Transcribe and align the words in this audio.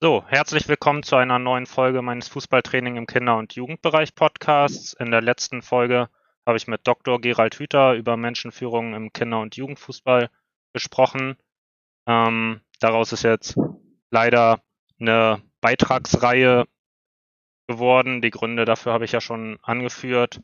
So, 0.00 0.24
herzlich 0.26 0.68
willkommen 0.68 1.02
zu 1.02 1.16
einer 1.16 1.38
neuen 1.38 1.66
Folge 1.66 2.02
meines 2.02 2.28
Fußballtraining 2.28 2.96
im 2.96 3.06
Kinder- 3.06 3.38
und 3.38 3.54
Jugendbereich 3.54 4.14
Podcasts. 4.14 4.92
In 4.92 5.10
der 5.10 5.22
letzten 5.22 5.62
Folge 5.62 6.10
habe 6.44 6.58
ich 6.58 6.66
mit 6.66 6.86
Dr. 6.86 7.20
Gerald 7.20 7.54
Hüther 7.54 7.94
über 7.94 8.16
Menschenführung 8.16 8.92
im 8.92 9.12
Kinder- 9.12 9.40
und 9.40 9.56
Jugendfußball 9.56 10.30
gesprochen. 10.74 11.36
Ähm, 12.06 12.60
daraus 12.80 13.12
ist 13.12 13.22
jetzt 13.22 13.56
leider 14.10 14.60
eine 15.00 15.42
Beitragsreihe 15.62 16.66
geworden. 17.68 18.20
Die 18.20 18.30
Gründe 18.30 18.64
dafür 18.66 18.92
habe 18.92 19.06
ich 19.06 19.12
ja 19.12 19.20
schon 19.20 19.58
angeführt. 19.62 20.42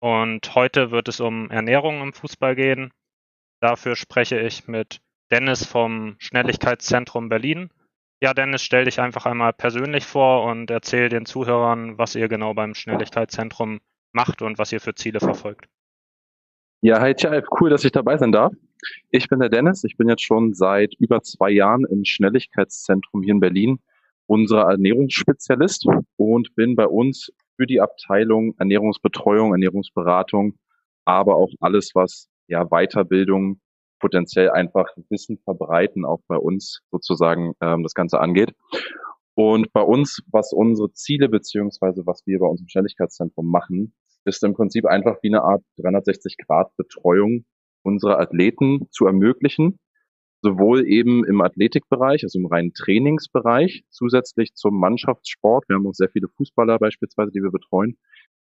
Und 0.00 0.54
heute 0.54 0.90
wird 0.90 1.08
es 1.08 1.20
um 1.20 1.48
Ernährung 1.50 2.02
im 2.02 2.12
Fußball 2.12 2.54
gehen. 2.54 2.92
Dafür 3.60 3.96
spreche 3.96 4.38
ich 4.40 4.66
mit 4.66 5.00
Dennis 5.30 5.64
vom 5.64 6.16
Schnelligkeitszentrum 6.18 7.28
Berlin. 7.28 7.70
Ja, 8.22 8.34
Dennis, 8.34 8.62
stell 8.62 8.84
dich 8.84 9.00
einfach 9.00 9.24
einmal 9.24 9.54
persönlich 9.54 10.04
vor 10.04 10.44
und 10.44 10.70
erzähl 10.70 11.08
den 11.08 11.24
Zuhörern, 11.24 11.96
was 11.96 12.14
ihr 12.14 12.28
genau 12.28 12.52
beim 12.52 12.74
Schnelligkeitszentrum 12.74 13.80
macht 14.12 14.42
und 14.42 14.58
was 14.58 14.72
ihr 14.72 14.80
für 14.80 14.94
Ziele 14.94 15.20
verfolgt. 15.20 15.66
Ja, 16.82 17.00
hi 17.00 17.14
Chive, 17.14 17.44
cool, 17.58 17.70
dass 17.70 17.84
ich 17.84 17.92
dabei 17.92 18.18
sein 18.18 18.32
darf. 18.32 18.52
Ich 19.10 19.28
bin 19.28 19.40
der 19.40 19.48
Dennis, 19.48 19.84
ich 19.84 19.96
bin 19.96 20.08
jetzt 20.08 20.22
schon 20.22 20.52
seit 20.52 20.94
über 20.98 21.22
zwei 21.22 21.50
Jahren 21.50 21.86
im 21.86 22.04
Schnelligkeitszentrum 22.04 23.22
hier 23.22 23.34
in 23.34 23.40
Berlin 23.40 23.80
unser 24.26 24.60
Ernährungsspezialist 24.60 25.86
und 26.16 26.54
bin 26.54 26.76
bei 26.76 26.86
uns 26.86 27.32
für 27.56 27.66
die 27.66 27.80
Abteilung 27.80 28.54
Ernährungsbetreuung, 28.58 29.52
Ernährungsberatung, 29.52 30.58
aber 31.04 31.36
auch 31.36 31.50
alles, 31.60 31.92
was 31.94 32.28
ja 32.46 32.64
Weiterbildung 32.66 33.60
potenziell 34.00 34.50
einfach 34.50 34.86
Wissen 35.08 35.38
verbreiten, 35.38 36.04
auch 36.04 36.20
bei 36.26 36.36
uns 36.36 36.80
sozusagen 36.90 37.52
ähm, 37.60 37.82
das 37.82 37.94
Ganze 37.94 38.20
angeht. 38.20 38.52
Und 39.34 39.72
bei 39.72 39.82
uns, 39.82 40.22
was 40.30 40.52
unsere 40.52 40.92
Ziele 40.92 41.28
beziehungsweise 41.28 42.02
was 42.06 42.22
wir 42.26 42.40
bei 42.40 42.46
uns 42.46 42.60
im 42.60 42.68
Schnelligkeitszentrum 42.68 43.46
machen, 43.46 43.94
ist 44.24 44.42
im 44.44 44.54
Prinzip 44.54 44.86
einfach 44.86 45.16
wie 45.22 45.28
eine 45.28 45.42
Art 45.42 45.62
360-Grad-Betreuung 45.78 47.44
unserer 47.82 48.20
Athleten 48.20 48.88
zu 48.90 49.06
ermöglichen, 49.06 49.78
sowohl 50.42 50.86
eben 50.86 51.24
im 51.24 51.40
Athletikbereich, 51.40 52.22
also 52.24 52.38
im 52.38 52.46
reinen 52.46 52.74
Trainingsbereich, 52.74 53.84
zusätzlich 53.90 54.54
zum 54.54 54.78
Mannschaftssport. 54.78 55.68
Wir 55.68 55.76
haben 55.76 55.86
auch 55.86 55.94
sehr 55.94 56.10
viele 56.10 56.28
Fußballer 56.28 56.78
beispielsweise, 56.78 57.30
die 57.30 57.42
wir 57.42 57.50
betreuen. 57.50 57.98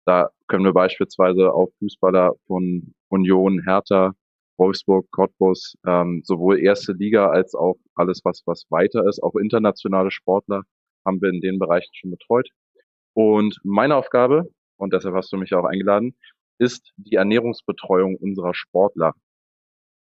Da 0.05 0.31
können 0.49 0.65
wir 0.65 0.73
beispielsweise 0.73 1.53
auf 1.53 1.71
Fußballer 1.79 2.35
von 2.47 2.95
Union, 3.09 3.63
Hertha, 3.65 4.15
Wolfsburg, 4.59 5.11
Cottbus, 5.11 5.77
ähm, 5.87 6.23
sowohl 6.25 6.61
erste 6.61 6.93
Liga 6.93 7.29
als 7.31 7.55
auch 7.55 7.77
alles, 7.95 8.21
was, 8.25 8.43
was 8.47 8.65
weiter 8.71 9.07
ist. 9.07 9.23
Auch 9.23 9.35
internationale 9.35 10.11
Sportler 10.11 10.63
haben 11.05 11.21
wir 11.21 11.31
in 11.31 11.41
den 11.41 11.59
Bereichen 11.59 11.93
schon 11.95 12.11
betreut. 12.11 12.49
Und 13.15 13.59
meine 13.65 13.97
Aufgabe, 13.97 14.45
und 14.77 14.93
deshalb 14.93 15.15
hast 15.15 15.33
du 15.33 15.37
mich 15.37 15.55
auch 15.55 15.65
eingeladen, 15.65 16.17
ist 16.59 16.93
die 16.97 17.17
Ernährungsbetreuung 17.17 18.17
unserer 18.17 18.55
Sportler. 18.55 19.15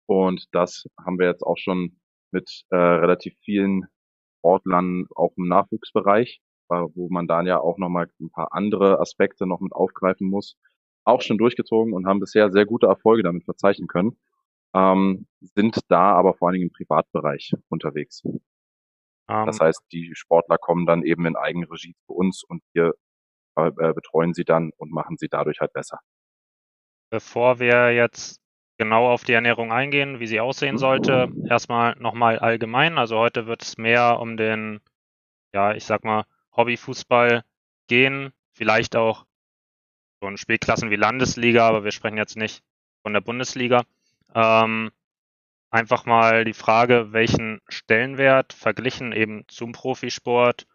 Und 0.06 0.46
das 0.52 0.84
haben 1.04 1.18
wir 1.18 1.26
jetzt 1.26 1.42
auch 1.42 1.58
schon 1.58 1.98
mit 2.30 2.64
äh, 2.70 2.76
relativ 2.76 3.34
vielen 3.44 3.86
Sportlern 4.38 5.06
auch 5.14 5.32
im 5.36 5.48
Nachwuchsbereich, 5.48 6.40
äh, 6.70 6.74
wo 6.94 7.08
man 7.08 7.26
dann 7.26 7.46
ja 7.46 7.60
auch 7.60 7.78
nochmal 7.78 8.08
ein 8.20 8.30
paar 8.30 8.52
andere 8.52 9.00
Aspekte 9.00 9.46
noch 9.46 9.60
mit 9.60 9.72
aufgreifen 9.72 10.28
muss, 10.28 10.56
auch 11.04 11.20
schon 11.20 11.38
durchgezogen 11.38 11.92
und 11.94 12.06
haben 12.06 12.20
bisher 12.20 12.50
sehr 12.50 12.66
gute 12.66 12.86
Erfolge 12.86 13.22
damit 13.22 13.44
verzeichnen 13.44 13.88
können 13.88 14.16
ähm, 14.74 15.26
sind 15.40 15.78
da 15.88 16.12
aber 16.12 16.34
vor 16.34 16.48
allen 16.48 16.54
Dingen 16.54 16.68
im 16.68 16.72
Privatbereich 16.72 17.54
unterwegs. 17.68 18.22
Um, 18.24 18.40
das 19.46 19.60
ähm. 19.60 19.66
heißt, 19.66 19.82
die 19.92 20.12
Sportler 20.14 20.58
kommen 20.58 20.86
dann 20.86 21.02
eben 21.02 21.26
in 21.26 21.36
Eigenregie 21.36 21.94
zu 22.06 22.14
uns 22.14 22.42
und 22.44 22.62
wir 22.72 22.94
äh, 23.56 23.66
äh, 23.66 23.92
betreuen 23.92 24.34
sie 24.34 24.44
dann 24.44 24.70
und 24.76 24.92
machen 24.92 25.16
sie 25.18 25.28
dadurch 25.28 25.60
halt 25.60 25.72
besser. 25.72 25.98
Bevor 27.10 27.58
wir 27.58 27.92
jetzt 27.92 28.40
genau 28.78 29.10
auf 29.10 29.24
die 29.24 29.34
Ernährung 29.34 29.70
eingehen, 29.70 30.20
wie 30.20 30.26
sie 30.26 30.40
aussehen 30.40 30.78
sollte, 30.78 31.30
erstmal 31.48 31.94
nochmal 31.96 32.38
allgemein. 32.38 32.96
Also 32.96 33.18
heute 33.18 33.46
wird 33.46 33.62
es 33.62 33.76
mehr 33.76 34.18
um 34.18 34.36
den, 34.36 34.80
ja, 35.54 35.74
ich 35.74 35.84
sag 35.84 36.04
mal, 36.04 36.24
Hobbyfußball 36.56 37.44
gehen, 37.88 38.32
vielleicht 38.52 38.96
auch 38.96 39.26
so 40.20 40.28
in 40.28 40.38
Spielklassen 40.38 40.90
wie 40.90 40.96
Landesliga, 40.96 41.68
aber 41.68 41.84
wir 41.84 41.92
sprechen 41.92 42.16
jetzt 42.16 42.36
nicht 42.36 42.62
von 43.02 43.12
der 43.12 43.20
Bundesliga. 43.20 43.84
Ähm, 44.34 44.90
einfach 45.70 46.04
mal 46.04 46.44
die 46.44 46.52
Frage, 46.52 47.12
welchen 47.12 47.60
Stellenwert 47.68 48.52
verglichen 48.52 49.12
eben 49.12 49.44
zum 49.48 49.72
Profisport 49.72 50.66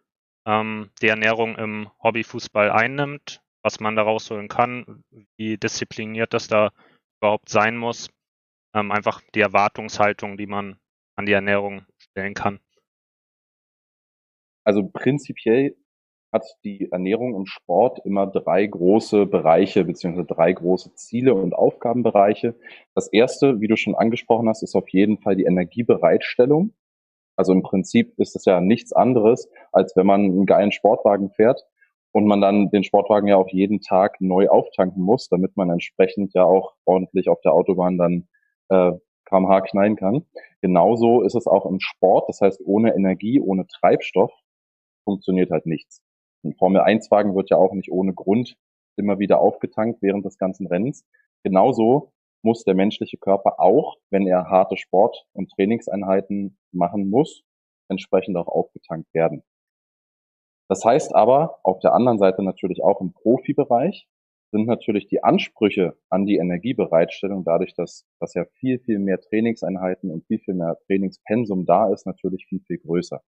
ähm, 0.45 0.91
die 1.01 1.07
Ernährung 1.07 1.55
im 1.57 1.89
Hobbyfußball 2.01 2.71
einnimmt, 2.71 3.41
was 3.63 3.79
man 3.79 3.95
da 3.95 4.03
rausholen 4.03 4.47
kann, 4.47 5.03
wie 5.37 5.57
diszipliniert 5.57 6.33
das 6.33 6.47
da 6.47 6.71
überhaupt 7.19 7.49
sein 7.49 7.77
muss. 7.77 8.09
Ähm, 8.73 8.91
einfach 8.91 9.21
die 9.35 9.41
Erwartungshaltung, 9.41 10.37
die 10.37 10.47
man 10.47 10.79
an 11.15 11.25
die 11.25 11.33
Ernährung 11.33 11.85
stellen 11.97 12.33
kann. 12.33 12.59
Also 14.63 14.87
prinzipiell 14.87 15.75
hat 16.31 16.45
die 16.63 16.91
Ernährung 16.91 17.33
und 17.33 17.47
Sport 17.47 17.99
immer 18.05 18.27
drei 18.27 18.65
große 18.65 19.25
Bereiche 19.25 19.85
beziehungsweise 19.85 20.27
drei 20.27 20.51
große 20.51 20.93
Ziele 20.95 21.33
und 21.33 21.53
Aufgabenbereiche. 21.53 22.55
Das 22.95 23.07
erste, 23.07 23.61
wie 23.61 23.67
du 23.67 23.77
schon 23.77 23.95
angesprochen 23.95 24.49
hast, 24.49 24.63
ist 24.63 24.75
auf 24.75 24.89
jeden 24.89 25.19
Fall 25.19 25.35
die 25.35 25.45
Energiebereitstellung. 25.45 26.73
Also 27.37 27.53
im 27.53 27.61
Prinzip 27.61 28.17
ist 28.17 28.35
es 28.35 28.45
ja 28.45 28.59
nichts 28.61 28.93
anderes, 28.93 29.49
als 29.71 29.95
wenn 29.95 30.07
man 30.07 30.21
einen 30.21 30.45
geilen 30.45 30.71
Sportwagen 30.71 31.29
fährt 31.29 31.65
und 32.11 32.25
man 32.25 32.41
dann 32.41 32.71
den 32.71 32.83
Sportwagen 32.83 33.27
ja 33.27 33.37
auch 33.37 33.49
jeden 33.49 33.79
Tag 33.79 34.19
neu 34.19 34.49
auftanken 34.49 35.03
muss, 35.03 35.29
damit 35.29 35.55
man 35.55 35.69
entsprechend 35.69 36.33
ja 36.33 36.43
auch 36.43 36.73
ordentlich 36.85 37.29
auf 37.29 37.39
der 37.41 37.53
Autobahn 37.53 37.97
dann 37.97 38.27
äh, 38.69 38.91
kmh 39.25 39.61
knallen 39.61 39.95
kann. 39.95 40.25
Genauso 40.61 41.21
ist 41.21 41.35
es 41.35 41.47
auch 41.47 41.65
im 41.65 41.79
Sport. 41.79 42.27
Das 42.27 42.41
heißt, 42.41 42.61
ohne 42.65 42.95
Energie, 42.95 43.39
ohne 43.39 43.67
Treibstoff 43.67 44.31
funktioniert 45.03 45.51
halt 45.51 45.65
nichts. 45.65 46.01
Ein 46.43 46.53
Formel-1-Wagen 46.53 47.35
wird 47.35 47.49
ja 47.49 47.57
auch 47.57 47.73
nicht 47.73 47.91
ohne 47.91 48.13
Grund 48.13 48.57
immer 48.97 49.19
wieder 49.19 49.39
aufgetankt 49.39 50.01
während 50.01 50.25
des 50.25 50.37
ganzen 50.37 50.67
Rennens. 50.67 51.05
Genauso 51.43 52.11
muss 52.41 52.63
der 52.63 52.75
menschliche 52.75 53.17
Körper 53.17 53.59
auch, 53.59 53.97
wenn 54.09 54.27
er 54.27 54.49
harte 54.49 54.77
Sport- 54.77 55.25
und 55.33 55.51
Trainingseinheiten 55.51 56.57
machen 56.71 57.09
muss, 57.09 57.43
entsprechend 57.89 58.37
auch 58.37 58.47
aufgetankt 58.47 59.13
werden. 59.13 59.43
Das 60.69 60.83
heißt 60.83 61.15
aber 61.15 61.59
auf 61.63 61.79
der 61.79 61.93
anderen 61.93 62.19
Seite 62.19 62.43
natürlich 62.43 62.83
auch 62.83 63.01
im 63.01 63.13
Profibereich 63.13 64.07
sind 64.51 64.65
natürlich 64.65 65.07
die 65.07 65.23
Ansprüche 65.23 65.97
an 66.09 66.25
die 66.25 66.37
Energiebereitstellung 66.37 67.43
dadurch, 67.43 67.73
dass, 67.75 68.05
dass 68.19 68.33
ja 68.33 68.45
viel, 68.45 68.79
viel 68.79 68.99
mehr 68.99 69.19
Trainingseinheiten 69.19 70.09
und 70.09 70.25
viel, 70.25 70.39
viel 70.39 70.53
mehr 70.53 70.77
Trainingspensum 70.85 71.65
da 71.65 71.91
ist, 71.91 72.05
natürlich 72.05 72.45
viel, 72.47 72.61
viel 72.61 72.77
größer. 72.77 73.21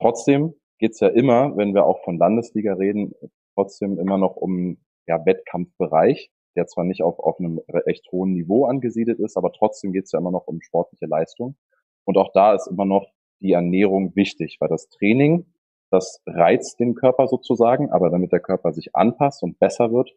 Trotzdem 0.00 0.54
geht 0.78 0.92
es 0.92 1.00
ja 1.00 1.08
immer, 1.08 1.56
wenn 1.56 1.74
wir 1.74 1.84
auch 1.84 2.02
von 2.04 2.18
Landesliga 2.18 2.74
reden, 2.74 3.12
trotzdem 3.54 3.98
immer 3.98 4.18
noch 4.18 4.36
um 4.36 4.78
ja, 5.06 5.24
Wettkampfbereich, 5.24 6.30
der 6.56 6.66
zwar 6.66 6.84
nicht 6.84 7.02
auf, 7.02 7.18
auf 7.18 7.38
einem 7.38 7.60
echt 7.86 8.10
hohen 8.12 8.32
Niveau 8.32 8.66
angesiedelt 8.66 9.18
ist, 9.18 9.36
aber 9.36 9.52
trotzdem 9.52 9.92
geht 9.92 10.04
es 10.04 10.12
ja 10.12 10.18
immer 10.18 10.30
noch 10.30 10.46
um 10.46 10.60
sportliche 10.60 11.06
Leistung. 11.06 11.56
Und 12.04 12.16
auch 12.16 12.32
da 12.32 12.54
ist 12.54 12.68
immer 12.68 12.84
noch 12.84 13.06
die 13.40 13.52
Ernährung 13.52 14.14
wichtig, 14.16 14.56
weil 14.60 14.68
das 14.68 14.88
Training, 14.88 15.46
das 15.90 16.22
reizt 16.26 16.80
den 16.80 16.94
Körper 16.94 17.28
sozusagen, 17.28 17.90
aber 17.90 18.10
damit 18.10 18.32
der 18.32 18.40
Körper 18.40 18.72
sich 18.72 18.94
anpasst 18.94 19.42
und 19.42 19.58
besser 19.58 19.92
wird, 19.92 20.10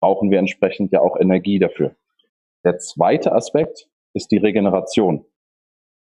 brauchen 0.00 0.30
wir 0.30 0.38
entsprechend 0.38 0.92
ja 0.92 1.00
auch 1.00 1.18
Energie 1.18 1.58
dafür. 1.58 1.96
Der 2.64 2.78
zweite 2.78 3.32
Aspekt 3.32 3.88
ist 4.12 4.30
die 4.30 4.36
Regeneration. 4.38 5.24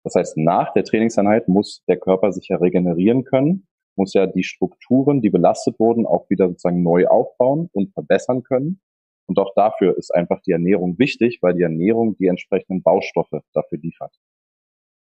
Das 0.04 0.16
heißt, 0.16 0.38
nach 0.38 0.74
der 0.74 0.84
Trainingseinheit 0.84 1.48
muss 1.48 1.84
der 1.88 1.98
Körper 1.98 2.32
sich 2.32 2.50
ja 2.50 2.58
regenerieren 2.58 3.24
können 3.24 3.68
muss 3.98 4.14
ja 4.14 4.28
die 4.28 4.44
Strukturen, 4.44 5.22
die 5.22 5.30
belastet 5.30 5.80
wurden, 5.80 6.06
auch 6.06 6.30
wieder 6.30 6.48
sozusagen 6.50 6.84
neu 6.84 7.08
aufbauen 7.08 7.70
und 7.74 7.94
verbessern 7.94 8.44
können. 8.44 8.82
Und 9.28 9.40
auch 9.40 9.54
dafür 9.56 9.98
ist 9.98 10.14
einfach 10.14 10.42
die 10.42 10.52
Ernährung 10.52 11.00
wichtig, 11.00 11.40
weil 11.42 11.56
die 11.56 11.64
Ernährung 11.64 12.16
die 12.18 12.28
entsprechenden 12.28 12.84
Baustoffe 12.84 13.42
dafür 13.54 13.80
liefert. 13.80 14.16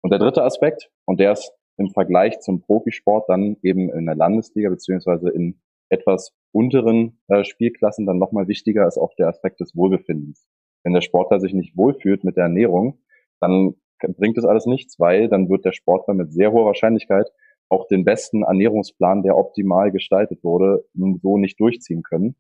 Und 0.03 0.11
der 0.11 0.19
dritte 0.19 0.43
Aspekt, 0.43 0.91
und 1.05 1.21
der 1.21 1.33
ist 1.33 1.53
im 1.77 1.91
Vergleich 1.91 2.41
zum 2.41 2.61
Profisport 2.63 3.29
dann 3.29 3.57
eben 3.63 3.91
in 3.91 4.07
der 4.07 4.15
Landesliga 4.15 4.71
beziehungsweise 4.71 5.31
in 5.31 5.61
etwas 5.91 6.35
unteren 6.53 7.21
äh, 7.29 7.45
Spielklassen 7.45 8.07
dann 8.07 8.19
nochmal 8.19 8.49
wichtiger, 8.49 8.87
ist 8.87 8.99
auch 8.99 9.15
der 9.17 9.29
Aspekt 9.29 9.61
des 9.61 9.77
Wohlbefindens. 9.77 10.49
Wenn 10.85 10.93
der 10.93 11.01
Sportler 11.01 11.41
sich 11.41 11.55
nicht 11.55 11.77
wohlfühlt 11.77 12.25
mit 12.25 12.37
der 12.37 12.45
Ernährung, 12.45 13.01
dann 13.41 13.75
bringt 14.01 14.39
es 14.39 14.45
alles 14.45 14.67
nichts, 14.67 14.99
weil 14.99 15.29
dann 15.29 15.49
wird 15.49 15.65
der 15.65 15.73
Sportler 15.73 16.15
mit 16.15 16.33
sehr 16.33 16.53
hoher 16.53 16.67
Wahrscheinlichkeit 16.67 17.31
auch 17.69 17.87
den 17.87 18.05
besten 18.05 18.43
Ernährungsplan, 18.43 19.23
der 19.23 19.37
optimal 19.37 19.93
gestaltet 19.93 20.43
wurde, 20.43 20.85
nun 20.95 21.19
so 21.23 21.37
nicht 21.37 21.61
durchziehen 21.61 22.03
können, 22.03 22.37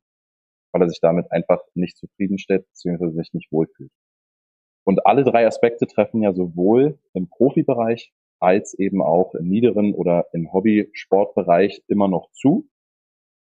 weil 0.72 0.82
er 0.82 0.88
sich 0.88 1.00
damit 1.00 1.30
einfach 1.32 1.60
nicht 1.74 1.96
zufriedenstellt 1.96 2.66
bzw. 2.68 3.10
sich 3.10 3.32
nicht 3.32 3.52
wohlfühlt. 3.52 3.92
Und 4.84 5.06
alle 5.06 5.24
drei 5.24 5.46
Aspekte 5.46 5.86
treffen 5.86 6.22
ja 6.22 6.32
sowohl 6.32 6.98
im 7.12 7.28
Profibereich 7.28 8.12
als 8.40 8.72
eben 8.74 9.02
auch 9.02 9.34
im 9.34 9.48
niederen 9.48 9.92
oder 9.92 10.26
im 10.32 10.52
Hobby-Sportbereich 10.52 11.82
immer 11.88 12.08
noch 12.08 12.30
zu. 12.32 12.68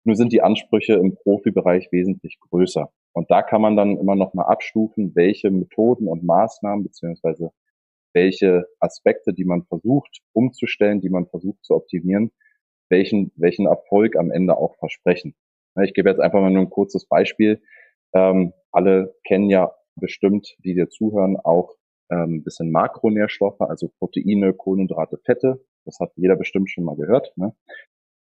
Nur 0.04 0.16
sind 0.16 0.32
die 0.32 0.42
Ansprüche 0.42 0.94
im 0.94 1.14
Profibereich 1.14 1.92
wesentlich 1.92 2.38
größer. 2.40 2.90
Und 3.12 3.30
da 3.30 3.42
kann 3.42 3.60
man 3.60 3.76
dann 3.76 3.96
immer 3.96 4.14
noch 4.14 4.34
mal 4.34 4.44
abstufen, 4.44 5.14
welche 5.14 5.50
Methoden 5.50 6.08
und 6.08 6.24
Maßnahmen 6.24 6.84
beziehungsweise 6.84 7.52
welche 8.16 8.66
Aspekte, 8.80 9.34
die 9.34 9.44
man 9.44 9.64
versucht 9.64 10.22
umzustellen, 10.32 11.02
die 11.02 11.10
man 11.10 11.26
versucht 11.26 11.62
zu 11.62 11.74
optimieren, 11.74 12.32
welchen, 12.88 13.30
welchen 13.36 13.66
Erfolg 13.66 14.16
am 14.16 14.30
Ende 14.30 14.56
auch 14.56 14.74
versprechen. 14.76 15.34
Ich 15.82 15.92
gebe 15.92 16.08
jetzt 16.08 16.20
einfach 16.20 16.40
mal 16.40 16.50
nur 16.50 16.62
ein 16.62 16.70
kurzes 16.70 17.06
Beispiel. 17.06 17.60
Ähm, 18.14 18.54
alle 18.72 19.14
kennen 19.24 19.50
ja 19.50 19.74
bestimmt, 19.96 20.56
die 20.64 20.74
dir 20.74 20.88
zuhören, 20.88 21.36
auch 21.36 21.74
ähm, 22.10 22.42
bisschen 22.42 22.70
Makronährstoffe, 22.70 23.60
also 23.60 23.90
Proteine, 23.98 24.54
Kohlenhydrate, 24.54 25.18
Fette. 25.18 25.62
Das 25.84 26.00
hat 26.00 26.12
jeder 26.16 26.36
bestimmt 26.36 26.70
schon 26.70 26.84
mal 26.84 26.96
gehört. 26.96 27.36
Ne? 27.36 27.54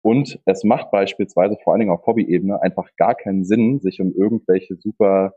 Und 0.02 0.40
es 0.46 0.64
macht 0.64 0.90
beispielsweise 0.90 1.58
vor 1.64 1.74
allen 1.74 1.82
Dingen 1.82 1.92
auf 1.92 2.08
Hobby-Ebene 2.08 2.60
einfach 2.60 2.90
gar 2.96 3.14
keinen 3.14 3.46
Sinn, 3.46 3.82
sich 3.82 4.02
um 4.02 4.14
irgendwelche 4.16 4.78
super 4.78 5.36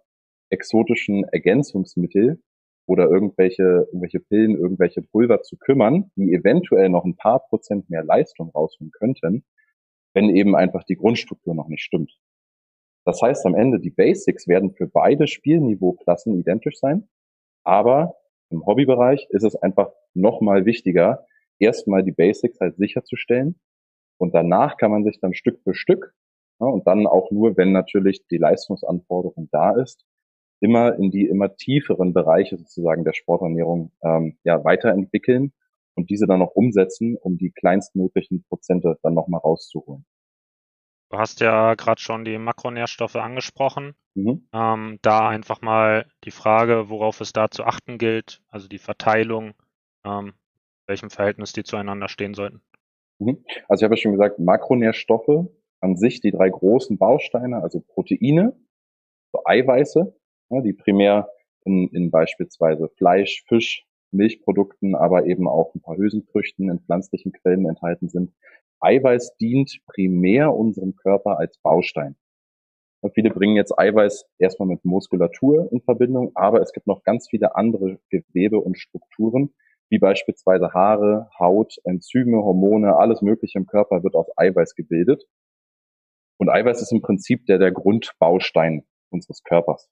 exotischen 0.49 1.25
Ergänzungsmittel 1.25 2.41
oder 2.88 3.11
irgendwelche, 3.11 3.87
irgendwelche 3.88 4.19
Pillen, 4.19 4.56
irgendwelche 4.56 5.02
Pulver 5.02 5.43
zu 5.43 5.58
kümmern, 5.58 6.11
die 6.17 6.32
eventuell 6.32 6.88
noch 6.88 7.05
ein 7.05 7.17
paar 7.17 7.40
Prozent 7.40 7.90
mehr 7.90 8.02
Leistung 8.02 8.50
rausholen 8.50 8.90
könnten, 8.93 9.44
wenn 10.14 10.31
eben 10.31 10.56
einfach 10.56 10.85
die 10.85 10.96
Grundstruktur 10.96 11.55
noch 11.55 11.69
nicht 11.69 11.82
stimmt. 11.82 12.19
Das 13.05 13.20
heißt 13.20 13.44
am 13.44 13.55
Ende, 13.55 13.79
die 13.79 13.90
Basics 13.90 14.49
werden 14.49 14.73
für 14.73 14.87
beide 14.87 15.26
Spielniveauklassen 15.26 16.38
identisch 16.38 16.79
sein, 16.79 17.08
aber 17.62 18.14
im 18.50 18.64
Hobbybereich 18.64 19.26
ist 19.31 19.44
es 19.44 19.55
einfach 19.55 19.93
nochmal 20.14 20.64
wichtiger, 20.64 21.26
erstmal 21.58 22.02
die 22.02 22.12
Basics 22.12 22.58
halt 22.58 22.76
sicherzustellen 22.76 23.61
und 24.17 24.34
danach 24.34 24.79
kann 24.79 24.91
man 24.91 25.05
sich 25.05 25.20
dann 25.20 25.34
Stück 25.34 25.61
für 25.62 25.75
Stück 25.75 26.14
ja, 26.58 26.67
und 26.67 26.87
dann 26.87 27.06
auch 27.06 27.31
nur, 27.31 27.58
wenn 27.58 27.73
natürlich 27.73 28.26
die 28.29 28.38
Leistungsanforderung 28.38 29.50
da 29.52 29.73
ist, 29.73 30.06
immer 30.60 30.94
in 30.96 31.10
die 31.10 31.26
immer 31.26 31.56
tieferen 31.56 32.12
Bereiche 32.12 32.56
sozusagen 32.56 33.05
der 33.05 33.14
Sporternährung 33.14 33.93
ähm, 34.02 34.38
ja, 34.44 34.64
weiterentwickeln 34.64 35.52
und 35.94 36.10
diese 36.10 36.26
dann 36.26 36.40
noch 36.40 36.52
umsetzen, 36.55 37.16
um 37.16 37.38
die 37.38 37.50
kleinstmöglichen 37.50 38.44
Prozente 38.49 38.99
dann 39.02 39.14
nochmal 39.14 39.40
rauszuholen. 39.40 40.05
Du 41.10 41.19
hast 41.19 41.40
ja 41.40 41.75
gerade 41.75 42.00
schon 42.00 42.25
die 42.25 42.38
Makronährstoffe 42.38 43.16
angesprochen. 43.16 43.94
Mhm. 44.14 44.46
Ähm, 44.52 44.99
da 45.00 45.28
einfach 45.28 45.62
mal 45.62 46.06
die 46.25 46.31
Frage, 46.31 46.90
worauf 46.90 47.20
es 47.20 47.32
da 47.32 47.50
zu 47.50 47.64
achten 47.64 47.99
gilt, 47.99 48.43
also 48.49 48.69
die 48.69 48.78
Verteilung, 48.78 49.55
ähm, 50.05 50.34
welchem 50.87 51.08
Verhältnis 51.08 51.52
die 51.52 51.64
zueinander 51.64 52.08
stehen 52.08 52.34
sollten. 52.34 52.60
Mhm. 53.19 53.44
Also 53.69 53.82
ich 53.82 53.84
habe 53.84 53.94
ja 53.94 54.02
schon 54.02 54.12
gesagt, 54.12 54.38
Makronährstoffe 54.38 55.49
an 55.81 55.96
sich, 55.96 56.20
die 56.20 56.32
drei 56.32 56.50
großen 56.50 56.99
Bausteine, 56.99 57.62
also 57.62 57.81
Proteine, 57.81 58.56
so 59.32 59.43
Eiweiße, 59.44 60.14
ja, 60.50 60.61
die 60.61 60.73
primär 60.73 61.29
in, 61.65 61.89
in 61.89 62.11
beispielsweise 62.11 62.89
Fleisch, 62.97 63.45
Fisch, 63.47 63.85
Milchprodukten, 64.11 64.95
aber 64.95 65.27
eben 65.27 65.49
auch 65.49 65.75
ein 65.75 65.83
paar 65.83 65.97
Hülsenfrüchten 65.97 66.71
in 66.71 66.81
pflanzlichen 66.81 67.33
Quellen 67.33 67.67
enthalten 67.67 68.09
sind. 68.09 68.33
Eiweiß 68.81 69.37
dient 69.37 69.81
primär 69.87 70.55
unserem 70.55 70.97
Körper 70.97 71.39
als 71.39 71.59
Baustein. 71.59 72.17
Und 73.00 73.15
viele 73.15 73.31
bringen 73.31 73.56
jetzt 73.56 73.79
Eiweiß 73.79 74.27
erstmal 74.39 74.69
mit 74.69 74.85
Muskulatur 74.85 75.71
in 75.71 75.81
Verbindung, 75.83 76.33
aber 76.35 76.61
es 76.61 76.73
gibt 76.73 76.87
noch 76.87 77.05
ganz 77.05 77.29
viele 77.29 77.55
andere 77.55 77.99
Gewebe 78.11 78.59
und 78.59 78.79
Strukturen, 78.79 79.55
wie 79.89 79.99
beispielsweise 79.99 80.73
Haare, 80.73 81.31
Haut, 81.39 81.77
Enzyme, 81.85 82.43
Hormone, 82.43 82.97
alles 82.97 83.23
Mögliche 83.23 83.59
im 83.59 83.67
Körper 83.67 84.03
wird 84.03 84.15
aus 84.15 84.27
Eiweiß 84.37 84.75
gebildet. 84.75 85.25
Und 86.39 86.51
Eiweiß 86.51 86.83
ist 86.83 86.93
im 86.93 87.03
Prinzip 87.03 87.47
der, 87.47 87.59
der 87.59 87.73
Grundbaustein 87.73 88.85
unseres 89.11 89.43
Körpers. 89.43 89.89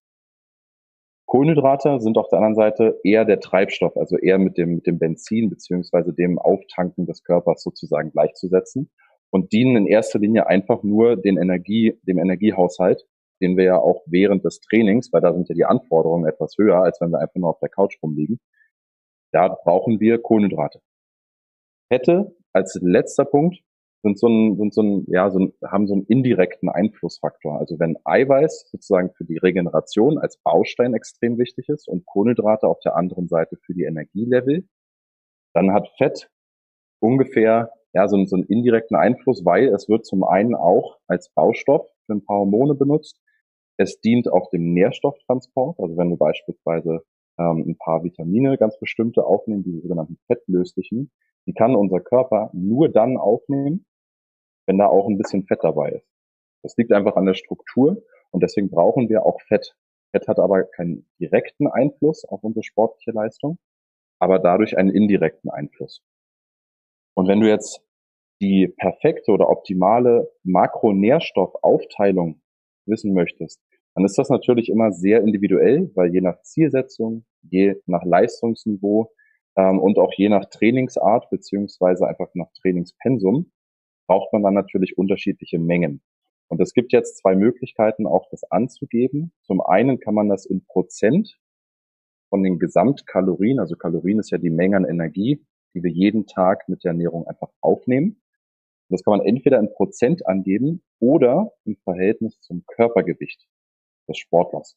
Kohlenhydrate 1.26 2.00
sind 2.00 2.18
auf 2.18 2.28
der 2.28 2.38
anderen 2.38 2.54
Seite 2.54 3.00
eher 3.02 3.24
der 3.24 3.40
Treibstoff, 3.40 3.96
also 3.96 4.16
eher 4.16 4.38
mit 4.38 4.56
dem, 4.56 4.76
mit 4.76 4.86
dem 4.86 4.98
Benzin 4.98 5.50
beziehungsweise 5.50 6.12
dem 6.12 6.38
Auftanken 6.38 7.04
des 7.06 7.24
Körpers 7.24 7.62
sozusagen 7.62 8.12
gleichzusetzen 8.12 8.90
und 9.30 9.52
dienen 9.52 9.76
in 9.76 9.86
erster 9.86 10.20
Linie 10.20 10.46
einfach 10.46 10.84
nur 10.84 11.16
den 11.16 11.36
Energie, 11.36 11.98
dem 12.02 12.18
Energiehaushalt, 12.18 13.06
den 13.42 13.56
wir 13.56 13.64
ja 13.64 13.78
auch 13.78 14.02
während 14.06 14.44
des 14.44 14.60
Trainings, 14.60 15.12
weil 15.12 15.20
da 15.20 15.32
sind 15.32 15.48
ja 15.48 15.54
die 15.54 15.64
Anforderungen 15.64 16.26
etwas 16.26 16.54
höher, 16.58 16.80
als 16.80 17.00
wenn 17.00 17.10
wir 17.10 17.18
einfach 17.18 17.34
nur 17.34 17.50
auf 17.50 17.58
der 17.58 17.68
Couch 17.70 17.96
rumliegen. 18.02 18.38
Da 19.32 19.48
brauchen 19.48 19.98
wir 19.98 20.22
Kohlenhydrate. 20.22 20.80
Fette 21.92 22.36
als 22.52 22.78
letzter 22.80 23.24
Punkt 23.24 23.65
sind 24.06 24.18
so 24.20 24.28
ein, 24.28 24.56
sind 24.56 24.72
so 24.72 24.82
ein, 24.82 25.04
ja, 25.08 25.30
so 25.30 25.40
ein, 25.40 25.52
haben 25.64 25.88
so 25.88 25.94
einen 25.94 26.04
indirekten 26.04 26.68
Einflussfaktor. 26.68 27.58
Also 27.58 27.80
wenn 27.80 27.96
Eiweiß 28.04 28.68
sozusagen 28.70 29.10
für 29.14 29.24
die 29.24 29.38
Regeneration 29.38 30.18
als 30.18 30.38
Baustein 30.38 30.94
extrem 30.94 31.38
wichtig 31.38 31.68
ist 31.68 31.88
und 31.88 32.06
Kohlenhydrate 32.06 32.68
auf 32.68 32.78
der 32.80 32.96
anderen 32.96 33.26
Seite 33.26 33.56
für 33.56 33.74
die 33.74 33.82
Energielevel, 33.82 34.68
dann 35.54 35.72
hat 35.72 35.88
Fett 35.98 36.30
ungefähr 37.00 37.72
ja, 37.94 38.06
so, 38.06 38.24
so 38.26 38.36
einen 38.36 38.44
indirekten 38.44 38.96
Einfluss, 38.96 39.44
weil 39.44 39.68
es 39.68 39.88
wird 39.88 40.06
zum 40.06 40.22
einen 40.22 40.54
auch 40.54 40.98
als 41.08 41.30
Baustoff 41.34 41.88
für 42.06 42.12
ein 42.12 42.24
paar 42.24 42.38
Hormone 42.38 42.74
benutzt. 42.74 43.20
Es 43.76 44.00
dient 44.00 44.30
auch 44.30 44.50
dem 44.50 44.72
Nährstofftransport. 44.72 45.80
Also 45.80 45.96
wenn 45.96 46.10
wir 46.10 46.16
beispielsweise 46.16 47.02
ähm, 47.38 47.64
ein 47.66 47.76
paar 47.76 48.04
Vitamine 48.04 48.56
ganz 48.56 48.78
bestimmte 48.78 49.24
aufnehmen, 49.24 49.64
diese 49.64 49.80
sogenannten 49.80 50.18
fettlöslichen, 50.26 51.10
die 51.46 51.54
kann 51.54 51.74
unser 51.74 52.00
Körper 52.00 52.50
nur 52.52 52.88
dann 52.88 53.16
aufnehmen, 53.16 53.84
wenn 54.66 54.78
da 54.78 54.86
auch 54.86 55.08
ein 55.08 55.18
bisschen 55.18 55.46
Fett 55.46 55.60
dabei 55.62 55.92
ist. 55.92 56.06
Das 56.62 56.76
liegt 56.76 56.92
einfach 56.92 57.16
an 57.16 57.26
der 57.26 57.34
Struktur 57.34 58.02
und 58.30 58.42
deswegen 58.42 58.70
brauchen 58.70 59.08
wir 59.08 59.24
auch 59.24 59.40
Fett. 59.42 59.76
Fett 60.10 60.28
hat 60.28 60.38
aber 60.38 60.64
keinen 60.64 61.08
direkten 61.20 61.68
Einfluss 61.68 62.24
auf 62.24 62.42
unsere 62.42 62.64
sportliche 62.64 63.12
Leistung, 63.12 63.58
aber 64.18 64.38
dadurch 64.38 64.76
einen 64.76 64.90
indirekten 64.90 65.50
Einfluss. 65.50 66.02
Und 67.14 67.28
wenn 67.28 67.40
du 67.40 67.48
jetzt 67.48 67.82
die 68.40 68.68
perfekte 68.68 69.32
oder 69.32 69.48
optimale 69.48 70.30
Makronährstoffaufteilung 70.42 72.42
wissen 72.86 73.14
möchtest, 73.14 73.62
dann 73.94 74.04
ist 74.04 74.18
das 74.18 74.28
natürlich 74.28 74.68
immer 74.68 74.92
sehr 74.92 75.20
individuell, 75.20 75.90
weil 75.94 76.12
je 76.12 76.20
nach 76.20 76.42
Zielsetzung, 76.42 77.24
je 77.42 77.76
nach 77.86 78.04
Leistungsniveau 78.04 79.10
ähm, 79.56 79.80
und 79.80 79.98
auch 79.98 80.12
je 80.14 80.28
nach 80.28 80.44
Trainingsart 80.46 81.30
beziehungsweise 81.30 82.06
einfach 82.06 82.28
nach 82.34 82.52
Trainingspensum 82.60 83.50
braucht 84.06 84.32
man 84.32 84.42
dann 84.42 84.54
natürlich 84.54 84.96
unterschiedliche 84.96 85.58
Mengen. 85.58 86.02
Und 86.48 86.60
es 86.60 86.74
gibt 86.74 86.92
jetzt 86.92 87.18
zwei 87.18 87.34
Möglichkeiten, 87.34 88.06
auch 88.06 88.28
das 88.30 88.44
anzugeben. 88.50 89.32
Zum 89.42 89.60
einen 89.60 89.98
kann 89.98 90.14
man 90.14 90.28
das 90.28 90.46
in 90.46 90.64
Prozent 90.64 91.38
von 92.28 92.42
den 92.42 92.58
Gesamtkalorien, 92.58 93.60
also 93.60 93.76
Kalorien 93.76 94.18
ist 94.18 94.30
ja 94.30 94.38
die 94.38 94.50
Menge 94.50 94.76
an 94.76 94.84
Energie, 94.84 95.44
die 95.74 95.82
wir 95.82 95.90
jeden 95.90 96.26
Tag 96.26 96.68
mit 96.68 96.84
der 96.84 96.90
Ernährung 96.90 97.26
einfach 97.26 97.50
aufnehmen. 97.60 98.20
Und 98.88 98.94
das 98.94 99.02
kann 99.02 99.18
man 99.18 99.26
entweder 99.26 99.58
in 99.58 99.72
Prozent 99.72 100.26
angeben 100.26 100.82
oder 101.00 101.52
im 101.64 101.76
Verhältnis 101.76 102.40
zum 102.40 102.64
Körpergewicht 102.66 103.46
des 104.08 104.18
Sportlers. 104.18 104.76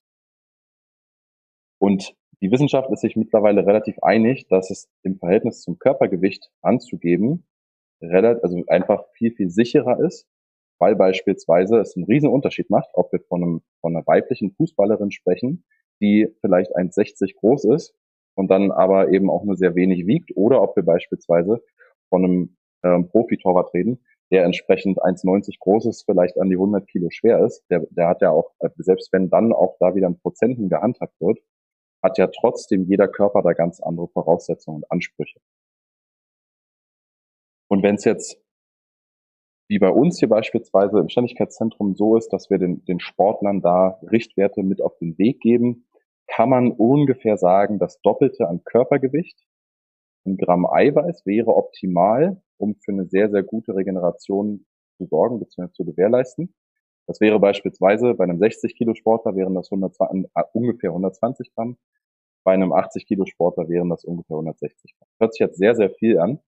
Und 1.80 2.15
die 2.42 2.51
Wissenschaft 2.51 2.89
ist 2.92 3.01
sich 3.01 3.15
mittlerweile 3.15 3.65
relativ 3.65 4.00
einig, 4.01 4.48
dass 4.48 4.70
es 4.72 4.89
im 5.03 5.18
Verhältnis 5.18 5.62
zum 5.62 5.77
Körpergewicht 5.77 6.51
anzugeben, 6.62 7.46
relativ, 8.01 8.44
also 8.44 8.63
einfach 8.68 9.03
viel, 9.13 9.32
viel 9.34 9.50
sicherer 9.50 10.00
ist, 10.00 10.27
weil 10.79 10.96
beispielsweise 10.96 11.79
es 11.79 11.96
einen 11.96 12.06
riesen 12.06 12.29
Unterschied 12.29 12.70
macht, 12.70 12.89
ob 12.94 13.12
wir 13.12 13.20
von, 13.20 13.44
einem, 13.44 13.62
von 13.82 13.96
einer 13.96 14.06
weiblichen 14.08 14.51
Fußballerin 14.51 15.12
sprechen, 15.12 15.65
die 16.01 16.34
vielleicht 16.41 16.75
1,60 16.75 17.36
groß 17.36 17.65
ist 17.65 17.94
und 18.36 18.50
dann 18.50 18.72
aber 18.72 19.12
eben 19.12 19.29
auch 19.29 19.44
nur 19.44 19.58
sehr 19.58 19.75
wenig 19.75 20.08
wiegt, 20.08 20.32
oder 20.36 20.62
ob 20.62 20.75
wir 20.75 20.84
beispielsweise 20.84 21.62
von 22.10 22.24
einem 22.24 22.58
ähm, 22.84 23.10
Profitorwart 23.10 23.74
reden, 23.74 24.00
der 24.32 24.46
entsprechend 24.46 25.01
1,90 25.01 25.58
groß 25.60 25.88
ist, 25.88 26.03
vielleicht 26.03 26.39
an 26.39 26.50
die 26.50 26.56
100 26.56 26.88
Kilo 26.88 27.10
schwer 27.10 27.44
ist, 27.44 27.63
der, 27.70 27.86
der 27.89 28.08
hat 28.08 28.22
ja 28.22 28.29
auch, 28.29 28.51
äh, 28.60 28.70
selbst 28.77 29.12
wenn 29.12 29.29
dann 29.29 29.51
auch 29.53 29.75
da 29.79 29.96
wieder 29.96 30.08
ein 30.08 30.20
Prozenten 30.20 30.70
gehandhabt 30.70 31.20
wird, 31.20 31.39
hat 32.01 32.18
ja 32.18 32.27
trotzdem 32.27 32.86
jeder 32.86 33.08
Körper 33.08 33.41
da 33.41 33.53
ganz 33.53 33.82
andere 33.82 34.08
Voraussetzungen 34.08 34.77
und 34.77 34.91
Ansprüche. 34.91 35.39
Und 37.70 37.84
wenn 37.84 37.96
es 37.96 38.04
jetzt 38.04 38.42
wie 39.70 39.80
bei 39.80 39.90
uns 39.90 40.20
hier 40.20 40.28
beispielsweise 40.28 41.00
im 41.00 41.10
Ständigkeitszentrum 41.10 41.96
so 41.96 42.18
ist, 42.18 42.34
dass 42.34 42.50
wir 42.50 42.58
den, 42.58 42.84
den 42.86 43.00
Sportlern 43.00 43.62
da 43.62 44.00
Richtwerte 44.12 44.64
mit 44.64 44.82
auf 44.82 44.98
den 44.98 45.18
Weg 45.20 45.40
geben, 45.42 45.86
kann 46.28 46.50
man 46.50 46.72
ungefähr 46.72 47.38
sagen, 47.38 47.78
das 47.78 48.02
Doppelte 48.02 48.48
an 48.48 48.64
Körpergewicht 48.64 49.40
ein 50.26 50.38
Gramm 50.38 50.66
Eiweiß 50.66 51.26
wäre 51.26 51.56
optimal, 51.56 52.42
um 52.58 52.76
für 52.76 52.92
eine 52.92 53.06
sehr, 53.06 53.30
sehr 53.30 53.44
gute 53.44 53.76
Regeneration 53.76 54.66
zu 54.98 55.06
sorgen 55.06 55.40
bzw. 55.40 55.72
zu 55.72 55.86
gewährleisten. 55.86 56.54
Das 57.08 57.22
wäre 57.22 57.40
beispielsweise 57.40 58.14
bei 58.16 58.26
einem 58.26 58.40
60 58.40 58.76
Kilo 58.76 58.94
Sportler 58.94 59.36
wären 59.36 59.56
das 59.56 59.72
120, 59.72 60.30
äh, 60.36 60.44
ungefähr 60.54 60.92
120 60.92 61.54
Gramm. 61.56 61.78
Bei 62.44 62.54
einem 62.54 62.74
80 62.74 63.06
Kilo 63.06 63.26
Sportler 63.26 63.70
wären 63.70 63.90
das 63.90 64.04
ungefähr 64.04 64.36
160 64.36 64.96
Gramm. 64.98 65.10
Hört 65.20 65.34
sich 65.34 65.40
jetzt 65.40 65.58
sehr, 65.58 65.76
sehr 65.76 65.90
viel 65.90 66.20
an. 66.20 66.40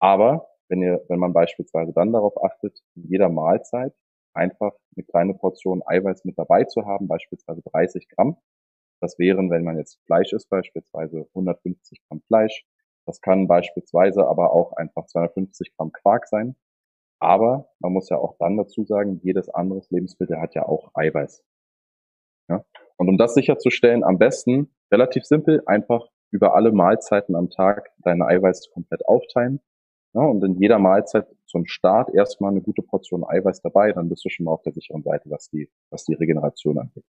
Aber 0.00 0.48
wenn 0.68 0.82
ihr, 0.82 1.04
wenn 1.08 1.18
man 1.18 1.32
beispielsweise 1.32 1.92
dann 1.92 2.12
darauf 2.12 2.42
achtet, 2.42 2.78
in 2.94 3.08
jeder 3.08 3.28
Mahlzeit 3.28 3.94
einfach 4.34 4.72
eine 4.96 5.04
kleine 5.04 5.34
Portion 5.34 5.82
Eiweiß 5.84 6.24
mit 6.24 6.38
dabei 6.38 6.64
zu 6.64 6.86
haben, 6.86 7.08
beispielsweise 7.08 7.62
30 7.72 8.08
Gramm. 8.08 8.36
Das 9.00 9.18
wären, 9.18 9.50
wenn 9.50 9.64
man 9.64 9.78
jetzt 9.78 10.00
Fleisch 10.06 10.32
isst, 10.32 10.48
beispielsweise 10.50 11.26
150 11.34 12.00
Gramm 12.08 12.22
Fleisch. 12.26 12.64
Das 13.06 13.20
kann 13.20 13.48
beispielsweise 13.48 14.26
aber 14.26 14.52
auch 14.52 14.72
einfach 14.72 15.06
250 15.06 15.76
Gramm 15.76 15.92
Quark 15.92 16.28
sein. 16.28 16.56
Aber 17.20 17.68
man 17.80 17.92
muss 17.92 18.10
ja 18.10 18.18
auch 18.18 18.36
dann 18.38 18.56
dazu 18.56 18.84
sagen, 18.84 19.20
jedes 19.22 19.48
anderes 19.48 19.90
Lebensmittel 19.90 20.40
hat 20.40 20.54
ja 20.54 20.66
auch 20.66 20.90
Eiweiß. 20.94 21.42
Ja? 22.48 22.64
Und 22.96 23.08
um 23.08 23.18
das 23.18 23.34
sicherzustellen, 23.34 24.04
am 24.04 24.18
besten 24.18 24.74
relativ 24.92 25.24
simpel, 25.24 25.62
einfach 25.66 26.08
über 26.30 26.54
alle 26.54 26.72
Mahlzeiten 26.72 27.34
am 27.34 27.50
Tag 27.50 27.90
deine 27.98 28.26
Eiweiß 28.26 28.70
komplett 28.72 29.04
aufteilen. 29.06 29.60
Ja, 30.14 30.22
und 30.22 30.42
in 30.42 30.58
jeder 30.60 30.78
Mahlzeit 30.78 31.26
zum 31.46 31.66
Start 31.66 32.14
erstmal 32.14 32.50
eine 32.50 32.62
gute 32.62 32.82
Portion 32.82 33.24
Eiweiß 33.24 33.60
dabei, 33.62 33.92
dann 33.92 34.08
bist 34.08 34.24
du 34.24 34.30
schon 34.30 34.44
mal 34.44 34.52
auf 34.52 34.62
der 34.62 34.72
sicheren 34.72 35.02
Seite, 35.02 35.30
was 35.30 35.48
die, 35.50 35.70
was 35.90 36.04
die 36.04 36.14
Regeneration 36.14 36.78
angeht. 36.78 37.04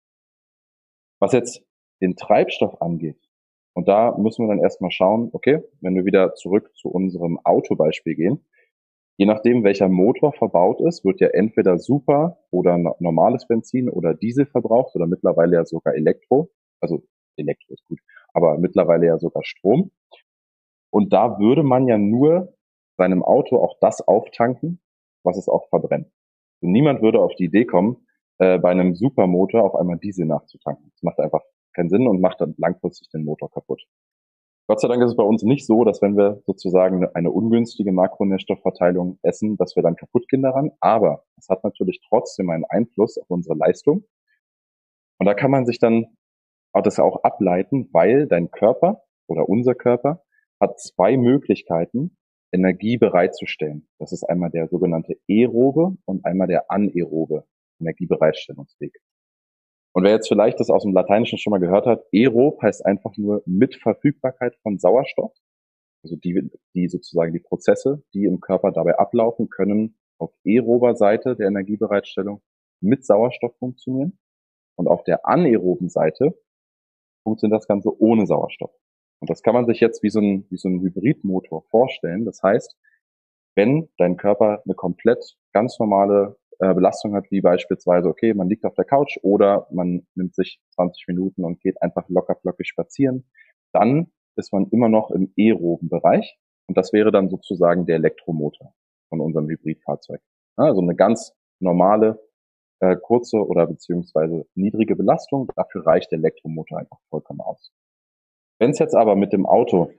Was 1.20 1.34
jetzt 1.34 1.63
den 2.01 2.15
Treibstoff 2.15 2.82
angeht, 2.82 3.29
und 3.79 3.88
da 3.88 4.18
müssen 4.18 4.46
wir 4.46 4.50
dann 4.50 4.62
erstmal 4.62 4.91
schauen, 4.91 5.29
okay, 5.32 5.63
wenn 5.79 5.96
wir 5.96 6.03
wieder 6.03 6.34
zurück 6.36 6.70
zu 6.75 6.89
unserem 6.89 7.39
Autobeispiel 7.46 8.15
gehen, 8.15 8.46
je 9.18 9.25
nachdem, 9.25 9.63
welcher 9.63 9.88
Motor 9.88 10.34
verbaut 10.34 10.82
ist, 10.82 11.06
wird 11.06 11.22
ja 11.22 11.29
entweder 11.29 11.77
Super 11.77 12.39
oder 12.51 12.77
normales 13.00 13.48
Benzin 13.48 13.89
oder 13.89 14.13
Diesel 14.13 14.46
verbraucht 14.48 14.96
oder 14.96 15.08
mittlerweile 15.08 15.56
ja 15.56 15.65
sogar 15.65 15.96
Elektro. 15.96 16.51
Also 16.82 17.03
Elektro 17.38 17.74
ist 17.74 17.86
gut, 17.86 18.00
aber 18.34 18.58
mittlerweile 18.58 19.06
ja 19.06 19.18
sogar 19.18 19.44
Strom. 19.46 19.91
Und 20.91 21.13
da 21.13 21.39
würde 21.39 21.63
man 21.63 21.88
ja 21.88 21.98
nur 21.98 22.58
seinem 23.00 23.24
Auto 23.24 23.58
auch 23.58 23.77
das 23.79 24.08
auftanken, 24.08 24.79
was 25.24 25.38
es 25.38 25.48
auch 25.48 25.70
verbrennt. 25.70 26.12
Und 26.62 26.72
niemand 26.72 27.01
würde 27.01 27.22
auf 27.22 27.34
die 27.36 27.46
Idee 27.46 27.65
kommen, 27.65 28.06
äh, 28.39 28.60
bei 28.60 28.70
einem 28.70 28.94
Supermotor 28.94 29.63
auf 29.63 29.75
einmal 29.75 29.98
Diesel 29.98 30.25
nachzutanken. 30.25 30.91
Das 30.91 31.01
macht 31.01 31.20
einfach 31.20 31.41
keinen 31.74 31.89
Sinn 31.89 32.08
und 32.08 32.20
macht 32.20 32.41
dann 32.41 32.56
langfristig 32.58 33.10
den 33.10 33.24
Motor 33.24 33.50
kaputt. 33.50 33.82
Gott 34.68 34.82
sei 34.82 34.89
Dank 34.89 35.01
ist 35.01 35.12
es 35.12 35.15
bei 35.15 35.24
uns 35.24 35.44
nicht 35.44 35.65
so, 35.65 35.84
dass 35.84 36.01
wenn 36.01 36.18
wir 36.18 36.44
sozusagen 36.46 37.08
eine 37.15 37.32
ungünstige 37.32 37.91
Makronährstoffverteilung 37.91 39.18
essen, 39.24 39.58
dass 39.58 39.75
wir 39.75 39.82
dann 39.82 39.96
kaputt 39.96 40.27
gehen 40.27 40.44
daran. 40.44 40.72
Aber 40.79 41.24
es 41.38 41.48
hat 41.50 41.63
natürlich 41.63 42.01
trotzdem 42.08 42.50
einen 42.50 42.65
Einfluss 42.65 43.18
auf 43.18 43.29
unsere 43.29 43.58
Leistung. 43.58 44.03
Und 45.20 45.25
da 45.25 45.34
kann 45.34 45.51
man 45.51 45.65
sich 45.65 45.79
dann 45.79 46.06
auch 46.74 46.84
das 46.84 47.00
auch 47.00 47.24
ableiten, 47.24 47.89
weil 47.94 48.27
dein 48.27 48.51
Körper 48.51 49.01
oder 49.27 49.48
unser 49.50 49.74
Körper 49.74 50.24
hat 50.60 50.79
zwei 50.79 51.18
Möglichkeiten, 51.18 52.18
Energie 52.51 52.98
bereitzustellen. 52.98 53.88
Das 54.00 54.12
ist 54.12 54.24
einmal 54.24 54.50
der 54.50 54.68
sogenannte 54.68 55.18
aerobe 55.29 55.98
und 56.06 56.25
einmal 56.25 56.48
der 56.48 56.70
anaerobe 56.72 57.46
Energiebereitstellungsweg. 57.79 58.94
Und 59.94 60.03
wer 60.03 60.12
jetzt 60.12 60.27
vielleicht 60.27 60.60
das 60.60 60.70
aus 60.70 60.84
dem 60.84 60.94
Lateinischen 60.94 61.38
schon 61.38 61.51
mal 61.51 61.60
gehört 61.60 61.86
hat, 61.86 62.03
aerob 62.13 62.62
heißt 62.62 62.86
einfach 62.86 63.18
nur 63.18 63.41
mit 63.46 63.75
Verfügbarkeit 63.75 64.56
von 64.62 64.77
Sauerstoff. 64.77 65.34
Also 66.03 66.15
die, 66.15 66.50
die 66.74 66.88
sozusagen 66.88 67.34
die 67.34 67.39
Prozesse, 67.39 68.03
die 68.13 68.25
im 68.25 68.39
Körper 68.39 68.72
dabei 68.72 68.98
ablaufen, 68.98 69.50
können 69.50 69.98
auf 70.18 70.32
aerober 70.46 70.96
Seite 70.96 71.36
der 71.36 71.48
Energiebereitstellung 71.48 72.41
mit 72.82 73.06
Sauerstoff 73.06 73.56
funktionieren. 73.58 74.18
Und 74.77 74.88
auf 74.88 75.03
der 75.03 75.27
anaeroben 75.27 75.89
Seite 75.89 76.39
funktioniert 77.24 77.60
das 77.60 77.68
Ganze 77.68 77.89
ohne 78.00 78.25
Sauerstoff. 78.25 78.72
Und 79.19 79.29
das 79.29 79.43
kann 79.43 79.53
man 79.53 79.65
sich 79.65 79.79
jetzt 79.79 80.01
wie 80.03 80.09
so 80.09 80.19
ein, 80.19 80.45
wie 80.49 80.57
so 80.57 80.69
ein 80.69 80.81
Hybridmotor 80.81 81.63
vorstellen. 81.69 82.25
Das 82.25 82.41
heißt, 82.41 82.77
wenn 83.55 83.89
dein 83.97 84.17
Körper 84.17 84.61
eine 84.63 84.75
komplett 84.75 85.38
ganz 85.53 85.77
normale 85.79 86.38
äh, 86.59 86.73
Belastung 86.73 87.15
hat, 87.15 87.29
wie 87.29 87.41
beispielsweise, 87.41 88.07
okay, 88.07 88.33
man 88.33 88.47
liegt 88.47 88.65
auf 88.65 88.75
der 88.75 88.85
Couch 88.85 89.17
oder 89.21 89.67
man 89.71 90.07
nimmt 90.15 90.35
sich 90.35 90.61
20 90.75 91.07
Minuten 91.07 91.43
und 91.43 91.59
geht 91.61 91.81
einfach 91.81 92.07
locker 92.07 92.35
flockig 92.35 92.67
spazieren, 92.67 93.29
dann 93.73 94.11
ist 94.35 94.53
man 94.53 94.67
immer 94.71 94.89
noch 94.89 95.11
im 95.11 95.33
aeroben 95.38 95.89
Bereich. 95.89 96.39
Und 96.67 96.77
das 96.77 96.93
wäre 96.93 97.11
dann 97.11 97.29
sozusagen 97.29 97.85
der 97.85 97.95
Elektromotor 97.95 98.73
von 99.09 99.19
unserem 99.19 99.49
Hybridfahrzeug. 99.49 100.21
Also 100.55 100.81
eine 100.81 100.95
ganz 100.95 101.33
normale, 101.59 102.19
äh, 102.79 102.95
kurze 102.95 103.38
oder 103.38 103.67
beziehungsweise 103.67 104.45
niedrige 104.55 104.95
Belastung. 104.95 105.49
Dafür 105.55 105.85
reicht 105.85 106.11
der 106.11 106.19
Elektromotor 106.19 106.79
einfach 106.79 106.99
vollkommen 107.09 107.41
aus. 107.41 107.71
Wenn 108.59 108.71
es 108.71 108.79
jetzt 108.79 108.95
aber 108.95 109.15
mit 109.15 109.31
dem 109.33 109.45
Auto 109.45 109.91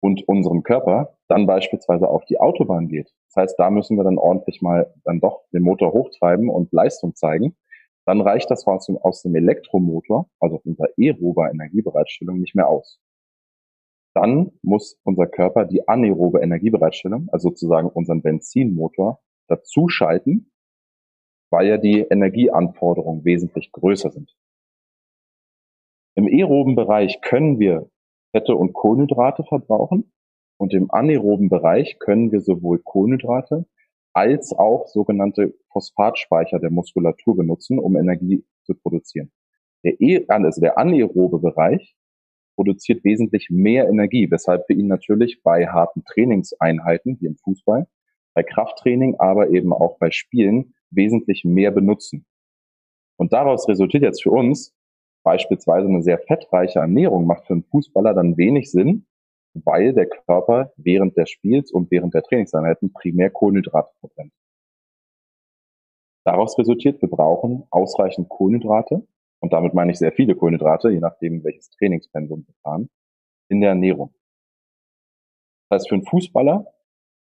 und 0.00 0.28
unserem 0.28 0.62
Körper 0.62 1.16
dann 1.28 1.46
beispielsweise 1.46 2.08
auf 2.08 2.24
die 2.26 2.38
Autobahn 2.38 2.88
geht, 2.88 3.12
das 3.28 3.42
heißt, 3.42 3.58
da 3.58 3.70
müssen 3.70 3.96
wir 3.96 4.04
dann 4.04 4.18
ordentlich 4.18 4.60
mal 4.60 4.94
dann 5.04 5.20
doch 5.20 5.44
den 5.52 5.62
Motor 5.62 5.92
hochtreiben 5.92 6.50
und 6.50 6.72
Leistung 6.72 7.14
zeigen, 7.14 7.56
dann 8.04 8.20
reicht 8.20 8.50
das 8.50 8.66
aus 8.66 8.86
dem, 8.86 8.98
aus 8.98 9.22
dem 9.22 9.34
Elektromotor, 9.34 10.28
also 10.38 10.60
unserer 10.62 10.88
aerober 10.98 11.50
Energiebereitstellung, 11.50 12.38
nicht 12.38 12.54
mehr 12.54 12.68
aus. 12.68 13.00
Dann 14.14 14.52
muss 14.62 14.98
unser 15.02 15.26
Körper 15.26 15.64
die 15.64 15.88
anaerobe 15.88 16.40
Energiebereitstellung, 16.40 17.28
also 17.32 17.48
sozusagen 17.48 17.88
unseren 17.88 18.22
Benzinmotor, 18.22 19.20
dazuschalten, 19.48 20.52
weil 21.50 21.66
ja 21.66 21.78
die 21.78 22.00
Energieanforderungen 22.00 23.24
wesentlich 23.24 23.72
größer 23.72 24.10
sind. 24.10 24.36
Im 26.16 26.26
aeroben 26.26 26.76
Bereich 26.76 27.20
können 27.20 27.58
wir 27.58 27.90
Fette 28.32 28.56
und 28.56 28.72
Kohlenhydrate 28.72 29.44
verbrauchen 29.44 30.10
und 30.58 30.72
im 30.72 30.90
anaeroben 30.90 31.50
Bereich 31.50 31.98
können 31.98 32.32
wir 32.32 32.40
sowohl 32.40 32.78
Kohlenhydrate 32.78 33.66
als 34.14 34.54
auch 34.54 34.86
sogenannte 34.86 35.54
Phosphatspeicher 35.72 36.58
der 36.58 36.70
Muskulatur 36.70 37.36
benutzen, 37.36 37.78
um 37.78 37.96
Energie 37.96 38.46
zu 38.64 38.74
produzieren. 38.74 39.30
Der, 39.84 40.00
e 40.00 40.24
also 40.28 40.58
der 40.60 40.78
anaerobe 40.78 41.38
Bereich 41.38 41.94
produziert 42.54 43.04
wesentlich 43.04 43.48
mehr 43.50 43.86
Energie, 43.86 44.30
weshalb 44.30 44.66
wir 44.70 44.76
ihn 44.76 44.86
natürlich 44.86 45.42
bei 45.42 45.66
harten 45.66 46.02
Trainingseinheiten, 46.04 47.18
wie 47.20 47.26
im 47.26 47.36
Fußball, 47.36 47.86
bei 48.32 48.42
Krafttraining, 48.42 49.16
aber 49.18 49.50
eben 49.50 49.74
auch 49.74 49.98
bei 49.98 50.10
Spielen 50.10 50.74
wesentlich 50.90 51.44
mehr 51.44 51.72
benutzen. 51.72 52.24
Und 53.18 53.34
daraus 53.34 53.68
resultiert 53.68 54.02
jetzt 54.02 54.22
für 54.22 54.30
uns, 54.30 54.75
beispielsweise 55.26 55.88
eine 55.88 56.04
sehr 56.04 56.20
fettreiche 56.20 56.78
Ernährung 56.78 57.26
macht 57.26 57.48
für 57.48 57.54
einen 57.54 57.64
Fußballer 57.64 58.14
dann 58.14 58.36
wenig 58.36 58.70
Sinn, 58.70 59.06
weil 59.54 59.92
der 59.92 60.06
Körper 60.06 60.72
während 60.76 61.16
des 61.16 61.30
Spiels 61.30 61.72
und 61.72 61.90
während 61.90 62.14
der 62.14 62.22
Trainingseinheiten 62.22 62.92
primär 62.92 63.30
Kohlenhydrate 63.30 63.92
verbrennt. 63.98 64.32
Daraus 66.24 66.56
resultiert, 66.58 67.02
wir 67.02 67.10
brauchen 67.10 67.64
ausreichend 67.70 68.28
Kohlenhydrate, 68.28 69.04
und 69.40 69.52
damit 69.52 69.74
meine 69.74 69.90
ich 69.90 69.98
sehr 69.98 70.12
viele 70.12 70.36
Kohlenhydrate, 70.36 70.90
je 70.90 71.00
nachdem, 71.00 71.42
welches 71.42 71.70
Trainingspensum 71.70 72.46
wir 72.46 72.54
fahren, 72.62 72.88
in 73.48 73.60
der 73.60 73.70
Ernährung. 73.70 74.14
Das 75.68 75.80
heißt, 75.80 75.88
für 75.88 75.96
einen 75.96 76.06
Fußballer, 76.06 76.72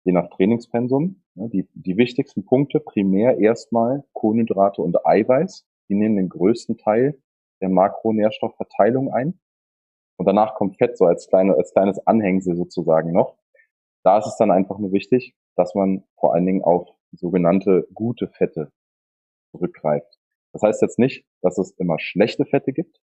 je 0.03 0.13
nach 0.13 0.29
Trainingspensum, 0.31 1.23
ne, 1.35 1.49
die, 1.51 1.69
die 1.75 1.97
wichtigsten 1.97 2.45
Punkte 2.45 2.81
primär 2.81 3.39
erstmal 3.39 4.03
Kohlenhydrate 4.13 4.83
und 4.83 5.07
Eiweiß, 5.07 5.65
die 5.89 5.95
nehmen 5.95 6.17
den 6.17 6.29
größten 6.29 6.79
Teil 6.79 7.21
der 7.61 7.69
Makronährstoffverteilung 7.69 9.13
ein. 9.13 9.41
Und 10.19 10.27
danach 10.27 10.55
kommt 10.55 10.79
Fett 10.79 10.97
so 10.97 11.05
als, 11.05 11.29
kleine, 11.29 11.55
als 11.55 11.73
kleines 11.73 12.05
Anhängsel 12.07 12.57
sozusagen 12.57 13.13
noch. 13.13 13.37
Da 14.03 14.19
ist 14.19 14.27
es 14.27 14.37
dann 14.37 14.51
einfach 14.51 14.79
nur 14.79 14.93
wichtig, 14.93 15.35
dass 15.57 15.75
man 15.75 16.05
vor 16.19 16.35
allen 16.35 16.47
Dingen 16.47 16.63
auf 16.63 16.89
sogenannte 17.13 17.87
gute 17.93 18.29
Fette 18.29 18.71
zurückgreift. 19.51 20.19
Das 20.53 20.63
heißt 20.63 20.83
jetzt 20.83 20.99
nicht, 20.99 21.27
dass 21.43 21.59
es 21.59 21.73
immer 21.73 21.99
schlechte 21.99 22.45
Fette 22.45 22.73
gibt. 22.73 23.01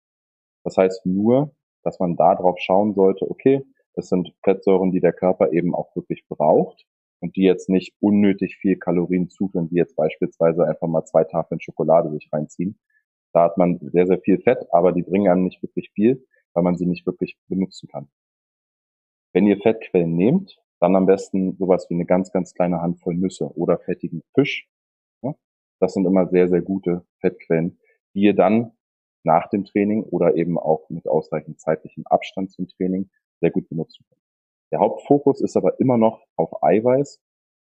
Das 0.65 0.77
heißt 0.77 1.05
nur, 1.07 1.55
dass 1.83 1.99
man 1.99 2.17
da 2.17 2.35
drauf 2.35 2.59
schauen 2.59 2.95
sollte, 2.95 3.29
okay, 3.31 3.65
es 3.95 4.09
sind 4.09 4.33
Fettsäuren, 4.43 4.91
die 4.91 5.01
der 5.01 5.13
Körper 5.13 5.53
eben 5.53 5.75
auch 5.75 5.95
wirklich 5.95 6.27
braucht 6.29 6.87
und 7.21 7.37
die 7.37 7.43
jetzt 7.43 7.69
nicht 7.69 7.95
unnötig 8.01 8.57
viel 8.57 8.79
Kalorien 8.79 9.29
zuführen, 9.29 9.71
wie 9.71 9.77
jetzt 9.77 9.97
beispielsweise 9.97 10.67
einfach 10.67 10.89
mal 10.89 11.05
zwei 11.05 11.25
Tafeln 11.25 11.61
Schokolade 11.61 12.11
sich 12.11 12.29
reinziehen, 12.33 12.79
da 13.33 13.45
hat 13.45 13.59
man 13.59 13.79
sehr, 13.81 14.07
sehr 14.07 14.21
viel 14.21 14.41
Fett, 14.41 14.67
aber 14.73 14.93
die 14.93 15.03
bringen 15.03 15.31
einem 15.31 15.45
nicht 15.45 15.63
wirklich 15.63 15.91
viel, 15.95 16.27
weil 16.55 16.63
man 16.63 16.77
sie 16.77 16.87
nicht 16.87 17.07
wirklich 17.07 17.39
benutzen 17.49 17.89
kann. 17.89 18.09
Wenn 19.33 19.47
ihr 19.47 19.59
Fettquellen 19.59 20.15
nehmt, 20.15 20.59
dann 20.81 20.97
am 20.97 21.07
besten 21.07 21.57
sowas 21.57 21.87
wie 21.89 21.95
eine 21.95 22.07
ganz, 22.07 22.33
ganz 22.33 22.55
kleine 22.55 22.83
Handvoll 22.83 23.15
Nüsse 23.15 23.47
oder 23.57 23.79
fettigen 23.79 24.23
Fisch. 24.35 24.69
Das 25.81 25.95
sind 25.95 26.07
immer 26.07 26.29
sehr, 26.29 26.49
sehr 26.49 26.63
gute 26.63 27.05
Fettquellen, 27.21 27.79
die 28.15 28.21
ihr 28.21 28.35
dann 28.35 28.73
nach 29.25 29.49
dem 29.49 29.65
Training 29.65 30.05
oder 30.05 30.37
eben 30.37 30.59
auch 30.59 30.89
mit 30.91 31.09
ausreichend 31.09 31.61
zeitlichem 31.61 32.07
Abstand 32.07 32.53
zum 32.53 32.69
Training 32.69 33.11
sehr 33.41 33.51
gut 33.51 33.69
benutzen 33.69 34.05
könnt. 34.09 34.23
Der 34.71 34.81
Hauptfokus 34.81 35.41
ist 35.41 35.57
aber 35.57 35.81
immer 35.81 35.99
noch 35.99 36.25
auf 36.37 36.63
Eiweiß 36.63 37.21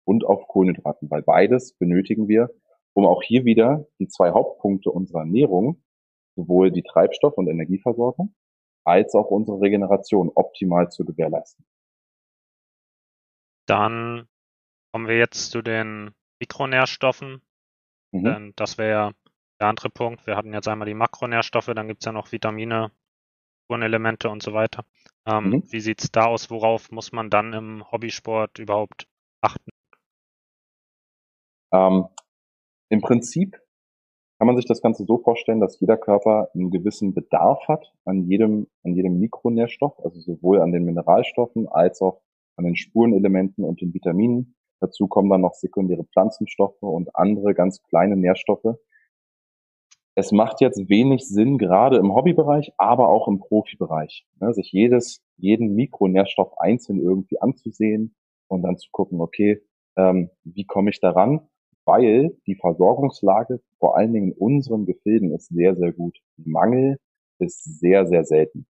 und 0.04 0.25
auf 0.25 0.47
Kohlenhydraten, 0.47 1.11
weil 1.11 1.23
beides 1.23 1.75
benötigen 1.75 2.28
wir, 2.28 2.50
um 2.94 3.06
auch 3.06 3.22
hier 3.22 3.44
wieder 3.44 3.86
die 3.98 4.08
zwei 4.08 4.30
Hauptpunkte 4.30 4.90
unserer 4.90 5.20
Ernährung, 5.20 5.82
sowohl 6.36 6.70
die 6.70 6.82
Treibstoff- 6.82 7.36
und 7.36 7.48
Energieversorgung, 7.48 8.34
als 8.84 9.14
auch 9.14 9.30
unsere 9.30 9.60
Regeneration 9.60 10.30
optimal 10.34 10.90
zu 10.90 11.04
gewährleisten. 11.04 11.64
Dann 13.66 14.28
kommen 14.92 15.08
wir 15.08 15.18
jetzt 15.18 15.50
zu 15.50 15.62
den 15.62 16.14
Mikronährstoffen. 16.40 17.42
Mhm. 18.12 18.24
Denn 18.24 18.52
das 18.56 18.78
wäre 18.78 19.14
der 19.60 19.68
andere 19.68 19.90
Punkt. 19.90 20.26
Wir 20.26 20.36
hatten 20.36 20.52
jetzt 20.52 20.68
einmal 20.68 20.86
die 20.86 20.94
Makronährstoffe, 20.94 21.72
dann 21.74 21.88
gibt 21.88 22.02
es 22.02 22.06
ja 22.06 22.12
noch 22.12 22.32
Vitamine, 22.32 22.92
Spurenelemente 23.64 24.28
und 24.28 24.42
so 24.42 24.52
weiter. 24.52 24.84
Ähm, 25.26 25.50
mhm. 25.50 25.72
Wie 25.72 25.80
sieht 25.80 26.02
es 26.02 26.12
da 26.12 26.26
aus? 26.26 26.50
Worauf 26.50 26.90
muss 26.90 27.12
man 27.12 27.30
dann 27.30 27.52
im 27.54 27.90
Hobbysport 27.90 28.58
überhaupt 28.58 29.08
achten? 29.40 29.70
Ähm, 31.72 32.06
Im 32.90 33.00
Prinzip 33.00 33.60
kann 34.38 34.46
man 34.46 34.56
sich 34.56 34.66
das 34.66 34.82
Ganze 34.82 35.04
so 35.04 35.18
vorstellen, 35.18 35.60
dass 35.60 35.80
jeder 35.80 35.96
Körper 35.96 36.50
einen 36.54 36.70
gewissen 36.70 37.14
Bedarf 37.14 37.66
hat 37.68 37.92
an 38.04 38.24
jedem, 38.24 38.66
an 38.82 38.94
jedem 38.94 39.18
Mikronährstoff, 39.18 39.98
also 40.04 40.20
sowohl 40.20 40.60
an 40.60 40.72
den 40.72 40.84
Mineralstoffen 40.84 41.68
als 41.68 42.00
auch 42.02 42.20
an 42.56 42.64
den 42.64 42.76
Spurenelementen 42.76 43.64
und 43.64 43.80
den 43.80 43.94
Vitaminen. 43.94 44.56
Dazu 44.80 45.06
kommen 45.06 45.30
dann 45.30 45.40
noch 45.40 45.54
sekundäre 45.54 46.04
Pflanzenstoffe 46.04 46.82
und 46.82 47.14
andere 47.14 47.54
ganz 47.54 47.82
kleine 47.84 48.16
Nährstoffe. 48.16 48.76
Es 50.16 50.30
macht 50.30 50.60
jetzt 50.60 50.88
wenig 50.88 51.26
Sinn, 51.26 51.58
gerade 51.58 51.96
im 51.96 52.14
Hobbybereich, 52.14 52.72
aber 52.76 53.08
auch 53.08 53.26
im 53.26 53.40
Profibereich, 53.40 54.26
ne, 54.40 54.52
sich 54.52 54.70
jedes, 54.70 55.24
jeden 55.36 55.74
Mikronährstoff 55.74 56.52
einzeln 56.58 57.00
irgendwie 57.00 57.40
anzusehen 57.40 58.14
und 58.48 58.62
dann 58.62 58.76
zu 58.76 58.90
gucken, 58.92 59.20
okay, 59.20 59.62
ähm, 59.96 60.30
wie 60.44 60.64
komme 60.64 60.90
ich 60.90 61.00
daran? 61.00 61.48
Weil 61.84 62.36
die 62.46 62.56
Versorgungslage 62.56 63.60
vor 63.78 63.96
allen 63.96 64.12
Dingen 64.12 64.32
in 64.32 64.38
unseren 64.38 64.86
Gefilden 64.86 65.32
ist 65.32 65.48
sehr, 65.48 65.74
sehr 65.76 65.92
gut. 65.92 66.18
Mangel 66.36 66.98
ist 67.38 67.80
sehr, 67.80 68.06
sehr 68.06 68.24
selten. 68.24 68.66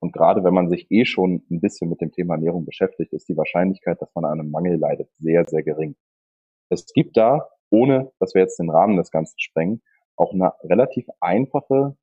Und 0.00 0.12
gerade 0.12 0.42
wenn 0.44 0.54
man 0.54 0.70
sich 0.70 0.90
eh 0.90 1.04
schon 1.04 1.42
ein 1.50 1.60
bisschen 1.60 1.90
mit 1.90 2.00
dem 2.00 2.10
Thema 2.10 2.34
Ernährung 2.34 2.64
beschäftigt, 2.64 3.12
ist 3.12 3.28
die 3.28 3.36
Wahrscheinlichkeit, 3.36 4.00
dass 4.00 4.14
man 4.14 4.24
an 4.24 4.40
einem 4.40 4.50
Mangel 4.50 4.78
leidet, 4.78 5.10
sehr, 5.18 5.44
sehr 5.44 5.62
gering. 5.62 5.94
Es 6.70 6.86
gibt 6.92 7.16
da, 7.16 7.48
ohne 7.70 8.10
dass 8.18 8.34
wir 8.34 8.42
jetzt 8.42 8.58
den 8.58 8.70
Rahmen 8.70 8.96
des 8.96 9.10
Ganzen 9.10 9.38
sprengen, 9.38 9.82
auch 10.16 10.32
eine 10.32 10.52
relativ 10.62 11.06
einfache 11.20 11.96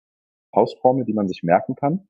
Faustformel, 0.53 1.05
die 1.05 1.13
man 1.13 1.27
sich 1.27 1.43
merken 1.43 1.75
kann. 1.75 2.07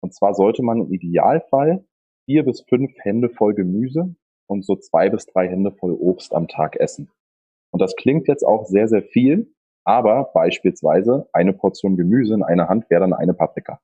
Und 0.00 0.14
zwar 0.14 0.34
sollte 0.34 0.62
man 0.62 0.80
im 0.80 0.92
Idealfall 0.92 1.84
vier 2.26 2.44
bis 2.44 2.62
fünf 2.68 2.92
Hände 3.00 3.30
voll 3.30 3.54
Gemüse 3.54 4.14
und 4.46 4.64
so 4.64 4.76
zwei 4.76 5.08
bis 5.08 5.26
drei 5.26 5.48
Hände 5.48 5.72
voll 5.72 5.92
Obst 5.92 6.34
am 6.34 6.48
Tag 6.48 6.76
essen. 6.76 7.10
Und 7.72 7.80
das 7.80 7.96
klingt 7.96 8.28
jetzt 8.28 8.44
auch 8.44 8.66
sehr, 8.66 8.86
sehr 8.86 9.02
viel, 9.02 9.52
aber 9.84 10.30
beispielsweise 10.34 11.28
eine 11.32 11.52
Portion 11.52 11.96
Gemüse 11.96 12.34
in 12.34 12.42
einer 12.42 12.68
Hand 12.68 12.88
wäre 12.90 13.00
dann 13.00 13.14
eine 13.14 13.34
Paprika. 13.34 13.80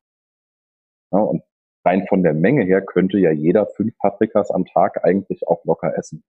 Ja, 1.10 1.20
und 1.20 1.42
rein 1.84 2.06
von 2.06 2.22
der 2.22 2.34
Menge 2.34 2.64
her 2.64 2.82
könnte 2.82 3.18
ja 3.18 3.32
jeder 3.32 3.66
fünf 3.66 3.96
Paprikas 3.98 4.50
am 4.50 4.66
Tag 4.66 5.04
eigentlich 5.04 5.48
auch 5.48 5.64
locker 5.64 5.96
essen. 5.96 6.22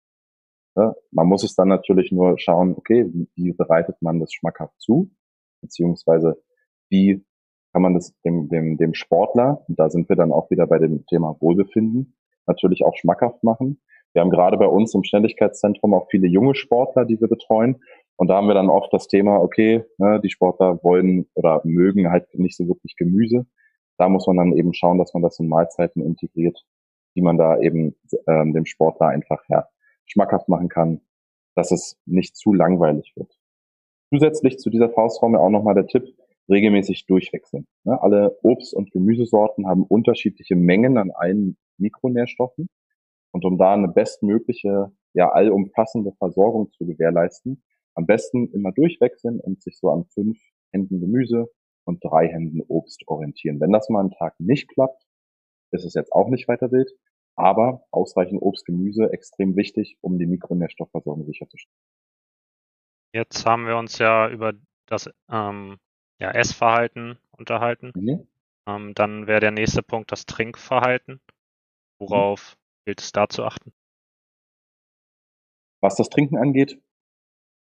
Ja, 0.76 0.94
man 1.10 1.26
muss 1.26 1.42
es 1.42 1.56
dann 1.56 1.68
natürlich 1.68 2.12
nur 2.12 2.38
schauen, 2.38 2.74
okay, 2.76 3.06
wie, 3.12 3.28
wie 3.34 3.52
bereitet 3.52 3.96
man 4.00 4.20
das 4.20 4.32
schmackhaft 4.32 4.80
zu, 4.80 5.10
beziehungsweise 5.60 6.40
wie 6.88 7.26
kann 7.72 7.82
man 7.82 7.94
das 7.94 8.14
dem, 8.24 8.48
dem, 8.48 8.76
dem 8.76 8.94
Sportler, 8.94 9.64
und 9.68 9.78
da 9.78 9.90
sind 9.90 10.08
wir 10.08 10.16
dann 10.16 10.32
auch 10.32 10.50
wieder 10.50 10.66
bei 10.66 10.78
dem 10.78 11.04
Thema 11.06 11.36
Wohlbefinden, 11.40 12.16
natürlich 12.46 12.84
auch 12.84 12.96
schmackhaft 12.96 13.42
machen. 13.42 13.80
Wir 14.18 14.22
haben 14.22 14.30
gerade 14.30 14.56
bei 14.56 14.66
uns 14.66 14.92
im 14.94 15.04
Schnelligkeitszentrum 15.04 15.94
auch 15.94 16.08
viele 16.10 16.26
junge 16.26 16.56
Sportler, 16.56 17.04
die 17.04 17.20
wir 17.20 17.28
betreuen. 17.28 17.76
Und 18.16 18.26
da 18.26 18.34
haben 18.34 18.48
wir 18.48 18.54
dann 18.54 18.68
oft 18.68 18.92
das 18.92 19.06
Thema, 19.06 19.40
okay, 19.40 19.84
ne, 19.96 20.20
die 20.20 20.28
Sportler 20.28 20.82
wollen 20.82 21.28
oder 21.34 21.60
mögen 21.62 22.10
halt 22.10 22.26
nicht 22.36 22.56
so 22.56 22.66
wirklich 22.66 22.96
Gemüse. 22.96 23.46
Da 23.96 24.08
muss 24.08 24.26
man 24.26 24.38
dann 24.38 24.54
eben 24.54 24.74
schauen, 24.74 24.98
dass 24.98 25.14
man 25.14 25.22
das 25.22 25.38
in 25.38 25.46
Mahlzeiten 25.46 26.02
integriert, 26.02 26.66
die 27.14 27.22
man 27.22 27.38
da 27.38 27.60
eben 27.60 27.94
ähm, 28.26 28.54
dem 28.54 28.66
Sportler 28.66 29.06
einfach 29.06 29.40
ja, 29.48 29.68
schmackhaft 30.06 30.48
machen 30.48 30.68
kann, 30.68 31.00
dass 31.54 31.70
es 31.70 31.96
nicht 32.04 32.36
zu 32.36 32.52
langweilig 32.52 33.12
wird. 33.14 33.38
Zusätzlich 34.12 34.58
zu 34.58 34.68
dieser 34.68 34.90
Faustformel 34.90 35.38
auch 35.38 35.50
nochmal 35.50 35.76
der 35.76 35.86
Tipp, 35.86 36.12
regelmäßig 36.50 37.06
durchwechseln. 37.06 37.68
Ne, 37.84 38.02
alle 38.02 38.36
Obst- 38.42 38.74
und 38.74 38.90
Gemüsesorten 38.90 39.68
haben 39.68 39.84
unterschiedliche 39.84 40.56
Mengen 40.56 40.98
an 40.98 41.12
allen 41.12 41.56
Mikronährstoffen. 41.76 42.68
Und 43.32 43.44
um 43.44 43.58
da 43.58 43.74
eine 43.74 43.88
bestmögliche, 43.88 44.92
ja, 45.14 45.30
allumfassende 45.30 46.12
Versorgung 46.12 46.70
zu 46.72 46.86
gewährleisten, 46.86 47.62
am 47.94 48.06
besten 48.06 48.50
immer 48.52 48.72
durchwechseln 48.72 49.40
und 49.40 49.62
sich 49.62 49.78
so 49.78 49.90
an 49.90 50.04
fünf 50.06 50.38
Händen 50.72 51.00
Gemüse 51.00 51.50
und 51.84 52.04
drei 52.04 52.28
Händen 52.28 52.60
Obst 52.68 53.06
orientieren. 53.06 53.60
Wenn 53.60 53.72
das 53.72 53.88
mal 53.88 54.00
einen 54.00 54.10
Tag 54.10 54.38
nicht 54.38 54.68
klappt, 54.68 55.02
ist 55.72 55.84
es 55.84 55.94
jetzt 55.94 56.12
auch 56.12 56.28
nicht 56.28 56.48
weiter 56.48 56.70
wild, 56.70 56.90
aber 57.34 57.84
ausreichend 57.90 58.42
Obst, 58.42 58.66
Gemüse 58.66 59.12
extrem 59.12 59.56
wichtig, 59.56 59.96
um 60.00 60.18
die 60.18 60.26
Mikronährstoffversorgung 60.26 61.24
sicherzustellen. 61.26 61.78
Jetzt 63.14 63.46
haben 63.46 63.66
wir 63.66 63.76
uns 63.76 63.98
ja 63.98 64.28
über 64.28 64.52
das 64.86 65.10
ähm, 65.30 65.78
ja, 66.20 66.30
Essverhalten 66.30 67.18
unterhalten. 67.30 67.92
Mhm. 67.94 68.26
Ähm, 68.66 68.94
dann 68.94 69.26
wäre 69.26 69.40
der 69.40 69.50
nächste 69.50 69.82
Punkt 69.82 70.12
das 70.12 70.26
Trinkverhalten. 70.26 71.20
Worauf 71.98 72.57
gilt 72.88 73.02
es 73.02 73.12
da 73.12 73.28
zu 73.28 73.44
achten? 73.44 73.70
Was 75.82 75.96
das 75.96 76.08
Trinken 76.08 76.38
angeht, 76.38 76.80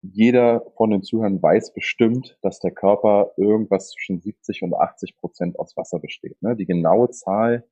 jeder 0.04 0.64
von 0.78 0.92
den 0.92 1.02
Zuhörern 1.02 1.42
weiß 1.42 1.74
bestimmt, 1.74 2.38
dass 2.44 2.60
der 2.60 2.70
Körper 2.70 3.32
irgendwas 3.36 3.90
zwischen 3.90 4.22
70 4.22 4.62
und 4.62 4.76
80 4.76 5.18
Prozent 5.18 5.58
aus 5.58 5.76
Wasser 5.76 5.98
besteht. 5.98 6.40
Ne? 6.44 6.56
Die 6.56 6.68
genaue 6.68 7.10
Zahl 7.10 7.68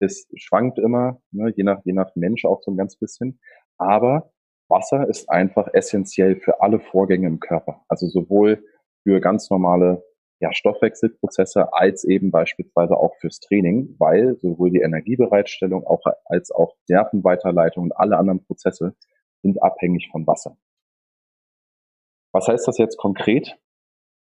ist, 0.00 0.30
schwankt 0.40 0.78
immer, 0.78 1.20
ne? 1.32 1.52
je, 1.54 1.64
nach, 1.64 1.82
je 1.84 1.92
nach 1.92 2.16
Mensch 2.16 2.46
auch 2.46 2.62
so 2.62 2.70
ein 2.70 2.78
ganz 2.78 2.96
bisschen. 2.96 3.40
Aber 3.76 4.32
Wasser 4.68 5.06
ist 5.06 5.28
einfach 5.28 5.68
essentiell 5.74 6.40
für 6.40 6.62
alle 6.62 6.80
Vorgänge 6.80 7.26
im 7.26 7.40
Körper. 7.40 7.84
Also 7.88 8.06
sowohl 8.06 8.64
für 9.02 9.20
ganz 9.20 9.50
normale 9.50 10.02
ja, 10.40 10.52
Stoffwechselprozesse 10.52 11.72
als 11.72 12.04
eben 12.04 12.30
beispielsweise 12.30 12.96
auch 12.96 13.14
fürs 13.20 13.40
Training, 13.40 13.96
weil 13.98 14.36
sowohl 14.36 14.70
die 14.70 14.80
Energiebereitstellung 14.80 15.86
auch, 15.86 16.02
als 16.26 16.50
auch 16.50 16.74
Nervenweiterleitung 16.88 17.84
und 17.84 17.92
alle 17.96 18.18
anderen 18.18 18.44
Prozesse 18.44 18.94
sind 19.42 19.62
abhängig 19.62 20.08
von 20.10 20.26
Wasser. 20.26 20.56
Was 22.32 22.48
heißt 22.48 22.68
das 22.68 22.76
jetzt 22.78 22.98
konkret? 22.98 23.58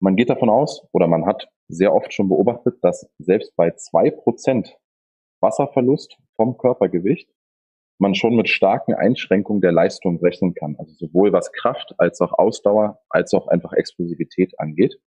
Man 0.00 0.14
geht 0.14 0.30
davon 0.30 0.50
aus, 0.50 0.86
oder 0.92 1.08
man 1.08 1.26
hat 1.26 1.48
sehr 1.66 1.92
oft 1.92 2.12
schon 2.12 2.28
beobachtet, 2.28 2.78
dass 2.82 3.10
selbst 3.18 3.56
bei 3.56 3.72
zwei 3.72 4.10
Prozent 4.10 4.78
Wasserverlust 5.40 6.16
vom 6.36 6.56
Körpergewicht 6.56 7.28
man 7.98 8.14
schon 8.14 8.36
mit 8.36 8.48
starken 8.48 8.94
Einschränkungen 8.94 9.60
der 9.60 9.72
Leistung 9.72 10.20
rechnen 10.20 10.54
kann. 10.54 10.76
Also 10.78 10.92
sowohl 10.94 11.32
was 11.32 11.50
Kraft 11.52 11.94
als 11.98 12.20
auch 12.20 12.32
Ausdauer 12.32 13.00
als 13.08 13.34
auch 13.34 13.48
einfach 13.48 13.72
Explosivität 13.72 14.58
angeht. 14.60 15.00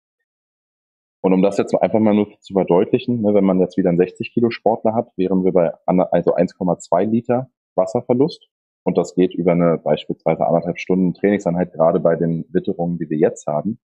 Und 1.22 1.34
um 1.34 1.44
das 1.44 1.58
jetzt 1.58 1.76
einfach 1.76 2.00
mal 2.00 2.16
nur 2.16 2.40
zu 2.40 2.54
verdeutlichen, 2.54 3.22
ne, 3.22 3.34
wenn 3.34 3.44
man 3.44 3.60
jetzt 3.60 3.78
wieder 3.78 3.90
einen 3.90 4.00
60 4.00 4.34
Kilo 4.34 4.50
Sportler 4.50 4.96
hat, 4.96 5.12
wären 5.18 5.44
wir 5.44 5.52
bei 5.52 5.72
also 5.86 6.36
1,2 6.36 7.06
Liter 7.06 7.50
Wasserverlust. 7.76 8.50
Und 8.84 8.98
das 8.98 9.14
geht 9.14 9.36
über 9.36 9.52
eine 9.52 9.78
beispielsweise 9.78 10.46
anderthalb 10.46 10.80
Stunden 10.80 11.14
Trainingseinheit, 11.14 11.74
gerade 11.74 12.00
bei 12.00 12.16
den 12.16 12.46
Witterungen, 12.50 12.98
die 12.98 13.10
wir 13.10 13.18
jetzt 13.18 13.46
haben, 13.46 13.80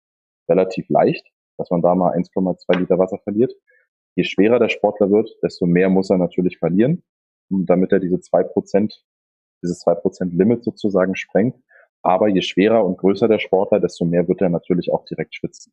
relativ 0.49 0.89
leicht, 0.89 1.27
dass 1.57 1.69
man 1.69 1.83
da 1.83 1.93
mal 1.93 2.15
1,2 2.15 2.79
Liter 2.79 2.97
Wasser 2.97 3.19
verliert. 3.19 3.53
Je 4.15 4.23
schwerer 4.23 4.57
der 4.57 4.69
Sportler 4.69 5.11
wird, 5.11 5.29
desto 5.43 5.67
mehr 5.67 5.89
muss 5.89 6.09
er 6.09 6.17
natürlich 6.17 6.57
verlieren, 6.57 7.03
damit 7.49 7.91
er 7.91 7.99
diese 7.99 8.19
zwei 8.19 8.41
Prozent, 8.41 9.05
dieses 9.61 9.79
zwei 9.79 9.93
Prozent 9.93 10.33
Limit 10.33 10.63
sozusagen 10.63 11.15
sprengt. 11.15 11.55
Aber 12.01 12.27
je 12.27 12.41
schwerer 12.41 12.83
und 12.83 12.97
größer 12.97 13.27
der 13.27 13.39
Sportler, 13.39 13.79
desto 13.79 14.05
mehr 14.05 14.27
wird 14.27 14.41
er 14.41 14.49
natürlich 14.49 14.91
auch 14.91 15.05
direkt 15.05 15.35
schwitzen. 15.35 15.71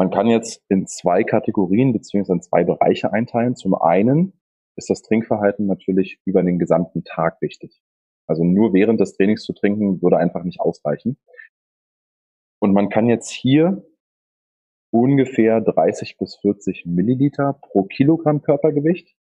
Man 0.00 0.08
kann 0.08 0.28
jetzt 0.28 0.64
in 0.70 0.86
zwei 0.86 1.24
Kategorien 1.24 1.92
beziehungsweise 1.92 2.32
in 2.38 2.40
zwei 2.40 2.64
Bereiche 2.64 3.12
einteilen. 3.12 3.54
Zum 3.54 3.74
einen 3.74 4.32
ist 4.74 4.88
das 4.88 5.02
Trinkverhalten 5.02 5.66
natürlich 5.66 6.22
über 6.24 6.42
den 6.42 6.58
gesamten 6.58 7.04
Tag 7.04 7.42
wichtig. 7.42 7.82
Also 8.26 8.42
nur 8.42 8.72
während 8.72 8.98
des 8.98 9.14
Trainings 9.14 9.42
zu 9.42 9.52
trinken 9.52 10.00
würde 10.00 10.16
einfach 10.16 10.42
nicht 10.42 10.58
ausreichen. 10.58 11.18
Und 12.60 12.72
man 12.72 12.88
kann 12.88 13.10
jetzt 13.10 13.28
hier 13.30 13.86
ungefähr 14.90 15.60
30 15.60 16.16
bis 16.16 16.34
40 16.36 16.86
Milliliter 16.86 17.58
pro 17.60 17.82
Kilogramm 17.82 18.40
Körpergewicht 18.40 19.14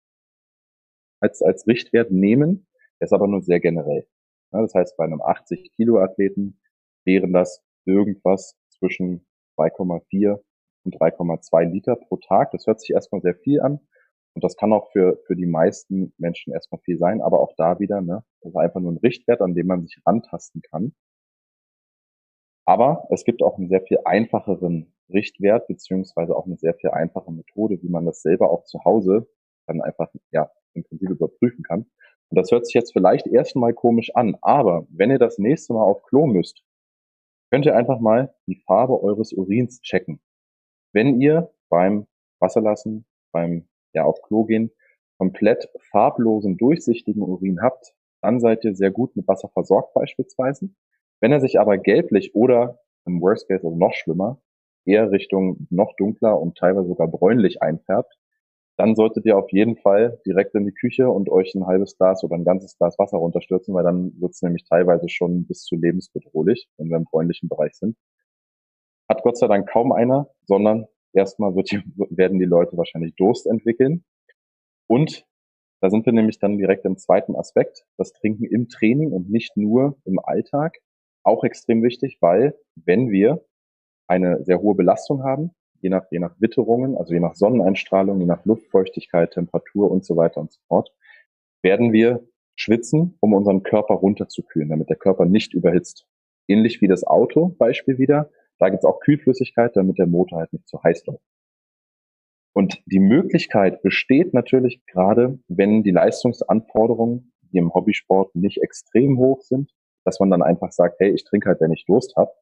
als, 1.18 1.42
als 1.42 1.66
Richtwert 1.66 2.12
nehmen. 2.12 2.68
Der 3.00 3.06
ist 3.06 3.12
aber 3.12 3.26
nur 3.26 3.42
sehr 3.42 3.58
generell. 3.58 4.06
das 4.52 4.74
heißt, 4.74 4.96
bei 4.96 5.06
einem 5.06 5.22
80 5.22 5.72
Kilo 5.74 5.98
Athleten 5.98 6.60
wären 7.04 7.32
das 7.32 7.64
irgendwas 7.84 8.56
zwischen 8.68 9.26
2,4 9.56 10.38
und 10.88 11.00
3,2 11.00 11.64
Liter 11.64 11.96
pro 11.96 12.16
Tag. 12.16 12.50
Das 12.52 12.66
hört 12.66 12.80
sich 12.80 12.90
erstmal 12.90 13.20
sehr 13.20 13.34
viel 13.34 13.60
an. 13.60 13.80
Und 14.34 14.44
das 14.44 14.56
kann 14.56 14.72
auch 14.72 14.90
für, 14.92 15.18
für 15.26 15.34
die 15.34 15.46
meisten 15.46 16.12
Menschen 16.18 16.52
erstmal 16.52 16.80
viel 16.82 16.96
sein, 16.96 17.20
aber 17.20 17.40
auch 17.40 17.54
da 17.56 17.80
wieder, 17.80 18.00
ne, 18.00 18.22
das 18.40 18.50
ist 18.50 18.56
einfach 18.56 18.80
nur 18.80 18.92
ein 18.92 18.98
Richtwert, 18.98 19.40
an 19.40 19.54
dem 19.54 19.66
man 19.66 19.82
sich 19.82 19.98
rantasten 20.06 20.62
kann. 20.62 20.94
Aber 22.64 23.08
es 23.10 23.24
gibt 23.24 23.42
auch 23.42 23.58
einen 23.58 23.68
sehr 23.68 23.80
viel 23.82 23.98
einfacheren 24.04 24.92
Richtwert, 25.12 25.66
beziehungsweise 25.66 26.36
auch 26.36 26.46
eine 26.46 26.56
sehr 26.56 26.74
viel 26.74 26.90
einfache 26.90 27.32
Methode, 27.32 27.82
wie 27.82 27.88
man 27.88 28.04
das 28.04 28.20
selber 28.22 28.50
auch 28.50 28.64
zu 28.64 28.84
Hause 28.84 29.26
dann 29.66 29.80
einfach, 29.80 30.08
ja, 30.30 30.50
im 30.74 30.84
Prinzip 30.84 31.10
überprüfen 31.10 31.64
kann. 31.64 31.86
Und 32.30 32.38
das 32.38 32.50
hört 32.50 32.66
sich 32.66 32.74
jetzt 32.74 32.92
vielleicht 32.92 33.26
erstmal 33.26 33.72
komisch 33.72 34.14
an, 34.14 34.36
aber 34.42 34.86
wenn 34.90 35.10
ihr 35.10 35.18
das 35.18 35.38
nächste 35.38 35.72
Mal 35.72 35.82
auf 35.82 36.02
Klo 36.02 36.26
müsst, 36.26 36.62
könnt 37.50 37.66
ihr 37.66 37.74
einfach 37.74 38.00
mal 38.00 38.34
die 38.46 38.62
Farbe 38.66 39.02
eures 39.02 39.32
Urins 39.32 39.80
checken. 39.80 40.20
Wenn 40.92 41.20
ihr 41.20 41.50
beim 41.68 42.06
Wasserlassen, 42.40 43.04
beim 43.32 43.68
ja 43.94 44.04
auf 44.04 44.22
Klo 44.22 44.44
gehen, 44.44 44.70
komplett 45.18 45.68
farblosen, 45.90 46.56
durchsichtigen 46.56 47.22
Urin 47.22 47.60
habt, 47.60 47.94
dann 48.22 48.40
seid 48.40 48.64
ihr 48.64 48.74
sehr 48.74 48.90
gut 48.90 49.16
mit 49.16 49.28
Wasser 49.28 49.48
versorgt 49.48 49.94
beispielsweise. 49.94 50.70
Wenn 51.20 51.32
er 51.32 51.40
sich 51.40 51.58
aber 51.58 51.78
gelblich 51.78 52.34
oder 52.34 52.80
im 53.04 53.20
Worst 53.20 53.48
Case 53.48 53.64
also 53.64 53.76
noch 53.76 53.92
schlimmer, 53.92 54.40
eher 54.84 55.10
Richtung 55.10 55.66
noch 55.70 55.94
dunkler 55.96 56.40
und 56.40 56.56
teilweise 56.56 56.88
sogar 56.88 57.08
bräunlich 57.08 57.62
einfärbt, 57.62 58.16
dann 58.76 58.94
solltet 58.94 59.26
ihr 59.26 59.36
auf 59.36 59.50
jeden 59.50 59.76
Fall 59.76 60.20
direkt 60.24 60.54
in 60.54 60.64
die 60.64 60.72
Küche 60.72 61.10
und 61.10 61.28
euch 61.28 61.54
ein 61.54 61.66
halbes 61.66 61.96
Glas 61.96 62.22
oder 62.22 62.36
ein 62.36 62.44
ganzes 62.44 62.78
Glas 62.78 62.96
Wasser 62.98 63.18
runterstürzen, 63.18 63.74
weil 63.74 63.82
dann 63.82 64.12
wird 64.20 64.32
es 64.32 64.42
nämlich 64.42 64.64
teilweise 64.64 65.08
schon 65.08 65.46
bis 65.46 65.64
zu 65.64 65.74
lebensbedrohlich, 65.74 66.68
wenn 66.76 66.88
wir 66.88 66.96
im 66.96 67.04
bräunlichen 67.04 67.48
Bereich 67.48 67.74
sind. 67.74 67.96
Hat 69.08 69.22
Gott 69.22 69.38
sei 69.38 69.46
Dank 69.46 69.68
kaum 69.68 69.92
einer, 69.92 70.28
sondern 70.46 70.86
erstmal 71.12 71.54
wird 71.54 71.70
die, 71.70 71.82
werden 72.10 72.38
die 72.38 72.44
Leute 72.44 72.76
wahrscheinlich 72.76 73.14
Durst 73.16 73.46
entwickeln. 73.46 74.04
Und 74.86 75.26
da 75.80 75.90
sind 75.90 76.06
wir 76.06 76.12
nämlich 76.12 76.38
dann 76.38 76.58
direkt 76.58 76.84
im 76.84 76.96
zweiten 76.96 77.36
Aspekt, 77.36 77.86
das 77.96 78.12
Trinken 78.12 78.44
im 78.44 78.68
Training 78.68 79.12
und 79.12 79.30
nicht 79.30 79.56
nur 79.56 79.96
im 80.04 80.18
Alltag. 80.18 80.78
Auch 81.22 81.44
extrem 81.44 81.82
wichtig, 81.82 82.18
weil 82.20 82.58
wenn 82.74 83.10
wir 83.10 83.44
eine 84.08 84.44
sehr 84.44 84.60
hohe 84.60 84.74
Belastung 84.74 85.22
haben, 85.22 85.52
je 85.80 85.90
nach, 85.90 86.04
je 86.10 86.18
nach 86.18 86.34
Witterungen, 86.40 86.96
also 86.96 87.14
je 87.14 87.20
nach 87.20 87.34
Sonneneinstrahlung, 87.34 88.18
je 88.18 88.26
nach 88.26 88.44
Luftfeuchtigkeit, 88.44 89.32
Temperatur 89.32 89.90
und 89.90 90.04
so 90.04 90.16
weiter 90.16 90.40
und 90.40 90.52
so 90.52 90.60
fort, 90.66 90.92
werden 91.62 91.92
wir 91.92 92.26
schwitzen, 92.56 93.16
um 93.20 93.34
unseren 93.34 93.62
Körper 93.62 93.94
runterzukühlen, 93.94 94.70
damit 94.70 94.88
der 94.90 94.96
Körper 94.96 95.24
nicht 95.26 95.54
überhitzt. 95.54 96.06
Ähnlich 96.48 96.80
wie 96.80 96.88
das 96.88 97.04
Auto 97.04 97.54
Beispiel 97.58 97.98
wieder. 97.98 98.30
Da 98.58 98.68
gibt 98.68 98.82
es 98.82 98.88
auch 98.88 99.00
Kühlflüssigkeit, 99.00 99.76
damit 99.76 99.98
der 99.98 100.06
Motor 100.06 100.40
halt 100.40 100.52
nicht 100.52 100.68
zu 100.68 100.82
heiß 100.82 101.06
läuft. 101.06 101.24
Und 102.54 102.82
die 102.86 102.98
Möglichkeit 103.00 103.82
besteht 103.82 104.34
natürlich 104.34 104.84
gerade, 104.86 105.38
wenn 105.48 105.82
die 105.82 105.92
Leistungsanforderungen, 105.92 107.32
die 107.52 107.58
im 107.58 107.72
Hobbysport 107.72 108.34
nicht 108.34 108.62
extrem 108.62 109.18
hoch 109.18 109.42
sind, 109.42 109.72
dass 110.04 110.18
man 110.18 110.30
dann 110.30 110.42
einfach 110.42 110.72
sagt, 110.72 110.96
hey, 110.98 111.10
ich 111.10 111.24
trinke 111.24 111.48
halt, 111.48 111.60
wenn 111.60 111.72
ich 111.72 111.84
Durst 111.86 112.16
habe. 112.16 112.32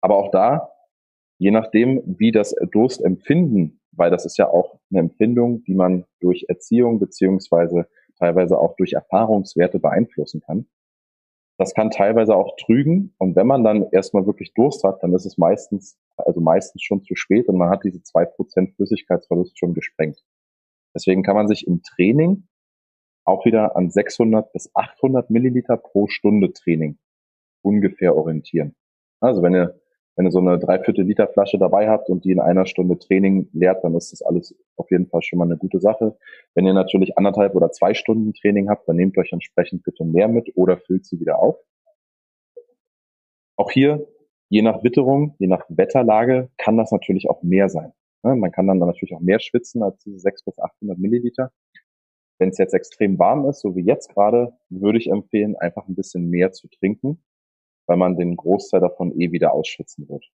Aber 0.00 0.16
auch 0.16 0.30
da 0.30 0.74
je 1.38 1.50
nachdem, 1.50 2.02
wie 2.06 2.32
das 2.32 2.54
Durstempfinden, 2.70 3.80
weil 3.92 4.10
das 4.10 4.24
ist 4.24 4.38
ja 4.38 4.48
auch 4.48 4.78
eine 4.90 5.00
Empfindung, 5.00 5.62
die 5.64 5.74
man 5.74 6.04
durch 6.20 6.46
Erziehung 6.48 6.98
beziehungsweise 6.98 7.86
teilweise 8.18 8.58
auch 8.58 8.76
durch 8.76 8.92
Erfahrungswerte 8.92 9.78
beeinflussen 9.78 10.40
kann. 10.40 10.66
Das 11.56 11.74
kann 11.74 11.90
teilweise 11.90 12.34
auch 12.34 12.56
trügen. 12.56 13.14
Und 13.18 13.36
wenn 13.36 13.46
man 13.46 13.62
dann 13.62 13.86
erstmal 13.92 14.26
wirklich 14.26 14.54
Durst 14.54 14.82
hat, 14.82 15.02
dann 15.02 15.12
ist 15.14 15.24
es 15.24 15.38
meistens, 15.38 15.96
also 16.16 16.40
meistens 16.40 16.82
schon 16.82 17.02
zu 17.02 17.14
spät 17.14 17.48
und 17.48 17.56
man 17.56 17.70
hat 17.70 17.84
diese 17.84 18.02
zwei 18.02 18.24
Prozent 18.24 18.74
Flüssigkeitsverlust 18.74 19.58
schon 19.58 19.74
gesprengt. 19.74 20.24
Deswegen 20.94 21.22
kann 21.22 21.36
man 21.36 21.48
sich 21.48 21.66
im 21.66 21.82
Training 21.82 22.48
auch 23.24 23.44
wieder 23.44 23.76
an 23.76 23.90
600 23.90 24.52
bis 24.52 24.70
800 24.74 25.30
Milliliter 25.30 25.76
pro 25.76 26.08
Stunde 26.08 26.52
Training 26.52 26.98
ungefähr 27.62 28.16
orientieren. 28.16 28.74
Also 29.20 29.42
wenn 29.42 29.54
ihr 29.54 29.80
wenn 30.16 30.26
ihr 30.26 30.30
so 30.30 30.38
eine 30.38 30.58
Dreiviertel 30.58 31.04
Liter 31.04 31.26
Flasche 31.26 31.58
dabei 31.58 31.88
habt 31.88 32.08
und 32.08 32.24
die 32.24 32.30
in 32.30 32.40
einer 32.40 32.66
Stunde 32.66 32.98
Training 32.98 33.48
leert, 33.52 33.82
dann 33.82 33.94
ist 33.94 34.12
das 34.12 34.22
alles 34.22 34.54
auf 34.76 34.90
jeden 34.90 35.08
Fall 35.08 35.22
schon 35.22 35.38
mal 35.38 35.46
eine 35.46 35.56
gute 35.56 35.80
Sache. 35.80 36.16
Wenn 36.54 36.66
ihr 36.66 36.72
natürlich 36.72 37.18
anderthalb 37.18 37.54
oder 37.54 37.72
zwei 37.72 37.94
Stunden 37.94 38.32
Training 38.32 38.68
habt, 38.68 38.88
dann 38.88 38.96
nehmt 38.96 39.18
euch 39.18 39.32
entsprechend 39.32 39.82
bitte 39.82 40.04
mehr 40.04 40.28
mit 40.28 40.52
oder 40.56 40.78
füllt 40.78 41.04
sie 41.04 41.18
wieder 41.18 41.38
auf. 41.38 41.56
Auch 43.56 43.70
hier, 43.70 44.06
je 44.48 44.62
nach 44.62 44.84
Witterung, 44.84 45.34
je 45.38 45.48
nach 45.48 45.64
Wetterlage, 45.68 46.50
kann 46.58 46.76
das 46.76 46.92
natürlich 46.92 47.28
auch 47.28 47.42
mehr 47.42 47.68
sein. 47.68 47.92
Man 48.22 48.52
kann 48.52 48.66
dann 48.66 48.78
natürlich 48.78 49.14
auch 49.14 49.20
mehr 49.20 49.40
schwitzen 49.40 49.82
als 49.82 49.98
diese 50.02 50.18
600 50.18 50.44
bis 50.44 50.58
800 50.58 50.98
Milliliter. 50.98 51.52
Wenn 52.38 52.48
es 52.48 52.58
jetzt 52.58 52.74
extrem 52.74 53.18
warm 53.18 53.46
ist, 53.48 53.60
so 53.60 53.76
wie 53.76 53.84
jetzt 53.84 54.12
gerade, 54.14 54.54
würde 54.70 54.98
ich 54.98 55.08
empfehlen, 55.08 55.56
einfach 55.56 55.86
ein 55.88 55.94
bisschen 55.94 56.30
mehr 56.30 56.52
zu 56.52 56.68
trinken 56.68 57.22
weil 57.86 57.96
man 57.96 58.16
den 58.16 58.36
Großteil 58.36 58.80
davon 58.80 59.12
eh 59.20 59.32
wieder 59.32 59.52
ausschwitzen 59.52 60.08
wird. 60.08 60.24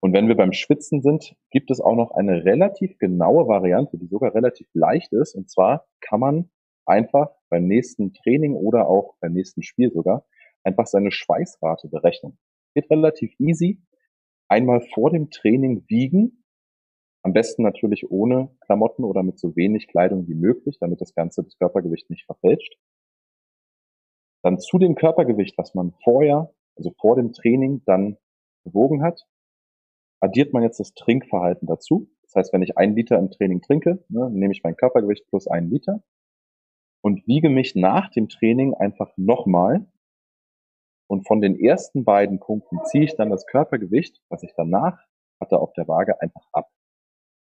Und 0.00 0.12
wenn 0.12 0.28
wir 0.28 0.36
beim 0.36 0.52
Schwitzen 0.52 1.02
sind, 1.02 1.34
gibt 1.50 1.70
es 1.70 1.80
auch 1.80 1.96
noch 1.96 2.12
eine 2.12 2.44
relativ 2.44 2.98
genaue 2.98 3.48
Variante, 3.48 3.98
die 3.98 4.06
sogar 4.06 4.34
relativ 4.34 4.68
leicht 4.72 5.12
ist. 5.12 5.34
Und 5.34 5.50
zwar 5.50 5.86
kann 6.00 6.20
man 6.20 6.50
einfach 6.86 7.30
beim 7.50 7.66
nächsten 7.66 8.12
Training 8.12 8.54
oder 8.54 8.88
auch 8.88 9.16
beim 9.20 9.32
nächsten 9.32 9.62
Spiel 9.62 9.90
sogar 9.90 10.24
einfach 10.62 10.86
seine 10.86 11.10
Schweißrate 11.10 11.88
berechnen. 11.88 12.38
Geht 12.74 12.90
relativ 12.90 13.34
easy. 13.38 13.82
Einmal 14.48 14.80
vor 14.94 15.10
dem 15.10 15.30
Training 15.30 15.84
wiegen. 15.88 16.44
Am 17.22 17.32
besten 17.32 17.62
natürlich 17.62 18.10
ohne 18.10 18.56
Klamotten 18.60 19.04
oder 19.04 19.22
mit 19.22 19.38
so 19.38 19.56
wenig 19.56 19.88
Kleidung 19.88 20.28
wie 20.28 20.34
möglich, 20.34 20.78
damit 20.80 21.00
das 21.00 21.14
Ganze 21.14 21.42
das 21.42 21.58
Körpergewicht 21.58 22.08
nicht 22.08 22.24
verfälscht. 22.24 22.76
Dann 24.48 24.58
zu 24.58 24.78
dem 24.78 24.94
Körpergewicht, 24.94 25.58
was 25.58 25.74
man 25.74 25.92
vorher, 26.02 26.54
also 26.74 26.90
vor 26.98 27.16
dem 27.16 27.34
Training 27.34 27.82
dann 27.84 28.16
gewogen 28.64 29.02
hat, 29.02 29.26
addiert 30.20 30.54
man 30.54 30.62
jetzt 30.62 30.80
das 30.80 30.94
Trinkverhalten 30.94 31.68
dazu. 31.68 32.08
Das 32.22 32.34
heißt, 32.34 32.52
wenn 32.54 32.62
ich 32.62 32.78
ein 32.78 32.96
Liter 32.96 33.18
im 33.18 33.30
Training 33.30 33.60
trinke, 33.60 34.02
ne, 34.08 34.30
nehme 34.30 34.54
ich 34.54 34.62
mein 34.62 34.74
Körpergewicht 34.74 35.26
plus 35.26 35.48
einen 35.48 35.68
Liter 35.68 36.02
und 37.02 37.26
wiege 37.26 37.50
mich 37.50 37.74
nach 37.74 38.08
dem 38.08 38.30
Training 38.30 38.72
einfach 38.72 39.12
nochmal. 39.18 39.86
Und 41.10 41.26
von 41.26 41.42
den 41.42 41.60
ersten 41.60 42.06
beiden 42.06 42.40
Punkten 42.40 42.82
ziehe 42.84 43.04
ich 43.04 43.16
dann 43.16 43.28
das 43.28 43.44
Körpergewicht, 43.44 44.22
was 44.30 44.42
ich 44.44 44.54
danach 44.56 44.98
hatte, 45.42 45.58
auf 45.58 45.74
der 45.74 45.88
Waage 45.88 46.22
einfach 46.22 46.48
ab. 46.52 46.70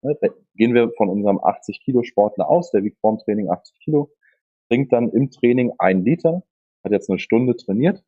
Ne, 0.01 0.17
gehen 0.55 0.73
wir 0.73 0.91
von 0.97 1.09
unserem 1.09 1.39
80 1.43 1.79
Kilo 1.79 2.01
Sportler 2.01 2.49
aus, 2.49 2.71
der 2.71 2.83
wiegt 2.83 2.97
vorm 3.01 3.19
Training 3.19 3.51
80 3.51 3.77
Kilo, 3.83 4.09
trinkt 4.67 4.91
dann 4.91 5.11
im 5.11 5.29
Training 5.29 5.73
ein 5.77 6.03
Liter, 6.03 6.41
hat 6.87 6.93
jetzt 6.93 7.09
eine 7.09 7.19
Stunde 7.19 7.55
trainiert 7.55 8.03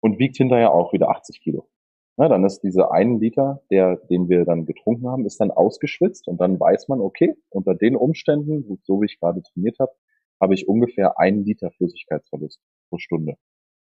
und 0.00 0.18
wiegt 0.18 0.36
hinterher 0.36 0.72
auch 0.72 0.92
wieder 0.92 1.10
80 1.10 1.40
Kilo. 1.40 1.68
Na, 2.16 2.28
dann 2.28 2.44
ist 2.44 2.60
diese 2.60 2.90
einen 2.90 3.20
Liter, 3.20 3.62
der, 3.70 3.96
den 3.96 4.28
wir 4.28 4.44
dann 4.44 4.66
getrunken 4.66 5.08
haben, 5.08 5.24
ist 5.24 5.40
dann 5.40 5.52
ausgeschwitzt 5.52 6.26
und 6.26 6.40
dann 6.40 6.58
weiß 6.58 6.88
man, 6.88 7.00
okay, 7.00 7.34
unter 7.50 7.76
den 7.76 7.94
Umständen, 7.94 8.80
so 8.82 9.00
wie 9.00 9.06
ich 9.06 9.20
gerade 9.20 9.40
trainiert 9.42 9.78
habe, 9.78 9.92
habe 10.40 10.54
ich 10.54 10.68
ungefähr 10.68 11.18
einen 11.18 11.44
Liter 11.44 11.70
Flüssigkeitsverlust 11.70 12.60
pro 12.88 12.98
Stunde. 12.98 13.36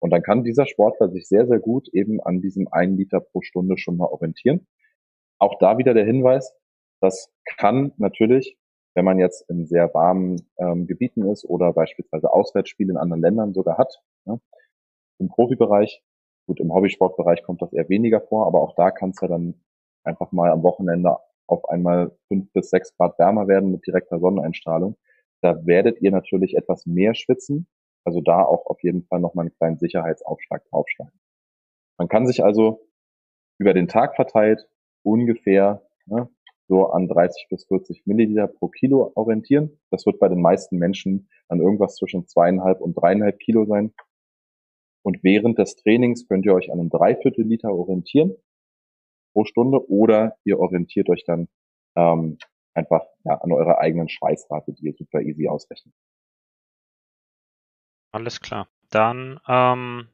Und 0.00 0.10
dann 0.10 0.22
kann 0.22 0.44
dieser 0.44 0.66
Sportler 0.66 1.10
sich 1.10 1.28
sehr, 1.28 1.46
sehr 1.46 1.58
gut 1.58 1.88
eben 1.92 2.20
an 2.20 2.40
diesem 2.40 2.68
einen 2.68 2.96
Liter 2.96 3.20
pro 3.20 3.42
Stunde 3.42 3.76
schon 3.78 3.96
mal 3.96 4.06
orientieren. 4.06 4.66
Auch 5.38 5.58
da 5.58 5.78
wieder 5.78 5.94
der 5.94 6.04
Hinweis, 6.04 6.54
das 7.00 7.30
kann 7.58 7.92
natürlich 7.98 8.56
wenn 8.94 9.04
man 9.04 9.18
jetzt 9.18 9.48
in 9.50 9.66
sehr 9.66 9.92
warmen 9.92 10.40
ähm, 10.56 10.86
Gebieten 10.86 11.28
ist 11.30 11.44
oder 11.44 11.72
beispielsweise 11.72 12.32
Auswärtsspiele 12.32 12.92
in 12.92 12.96
anderen 12.96 13.22
Ländern 13.22 13.52
sogar 13.52 13.76
hat. 13.76 14.00
Ne? 14.24 14.40
Im 15.18 15.28
Profibereich, 15.28 16.02
gut, 16.46 16.60
im 16.60 16.72
Hobbysportbereich 16.72 17.42
kommt 17.42 17.62
das 17.62 17.72
eher 17.72 17.88
weniger 17.88 18.20
vor, 18.20 18.46
aber 18.46 18.60
auch 18.62 18.74
da 18.76 18.90
kann 18.90 19.10
es 19.10 19.20
ja 19.20 19.28
dann 19.28 19.60
einfach 20.04 20.32
mal 20.32 20.50
am 20.50 20.62
Wochenende 20.62 21.18
auf 21.46 21.68
einmal 21.68 22.16
fünf 22.28 22.52
bis 22.52 22.70
sechs 22.70 22.96
Grad 22.96 23.18
wärmer 23.18 23.48
werden 23.48 23.70
mit 23.70 23.86
direkter 23.86 24.18
Sonneneinstrahlung. 24.18 24.96
Da 25.42 25.66
werdet 25.66 26.00
ihr 26.00 26.10
natürlich 26.10 26.56
etwas 26.56 26.86
mehr 26.86 27.14
schwitzen. 27.14 27.66
Also 28.04 28.20
da 28.20 28.42
auch 28.42 28.66
auf 28.66 28.82
jeden 28.82 29.04
Fall 29.04 29.20
nochmal 29.20 29.44
einen 29.44 29.56
kleinen 29.56 29.78
Sicherheitsaufschlag 29.78 30.64
draufschlagen. 30.70 31.18
Man 31.98 32.08
kann 32.08 32.26
sich 32.26 32.44
also 32.44 32.86
über 33.58 33.72
den 33.72 33.88
Tag 33.88 34.16
verteilt 34.16 34.68
ungefähr 35.02 35.82
ne, 36.06 36.28
so 36.68 36.86
an 36.86 37.08
30 37.08 37.46
bis 37.50 37.66
40 37.66 38.06
Milliliter 38.06 38.46
pro 38.46 38.68
Kilo 38.68 39.12
orientieren. 39.14 39.78
Das 39.90 40.06
wird 40.06 40.18
bei 40.18 40.28
den 40.28 40.40
meisten 40.40 40.78
Menschen 40.78 41.28
an 41.48 41.60
irgendwas 41.60 41.96
zwischen 41.96 42.26
zweieinhalb 42.26 42.80
und 42.80 42.94
dreieinhalb 42.94 43.38
Kilo 43.38 43.66
sein. 43.66 43.92
Und 45.02 45.22
während 45.22 45.58
des 45.58 45.76
Trainings 45.76 46.26
könnt 46.26 46.46
ihr 46.46 46.54
euch 46.54 46.72
an 46.72 46.80
einem 46.80 46.88
Dreiviertel 46.88 47.44
Liter 47.44 47.72
orientieren 47.72 48.34
pro 49.34 49.44
Stunde 49.44 49.90
oder 49.90 50.36
ihr 50.44 50.58
orientiert 50.58 51.10
euch 51.10 51.24
dann 51.24 51.48
ähm, 51.96 52.38
einfach 52.72 53.04
ja, 53.24 53.34
an 53.34 53.52
eurer 53.52 53.78
eigenen 53.78 54.08
Schweißrate, 54.08 54.72
die 54.72 54.86
ihr 54.86 54.94
super 54.94 55.20
easy 55.20 55.48
ausrechnet. 55.48 55.94
Alles 58.12 58.40
klar. 58.40 58.68
Dann 58.90 59.40
ähm, 59.48 60.08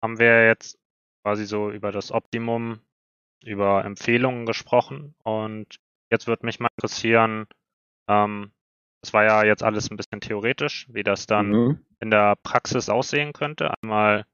haben 0.00 0.18
wir 0.18 0.46
jetzt 0.46 0.78
quasi 1.22 1.44
so 1.44 1.70
über 1.70 1.90
das 1.90 2.12
Optimum 2.12 2.80
über 3.44 3.84
Empfehlungen 3.84 4.46
gesprochen 4.46 5.14
und 5.22 5.78
jetzt 6.10 6.26
würde 6.26 6.46
mich 6.46 6.60
mal 6.60 6.70
interessieren, 6.76 7.46
ähm, 8.08 8.52
das 9.00 9.12
war 9.12 9.24
ja 9.24 9.44
jetzt 9.44 9.62
alles 9.62 9.90
ein 9.90 9.96
bisschen 9.96 10.20
theoretisch, 10.20 10.86
wie 10.90 11.02
das 11.02 11.26
dann 11.26 11.50
mhm. 11.50 11.86
in 12.00 12.10
der 12.10 12.36
Praxis 12.36 12.88
aussehen 12.88 13.32
könnte. 13.32 13.72
Einmal 13.82 14.24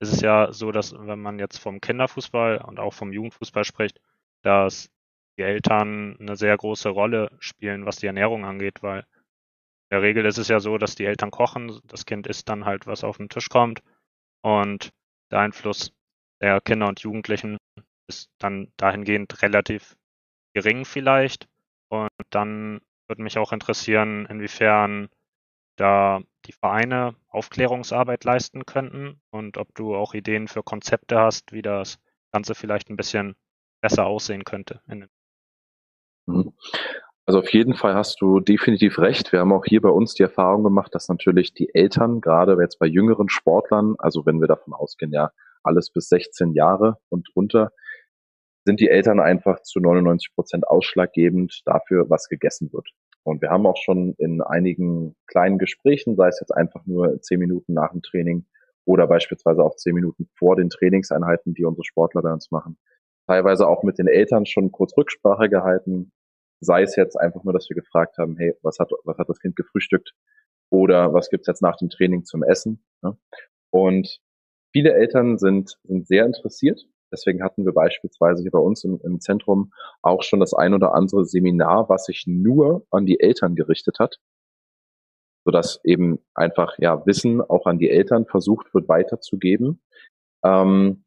ist 0.00 0.12
es 0.12 0.20
ja 0.20 0.52
so, 0.52 0.72
dass 0.72 0.94
wenn 0.98 1.20
man 1.20 1.38
jetzt 1.38 1.58
vom 1.58 1.80
Kinderfußball 1.80 2.58
und 2.58 2.80
auch 2.80 2.92
vom 2.92 3.12
Jugendfußball 3.12 3.64
spricht, 3.64 4.00
dass 4.42 4.90
die 5.38 5.42
Eltern 5.42 6.16
eine 6.18 6.36
sehr 6.36 6.56
große 6.56 6.88
Rolle 6.88 7.30
spielen, 7.38 7.86
was 7.86 7.96
die 7.96 8.06
Ernährung 8.06 8.44
angeht, 8.44 8.82
weil 8.82 9.06
der 9.90 10.02
Regel 10.02 10.24
ist 10.24 10.38
es 10.38 10.48
ja 10.48 10.58
so, 10.58 10.78
dass 10.78 10.96
die 10.96 11.04
Eltern 11.04 11.30
kochen, 11.30 11.80
das 11.84 12.06
Kind 12.06 12.26
isst 12.26 12.48
dann 12.48 12.64
halt, 12.64 12.86
was 12.86 13.04
auf 13.04 13.18
den 13.18 13.28
Tisch 13.28 13.48
kommt. 13.48 13.82
Und 14.42 14.92
der 15.30 15.40
Einfluss 15.40 15.92
der 16.40 16.60
Kinder 16.60 16.88
und 16.88 17.00
Jugendlichen 17.00 17.58
ist 18.08 18.30
dann 18.38 18.72
dahingehend 18.76 19.42
relativ 19.42 19.96
gering 20.54 20.84
vielleicht. 20.84 21.48
Und 21.88 22.10
dann 22.30 22.80
würde 23.08 23.22
mich 23.22 23.38
auch 23.38 23.52
interessieren, 23.52 24.26
inwiefern 24.26 25.08
da 25.76 26.20
die 26.46 26.52
Vereine 26.52 27.14
Aufklärungsarbeit 27.28 28.24
leisten 28.24 28.64
könnten 28.64 29.20
und 29.30 29.58
ob 29.58 29.74
du 29.74 29.94
auch 29.94 30.14
Ideen 30.14 30.48
für 30.48 30.62
Konzepte 30.62 31.18
hast, 31.18 31.52
wie 31.52 31.62
das 31.62 31.98
Ganze 32.32 32.54
vielleicht 32.54 32.88
ein 32.90 32.96
bisschen 32.96 33.36
besser 33.82 34.06
aussehen 34.06 34.44
könnte. 34.44 34.80
Mhm. 36.26 36.52
Also 37.26 37.40
auf 37.40 37.52
jeden 37.52 37.74
Fall 37.74 37.94
hast 37.94 38.20
du 38.20 38.38
definitiv 38.38 38.98
recht. 39.00 39.32
Wir 39.32 39.40
haben 39.40 39.52
auch 39.52 39.64
hier 39.64 39.82
bei 39.82 39.88
uns 39.88 40.14
die 40.14 40.22
Erfahrung 40.22 40.62
gemacht, 40.62 40.94
dass 40.94 41.08
natürlich 41.08 41.52
die 41.52 41.74
Eltern, 41.74 42.20
gerade 42.20 42.56
jetzt 42.60 42.78
bei 42.78 42.86
jüngeren 42.86 43.28
Sportlern, 43.28 43.96
also 43.98 44.24
wenn 44.26 44.40
wir 44.40 44.46
davon 44.46 44.72
ausgehen, 44.72 45.12
ja, 45.12 45.32
alles 45.64 45.90
bis 45.90 46.08
16 46.08 46.52
Jahre 46.52 46.98
und 47.08 47.28
runter, 47.34 47.72
sind 48.66 48.80
die 48.80 48.90
Eltern 48.90 49.20
einfach 49.20 49.62
zu 49.62 49.78
99 49.78 50.34
Prozent 50.34 50.66
ausschlaggebend 50.66 51.62
dafür, 51.64 52.10
was 52.10 52.28
gegessen 52.28 52.72
wird. 52.72 52.90
Und 53.22 53.40
wir 53.40 53.50
haben 53.50 53.64
auch 53.64 53.76
schon 53.76 54.14
in 54.18 54.42
einigen 54.42 55.14
kleinen 55.26 55.58
Gesprächen, 55.58 56.16
sei 56.16 56.28
es 56.28 56.40
jetzt 56.40 56.50
einfach 56.50 56.84
nur 56.84 57.20
zehn 57.22 57.38
Minuten 57.38 57.74
nach 57.74 57.92
dem 57.92 58.02
Training 58.02 58.44
oder 58.84 59.06
beispielsweise 59.06 59.62
auch 59.62 59.76
zehn 59.76 59.94
Minuten 59.94 60.28
vor 60.36 60.56
den 60.56 60.68
Trainingseinheiten, 60.68 61.54
die 61.54 61.64
unsere 61.64 61.84
Sportler 61.84 62.22
bei 62.22 62.32
uns 62.32 62.50
machen, 62.50 62.76
teilweise 63.28 63.68
auch 63.68 63.84
mit 63.84 63.98
den 63.98 64.08
Eltern 64.08 64.46
schon 64.46 64.72
kurz 64.72 64.96
Rücksprache 64.96 65.48
gehalten, 65.48 66.12
sei 66.60 66.82
es 66.82 66.96
jetzt 66.96 67.16
einfach 67.16 67.44
nur, 67.44 67.52
dass 67.52 67.68
wir 67.68 67.76
gefragt 67.76 68.18
haben, 68.18 68.36
hey, 68.36 68.54
was 68.62 68.80
hat, 68.80 68.90
was 69.04 69.16
hat 69.18 69.28
das 69.28 69.38
Kind 69.38 69.54
gefrühstückt 69.54 70.12
oder 70.70 71.12
was 71.14 71.30
gibt's 71.30 71.46
jetzt 71.46 71.62
nach 71.62 71.76
dem 71.76 71.88
Training 71.88 72.24
zum 72.24 72.42
Essen? 72.42 72.84
Und 73.70 74.20
viele 74.72 74.92
Eltern 74.92 75.38
sind, 75.38 75.78
sind 75.84 76.08
sehr 76.08 76.26
interessiert 76.26 76.84
Deswegen 77.12 77.42
hatten 77.42 77.64
wir 77.64 77.72
beispielsweise 77.72 78.42
hier 78.42 78.50
bei 78.50 78.58
uns 78.58 78.84
im, 78.84 79.00
im 79.04 79.20
Zentrum 79.20 79.72
auch 80.02 80.22
schon 80.22 80.40
das 80.40 80.54
ein 80.54 80.74
oder 80.74 80.94
andere 80.94 81.24
Seminar, 81.24 81.88
was 81.88 82.04
sich 82.06 82.24
nur 82.26 82.86
an 82.90 83.06
die 83.06 83.20
Eltern 83.20 83.54
gerichtet 83.54 83.98
hat, 83.98 84.18
sodass 85.44 85.80
eben 85.84 86.18
einfach 86.34 86.76
ja 86.78 87.06
Wissen 87.06 87.40
auch 87.40 87.66
an 87.66 87.78
die 87.78 87.90
Eltern 87.90 88.26
versucht 88.26 88.74
wird 88.74 88.88
weiterzugeben. 88.88 89.80
Ähm, 90.44 91.04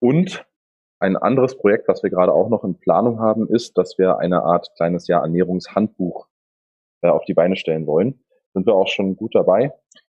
und 0.00 0.46
ein 1.00 1.16
anderes 1.16 1.56
Projekt, 1.56 1.88
was 1.88 2.02
wir 2.02 2.10
gerade 2.10 2.32
auch 2.32 2.48
noch 2.48 2.64
in 2.64 2.78
Planung 2.78 3.20
haben, 3.20 3.48
ist, 3.48 3.76
dass 3.76 3.98
wir 3.98 4.18
eine 4.18 4.42
Art 4.42 4.70
kleines 4.76 5.06
ja 5.06 5.20
Ernährungshandbuch 5.20 6.28
äh, 7.02 7.08
auf 7.08 7.24
die 7.24 7.34
Beine 7.34 7.56
stellen 7.56 7.86
wollen. 7.86 8.24
Sind 8.54 8.66
wir 8.66 8.74
auch 8.74 8.88
schon 8.88 9.16
gut 9.16 9.34
dabei, 9.34 9.72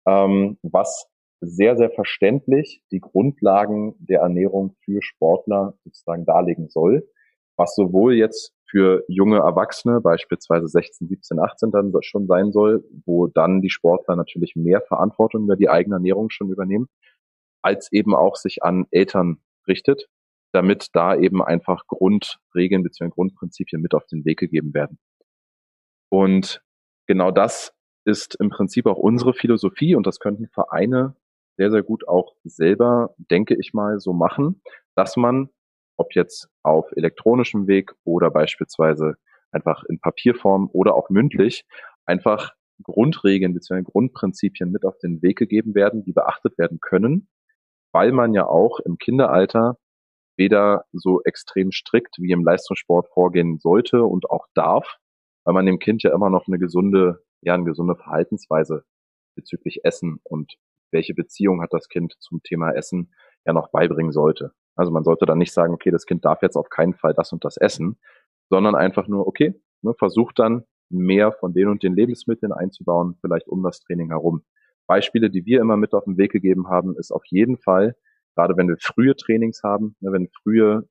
ähm, 0.05 0.57
was 0.61 1.07
sehr, 1.47 1.77
sehr 1.77 1.91
verständlich 1.91 2.81
die 2.91 2.99
Grundlagen 2.99 3.95
der 3.99 4.21
Ernährung 4.21 4.75
für 4.83 5.01
Sportler 5.01 5.77
sozusagen 5.83 6.25
darlegen 6.25 6.69
soll, 6.69 7.07
was 7.57 7.75
sowohl 7.75 8.15
jetzt 8.15 8.53
für 8.69 9.03
junge 9.07 9.37
Erwachsene, 9.37 10.01
beispielsweise 10.01 10.67
16, 10.67 11.07
17, 11.07 11.39
18 11.39 11.71
dann 11.71 11.93
schon 12.01 12.27
sein 12.27 12.51
soll, 12.51 12.83
wo 13.05 13.27
dann 13.27 13.61
die 13.61 13.69
Sportler 13.69 14.15
natürlich 14.15 14.55
mehr 14.55 14.81
Verantwortung 14.81 15.43
über 15.43 15.55
die 15.55 15.69
eigene 15.69 15.95
Ernährung 15.95 16.29
schon 16.29 16.49
übernehmen, 16.49 16.87
als 17.61 17.91
eben 17.91 18.15
auch 18.15 18.35
sich 18.35 18.63
an 18.63 18.85
Eltern 18.91 19.37
richtet, 19.67 20.07
damit 20.51 20.89
da 20.93 21.15
eben 21.15 21.43
einfach 21.43 21.85
Grundregeln 21.87 22.83
bzw. 22.83 23.09
Grundprinzipien 23.09 23.81
mit 23.81 23.93
auf 23.93 24.05
den 24.07 24.25
Weg 24.25 24.39
gegeben 24.39 24.73
werden. 24.73 24.99
Und 26.09 26.63
genau 27.07 27.31
das 27.31 27.73
ist 28.05 28.35
im 28.39 28.49
Prinzip 28.49 28.85
auch 28.85 28.97
unsere 28.97 29.33
Philosophie 29.33 29.95
und 29.95 30.05
das 30.05 30.19
könnten 30.19 30.47
Vereine 30.47 31.15
sehr, 31.57 31.71
sehr 31.71 31.83
gut 31.83 32.07
auch 32.07 32.35
selber, 32.43 33.15
denke 33.17 33.55
ich 33.55 33.73
mal, 33.73 33.99
so 33.99 34.13
machen, 34.13 34.61
dass 34.95 35.17
man, 35.17 35.49
ob 35.97 36.13
jetzt 36.15 36.49
auf 36.63 36.91
elektronischem 36.95 37.67
Weg 37.67 37.93
oder 38.03 38.29
beispielsweise 38.31 39.15
einfach 39.51 39.83
in 39.85 39.99
Papierform 39.99 40.69
oder 40.73 40.95
auch 40.95 41.09
mündlich, 41.09 41.65
einfach 42.05 42.53
Grundregeln 42.83 43.53
bzw. 43.53 43.83
Grundprinzipien 43.83 44.71
mit 44.71 44.85
auf 44.85 44.97
den 44.97 45.21
Weg 45.21 45.37
gegeben 45.37 45.75
werden, 45.75 46.03
die 46.03 46.11
beachtet 46.11 46.57
werden 46.57 46.79
können, 46.81 47.29
weil 47.93 48.11
man 48.11 48.33
ja 48.33 48.45
auch 48.45 48.79
im 48.81 48.97
Kinderalter 48.97 49.77
weder 50.37 50.83
so 50.91 51.21
extrem 51.23 51.71
strikt 51.71 52.17
wie 52.19 52.31
im 52.31 52.43
Leistungssport 52.43 53.07
vorgehen 53.13 53.57
sollte 53.59 54.03
und 54.03 54.29
auch 54.29 54.47
darf, 54.53 54.97
weil 55.45 55.53
man 55.53 55.65
dem 55.65 55.79
Kind 55.79 56.03
ja 56.03 56.13
immer 56.13 56.29
noch 56.29 56.47
eine 56.47 56.59
gesunde, 56.59 57.23
ja, 57.41 57.53
eine 57.53 57.63
gesunde 57.63 57.95
Verhaltensweise 57.95 58.83
bezüglich 59.35 59.85
Essen 59.85 60.19
und 60.23 60.57
welche 60.91 61.13
Beziehung 61.13 61.61
hat 61.61 61.73
das 61.73 61.87
Kind 61.89 62.15
zum 62.19 62.41
Thema 62.43 62.71
Essen 62.71 63.13
ja 63.45 63.53
noch 63.53 63.69
beibringen 63.71 64.11
sollte. 64.11 64.51
Also 64.75 64.91
man 64.91 65.03
sollte 65.03 65.25
dann 65.25 65.37
nicht 65.37 65.53
sagen, 65.53 65.73
okay, 65.73 65.91
das 65.91 66.05
Kind 66.05 66.25
darf 66.25 66.41
jetzt 66.41 66.55
auf 66.55 66.69
keinen 66.69 66.93
Fall 66.93 67.13
das 67.13 67.31
und 67.31 67.45
das 67.45 67.57
essen, 67.57 67.97
sondern 68.49 68.75
einfach 68.75 69.07
nur, 69.07 69.27
okay, 69.27 69.53
ne, 69.81 69.93
versucht 69.97 70.39
dann 70.39 70.63
mehr 70.89 71.31
von 71.31 71.53
den 71.53 71.67
und 71.67 71.83
den 71.83 71.95
Lebensmitteln 71.95 72.51
einzubauen, 72.51 73.17
vielleicht 73.21 73.47
um 73.47 73.63
das 73.63 73.79
Training 73.79 74.09
herum. 74.09 74.43
Beispiele, 74.87 75.29
die 75.29 75.45
wir 75.45 75.61
immer 75.61 75.77
mit 75.77 75.93
auf 75.93 76.03
den 76.03 76.17
Weg 76.17 76.31
gegeben 76.31 76.67
haben, 76.69 76.95
ist 76.97 77.11
auf 77.11 77.23
jeden 77.25 77.57
Fall, 77.57 77.95
gerade 78.35 78.57
wenn 78.57 78.67
wir 78.67 78.77
frühe 78.79 79.15
Trainings 79.15 79.61
haben, 79.63 79.95
ne, 79.99 80.11
wenn 80.11 80.29
frühe 80.43 80.87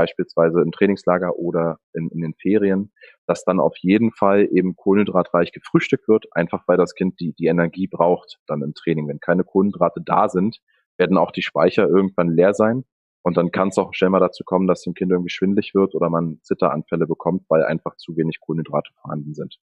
beispielsweise 0.00 0.62
im 0.62 0.72
Trainingslager 0.72 1.36
oder 1.36 1.78
in, 1.92 2.08
in 2.08 2.22
den 2.22 2.34
Ferien, 2.34 2.90
dass 3.26 3.44
dann 3.44 3.60
auf 3.60 3.76
jeden 3.80 4.12
Fall 4.12 4.48
eben 4.50 4.76
kohlenhydratreich 4.76 5.52
gefrühstückt 5.52 6.08
wird, 6.08 6.24
einfach 6.32 6.62
weil 6.66 6.78
das 6.78 6.94
Kind 6.94 7.20
die, 7.20 7.34
die 7.34 7.46
Energie 7.46 7.86
braucht 7.86 8.38
dann 8.46 8.62
im 8.62 8.72
Training. 8.72 9.08
Wenn 9.08 9.20
keine 9.20 9.44
Kohlenhydrate 9.44 10.00
da 10.02 10.30
sind, 10.30 10.60
werden 10.96 11.18
auch 11.18 11.32
die 11.32 11.42
Speicher 11.42 11.86
irgendwann 11.86 12.34
leer 12.34 12.54
sein. 12.54 12.84
Und 13.22 13.36
dann 13.36 13.50
kann 13.50 13.68
es 13.68 13.76
auch 13.76 13.92
schnell 13.92 14.08
mal 14.08 14.20
dazu 14.20 14.42
kommen, 14.42 14.66
dass 14.66 14.80
dem 14.80 14.94
Kind 14.94 15.10
irgendwie 15.10 15.28
schwindlig 15.28 15.74
wird 15.74 15.94
oder 15.94 16.08
man 16.08 16.40
Zitteranfälle 16.42 17.06
bekommt, 17.06 17.44
weil 17.50 17.62
einfach 17.62 17.96
zu 17.96 18.16
wenig 18.16 18.40
Kohlenhydrate 18.40 18.90
vorhanden 19.02 19.34
sind. 19.34 19.58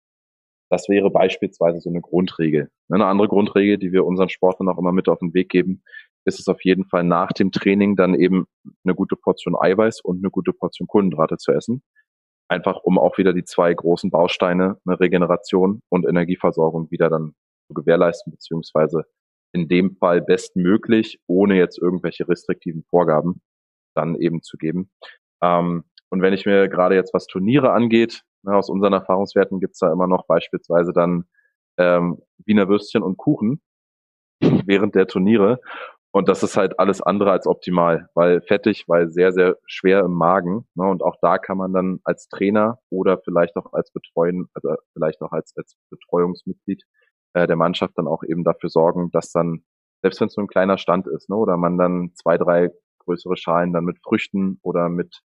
Das 0.69 0.89
wäre 0.89 1.11
beispielsweise 1.11 1.81
so 1.81 1.91
eine 1.91 2.01
Grundregel. 2.01 2.71
Eine 2.89 3.07
andere 3.07 3.29
Grundregel, 3.29 3.79
die 3.79 3.93
wir 3.93 4.05
unseren 4.05 4.29
Sportlern 4.29 4.69
auch 4.69 4.79
immer 4.79 4.91
mit 4.91 5.09
auf 5.09 5.21
den 5.21 5.33
Weg 5.33 5.49
geben, 5.49 5.85
ist 6.25 6.41
es 6.41 6.49
auf 6.49 6.65
jeden 6.65 6.85
Fall 6.87 7.05
nach 7.05 7.33
dem 7.33 7.53
Training 7.53 7.97
dann 7.97 8.15
eben 8.15 8.47
eine 8.85 8.95
gute 8.95 9.17
Portion 9.17 9.55
Eiweiß 9.59 10.01
und 10.01 10.19
eine 10.19 10.31
gute 10.31 10.53
Portion 10.53 10.89
Kohlenhydrate 10.89 11.37
zu 11.37 11.53
essen. 11.53 11.83
Einfach 12.49 12.81
um 12.83 12.99
auch 12.99 13.19
wieder 13.19 13.33
die 13.33 13.45
zwei 13.45 13.73
großen 13.73 14.11
Bausteine, 14.11 14.79
eine 14.87 15.01
Regeneration 15.01 15.83
und 15.89 16.07
Energieversorgung 16.07 16.91
wieder 16.91 17.09
dann 17.09 17.35
zu 17.67 17.75
gewährleisten, 17.75 18.33
beziehungsweise 18.33 19.05
in 19.53 19.69
dem 19.69 19.97
Fall 19.97 20.21
bestmöglich, 20.21 21.21
ohne 21.27 21.57
jetzt 21.57 21.79
irgendwelche 21.79 22.29
restriktiven 22.29 22.85
Vorgaben 22.91 23.41
dann 23.95 24.17
eben 24.17 24.43
zu 24.43 24.57
geben. 24.59 24.91
Ähm, 25.43 25.85
und 26.11 26.23
wenn 26.23 26.35
ich 26.35 26.45
mir 26.45 26.69
gerade 26.69 26.97
jetzt 26.97 27.15
was 27.15 27.27
Turniere 27.27 27.73
angeht, 27.73 28.23
ne, 28.43 28.55
aus 28.55 28.69
unseren 28.69 28.93
Erfahrungswerten 28.93 29.61
gibt's 29.61 29.79
da 29.79 29.93
immer 29.93 30.07
noch 30.07 30.27
beispielsweise 30.27 30.93
dann 30.93 31.25
ähm, 31.79 32.21
Wiener 32.45 32.69
Würstchen 32.69 33.03
und 33.03 33.17
Kuchen 33.17 33.61
während 34.67 34.95
der 34.95 35.07
Turniere. 35.07 35.61
Und 36.15 36.29
das 36.29 36.45
ist 36.45 36.57
halt 36.57 36.79
alles 36.79 37.01
andere 37.03 37.33
als 37.33 37.49
optimal, 37.49 38.09
weil 38.15 38.41
fettig, 38.41 38.85
weil 38.87 39.11
sehr, 39.11 39.33
sehr 39.33 39.57
schwer 39.67 40.05
im 40.05 40.13
Magen. 40.13 40.65
Ne? 40.77 40.89
Und 40.89 41.03
auch 41.03 41.17
da 41.21 41.39
kann 41.39 41.59
man 41.59 41.73
dann 41.73 41.99
als 42.05 42.29
Trainer 42.29 42.79
oder 42.89 43.19
vielleicht 43.19 43.57
auch 43.57 43.73
als 43.73 43.91
Betreuen, 43.91 44.47
also 44.55 44.77
vielleicht 44.93 45.21
auch 45.23 45.33
als, 45.33 45.53
als 45.57 45.77
Betreuungsmitglied 45.91 46.85
äh, 47.33 47.49
der 47.49 47.57
Mannschaft 47.57 47.95
dann 47.99 48.07
auch 48.07 48.23
eben 48.23 48.45
dafür 48.45 48.71
sorgen, 48.71 49.11
dass 49.11 49.33
dann, 49.33 49.65
selbst 50.03 50.21
wenn 50.21 50.29
es 50.29 50.35
so 50.35 50.41
ein 50.41 50.47
kleiner 50.47 50.79
Stand 50.79 51.09
ist, 51.09 51.29
ne, 51.29 51.35
oder 51.35 51.57
man 51.57 51.79
dann 51.79 52.13
zwei, 52.15 52.39
drei 52.39 52.71
größere 53.01 53.37
Schalen 53.37 53.73
dann 53.73 53.85
mit 53.85 53.99
Früchten 54.01 54.61
oder 54.63 54.89
mit 54.89 55.21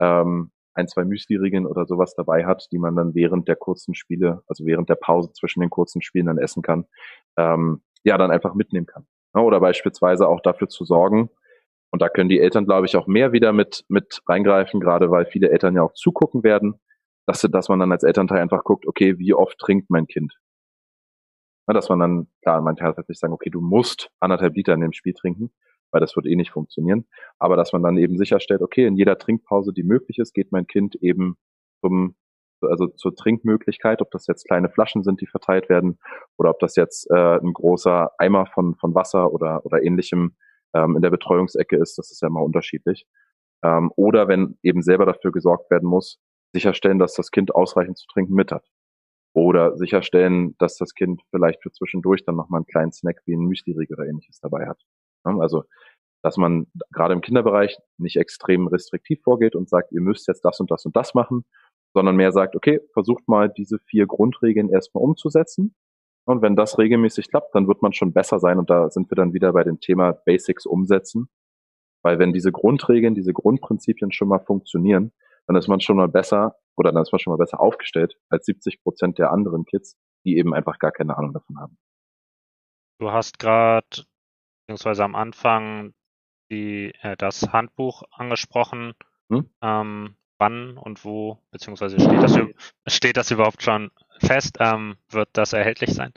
ähm, 0.00 0.50
ein, 0.74 0.88
zwei 0.88 1.04
Müsli-Riegeln 1.04 1.66
oder 1.66 1.86
sowas 1.86 2.16
dabei 2.16 2.46
hat, 2.46 2.66
die 2.72 2.78
man 2.78 2.96
dann 2.96 3.14
während 3.14 3.46
der 3.46 3.54
kurzen 3.54 3.94
Spiele, 3.94 4.42
also 4.48 4.66
während 4.66 4.88
der 4.88 4.96
Pause 4.96 5.32
zwischen 5.34 5.60
den 5.60 5.70
kurzen 5.70 6.02
Spielen 6.02 6.26
dann 6.26 6.38
essen 6.38 6.62
kann, 6.62 6.86
ähm, 7.36 7.84
ja, 8.02 8.18
dann 8.18 8.32
einfach 8.32 8.54
mitnehmen 8.54 8.86
kann. 8.86 9.06
Ne, 9.34 9.42
oder 9.42 9.60
beispielsweise 9.60 10.28
auch 10.28 10.40
dafür 10.40 10.68
zu 10.68 10.84
sorgen, 10.84 11.30
und 11.92 12.00
da 12.00 12.08
können 12.08 12.30
die 12.30 12.40
Eltern, 12.40 12.64
glaube 12.64 12.86
ich, 12.86 12.96
auch 12.96 13.06
mehr 13.06 13.32
wieder 13.32 13.52
mit, 13.52 13.84
mit 13.88 14.22
reingreifen, 14.26 14.80
gerade 14.80 15.10
weil 15.10 15.26
viele 15.26 15.50
Eltern 15.50 15.76
ja 15.76 15.82
auch 15.82 15.92
zugucken 15.92 16.42
werden, 16.42 16.80
dass, 17.26 17.42
dass 17.42 17.68
man 17.68 17.80
dann 17.80 17.92
als 17.92 18.02
Elternteil 18.02 18.40
einfach 18.40 18.64
guckt, 18.64 18.86
okay, 18.86 19.18
wie 19.18 19.34
oft 19.34 19.58
trinkt 19.58 19.90
mein 19.90 20.06
Kind? 20.06 20.34
Na, 21.66 21.74
dass 21.74 21.90
man 21.90 22.00
dann, 22.00 22.28
klar, 22.40 22.60
manche 22.62 22.82
halt 22.82 23.06
sich 23.06 23.18
sagen, 23.18 23.34
okay, 23.34 23.50
du 23.50 23.60
musst 23.60 24.10
anderthalb 24.20 24.56
Liter 24.56 24.72
in 24.72 24.80
dem 24.80 24.92
Spiel 24.94 25.12
trinken, 25.12 25.52
weil 25.90 26.00
das 26.00 26.16
wird 26.16 26.26
eh 26.26 26.34
nicht 26.34 26.50
funktionieren. 26.50 27.06
Aber 27.38 27.56
dass 27.56 27.72
man 27.74 27.82
dann 27.82 27.98
eben 27.98 28.16
sicherstellt, 28.16 28.62
okay, 28.62 28.86
in 28.86 28.96
jeder 28.96 29.18
Trinkpause, 29.18 29.72
die 29.72 29.82
möglich 29.82 30.18
ist, 30.18 30.32
geht 30.32 30.50
mein 30.50 30.66
Kind 30.66 30.96
eben 30.96 31.36
zum 31.82 32.16
also 32.62 32.88
zur 32.88 33.14
Trinkmöglichkeit, 33.14 34.00
ob 34.00 34.10
das 34.10 34.26
jetzt 34.26 34.46
kleine 34.46 34.70
Flaschen 34.70 35.02
sind, 35.02 35.20
die 35.20 35.26
verteilt 35.26 35.68
werden, 35.68 35.98
oder 36.36 36.50
ob 36.50 36.58
das 36.60 36.76
jetzt 36.76 37.10
äh, 37.10 37.38
ein 37.38 37.52
großer 37.52 38.10
Eimer 38.18 38.46
von, 38.46 38.74
von 38.76 38.94
Wasser 38.94 39.32
oder, 39.32 39.64
oder 39.64 39.82
ähnlichem 39.82 40.36
ähm, 40.74 40.96
in 40.96 41.02
der 41.02 41.10
Betreuungsecke 41.10 41.76
ist, 41.76 41.98
das 41.98 42.10
ist 42.10 42.22
ja 42.22 42.28
immer 42.28 42.42
unterschiedlich. 42.42 43.06
Ähm, 43.62 43.92
oder 43.96 44.28
wenn 44.28 44.58
eben 44.62 44.82
selber 44.82 45.06
dafür 45.06 45.32
gesorgt 45.32 45.70
werden 45.70 45.88
muss, 45.88 46.18
sicherstellen, 46.52 46.98
dass 46.98 47.14
das 47.14 47.30
Kind 47.30 47.54
ausreichend 47.54 47.98
zu 47.98 48.06
trinken 48.12 48.34
mit 48.34 48.52
hat. 48.52 48.66
Oder 49.34 49.76
sicherstellen, 49.78 50.54
dass 50.58 50.76
das 50.76 50.94
Kind 50.94 51.22
vielleicht 51.30 51.62
für 51.62 51.72
zwischendurch 51.72 52.24
dann 52.24 52.36
nochmal 52.36 52.58
einen 52.58 52.66
kleinen 52.66 52.92
Snack 52.92 53.22
wie 53.24 53.34
ein 53.34 53.46
Müsli-Riegel 53.46 53.96
oder 53.96 54.06
ähnliches 54.06 54.40
dabei 54.40 54.66
hat. 54.66 54.82
Also, 55.24 55.64
dass 56.22 56.36
man 56.36 56.66
gerade 56.90 57.14
im 57.14 57.22
Kinderbereich 57.22 57.78
nicht 57.98 58.16
extrem 58.16 58.66
restriktiv 58.66 59.22
vorgeht 59.22 59.56
und 59.56 59.70
sagt, 59.70 59.92
ihr 59.92 60.00
müsst 60.00 60.28
jetzt 60.28 60.44
das 60.44 60.60
und 60.60 60.70
das 60.70 60.84
und 60.84 60.94
das 60.96 61.14
machen, 61.14 61.44
sondern 61.94 62.16
mehr 62.16 62.32
sagt, 62.32 62.56
okay, 62.56 62.80
versucht 62.92 63.28
mal 63.28 63.48
diese 63.48 63.78
vier 63.78 64.06
Grundregeln 64.06 64.70
erstmal 64.70 65.04
umzusetzen. 65.04 65.74
Und 66.24 66.40
wenn 66.40 66.56
das 66.56 66.78
regelmäßig 66.78 67.28
klappt, 67.28 67.54
dann 67.54 67.66
wird 67.68 67.82
man 67.82 67.92
schon 67.92 68.12
besser 68.12 68.38
sein. 68.38 68.58
Und 68.58 68.70
da 68.70 68.90
sind 68.90 69.10
wir 69.10 69.16
dann 69.16 69.32
wieder 69.32 69.52
bei 69.52 69.64
dem 69.64 69.80
Thema 69.80 70.12
Basics 70.12 70.66
umsetzen. 70.66 71.28
Weil 72.02 72.18
wenn 72.18 72.32
diese 72.32 72.52
Grundregeln, 72.52 73.14
diese 73.14 73.32
Grundprinzipien 73.32 74.12
schon 74.12 74.28
mal 74.28 74.40
funktionieren, 74.40 75.12
dann 75.46 75.56
ist 75.56 75.68
man 75.68 75.80
schon 75.80 75.96
mal 75.96 76.08
besser 76.08 76.56
oder 76.76 76.92
dann 76.92 77.02
ist 77.02 77.12
man 77.12 77.18
schon 77.18 77.32
mal 77.32 77.38
besser 77.38 77.60
aufgestellt 77.60 78.16
als 78.28 78.46
70 78.46 78.82
Prozent 78.82 79.18
der 79.18 79.32
anderen 79.32 79.64
Kids, 79.64 79.96
die 80.24 80.36
eben 80.36 80.54
einfach 80.54 80.78
gar 80.78 80.92
keine 80.92 81.16
Ahnung 81.16 81.32
davon 81.32 81.58
haben. 81.58 81.78
Du 82.98 83.10
hast 83.10 83.38
gerade, 83.38 83.86
beziehungsweise 84.60 85.04
am 85.04 85.14
Anfang, 85.14 85.92
die, 86.50 86.92
äh, 87.00 87.16
das 87.16 87.52
Handbuch 87.52 88.04
angesprochen. 88.12 88.92
Hm? 89.28 89.50
Ähm, 89.60 90.16
wann 90.42 90.76
und 90.76 91.04
wo, 91.04 91.38
beziehungsweise 91.52 92.00
steht 92.00 92.22
das, 92.22 92.36
steht 92.88 93.16
das 93.16 93.30
überhaupt 93.30 93.62
schon 93.62 93.92
fest? 94.18 94.56
Ähm, 94.58 94.96
wird 95.08 95.28
das 95.34 95.52
erhältlich 95.52 95.94
sein? 95.94 96.12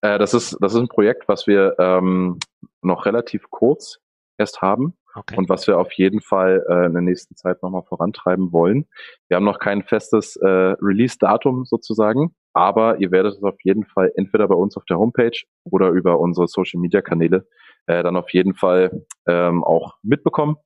Äh, 0.00 0.18
das, 0.18 0.34
ist, 0.34 0.56
das 0.60 0.74
ist 0.74 0.80
ein 0.80 0.88
Projekt, 0.88 1.28
was 1.28 1.46
wir 1.46 1.76
ähm, 1.78 2.40
noch 2.82 3.06
relativ 3.06 3.48
kurz 3.50 3.98
erst 4.36 4.62
haben. 4.62 4.96
Okay. 5.14 5.36
Und 5.36 5.48
was 5.48 5.66
wir 5.66 5.78
auf 5.78 5.92
jeden 5.92 6.20
Fall 6.20 6.62
äh, 6.68 6.86
in 6.86 6.92
der 6.92 7.00
nächsten 7.00 7.36
Zeit 7.36 7.62
nochmal 7.62 7.84
vorantreiben 7.84 8.52
wollen. 8.52 8.86
Wir 9.28 9.36
haben 9.36 9.44
noch 9.44 9.58
kein 9.58 9.82
festes 9.82 10.36
äh, 10.36 10.46
Release-Datum 10.46 11.64
sozusagen, 11.64 12.34
aber 12.52 12.98
ihr 12.98 13.10
werdet 13.10 13.32
es 13.32 13.42
auf 13.42 13.56
jeden 13.62 13.86
Fall 13.86 14.12
entweder 14.16 14.46
bei 14.46 14.54
uns 14.54 14.76
auf 14.76 14.84
der 14.84 14.98
Homepage 14.98 15.38
oder 15.64 15.88
über 15.88 16.20
unsere 16.20 16.48
Social-Media-Kanäle 16.48 17.46
äh, 17.86 18.02
dann 18.02 18.16
auf 18.16 18.30
jeden 18.34 18.54
Fall 18.54 19.06
ähm, 19.26 19.64
auch 19.64 19.94
mitbekommen, 20.02 20.56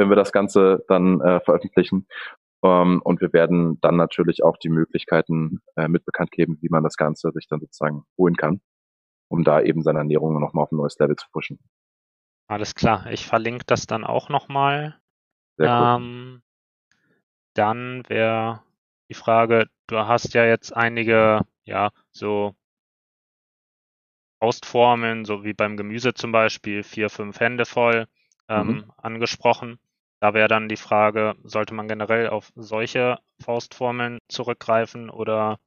wenn 0.00 0.08
wir 0.08 0.16
das 0.16 0.32
Ganze 0.32 0.82
dann 0.88 1.20
äh, 1.20 1.40
veröffentlichen. 1.40 2.08
Ähm, 2.64 3.02
und 3.04 3.20
wir 3.20 3.32
werden 3.34 3.78
dann 3.82 3.96
natürlich 3.96 4.42
auch 4.42 4.56
die 4.56 4.70
Möglichkeiten 4.70 5.60
äh, 5.76 5.88
mit 5.88 6.06
bekannt 6.06 6.32
geben, 6.32 6.58
wie 6.62 6.70
man 6.70 6.82
das 6.82 6.96
Ganze 6.96 7.30
sich 7.32 7.46
dann 7.48 7.60
sozusagen 7.60 8.04
holen 8.16 8.34
kann, 8.34 8.62
um 9.28 9.44
da 9.44 9.60
eben 9.60 9.82
seine 9.82 9.98
Ernährung 9.98 10.40
nochmal 10.40 10.64
auf 10.64 10.72
ein 10.72 10.76
neues 10.76 10.98
Level 10.98 11.16
zu 11.16 11.26
pushen. 11.30 11.58
Alles 12.48 12.74
klar, 12.74 13.06
ich 13.10 13.26
verlinke 13.26 13.64
das 13.66 13.86
dann 13.86 14.04
auch 14.04 14.30
nochmal. 14.30 14.98
Ähm, 15.58 16.42
dann 17.54 18.02
wäre 18.08 18.62
die 19.10 19.14
Frage, 19.14 19.66
du 19.86 19.98
hast 19.98 20.32
ja 20.32 20.46
jetzt 20.46 20.74
einige, 20.74 21.42
ja, 21.64 21.90
so 22.10 22.54
Faustformeln, 24.42 25.26
so 25.26 25.44
wie 25.44 25.52
beim 25.52 25.76
Gemüse 25.76 26.14
zum 26.14 26.32
Beispiel, 26.32 26.82
vier, 26.82 27.10
fünf 27.10 27.38
Hände 27.38 27.66
voll 27.66 28.06
ähm, 28.48 28.66
mhm. 28.66 28.92
angesprochen. 28.96 29.78
Da 30.20 30.34
wäre 30.34 30.48
dann 30.48 30.68
die 30.68 30.76
Frage, 30.76 31.34
sollte 31.44 31.74
man 31.74 31.88
generell 31.88 32.28
auf 32.28 32.50
solche 32.54 33.18
Faustformeln 33.42 34.18
zurückgreifen 34.28 35.10
oder 35.10 35.58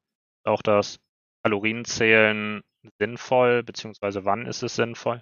auch 0.43 0.61
das 0.61 0.99
Kalorienzählen 1.43 2.61
sinnvoll, 2.99 3.63
beziehungsweise 3.63 4.25
wann 4.25 4.45
ist 4.45 4.63
es 4.63 4.75
sinnvoll? 4.75 5.21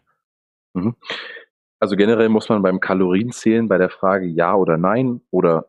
Mhm 0.73 0.95
also 1.81 1.95
generell 1.95 2.29
muss 2.29 2.47
man 2.47 2.61
beim 2.61 2.79
Kalorienzählen 2.79 3.67
bei 3.67 3.79
der 3.79 3.89
Frage 3.89 4.27
ja 4.27 4.53
oder 4.55 4.77
nein 4.77 5.21
oder, 5.31 5.65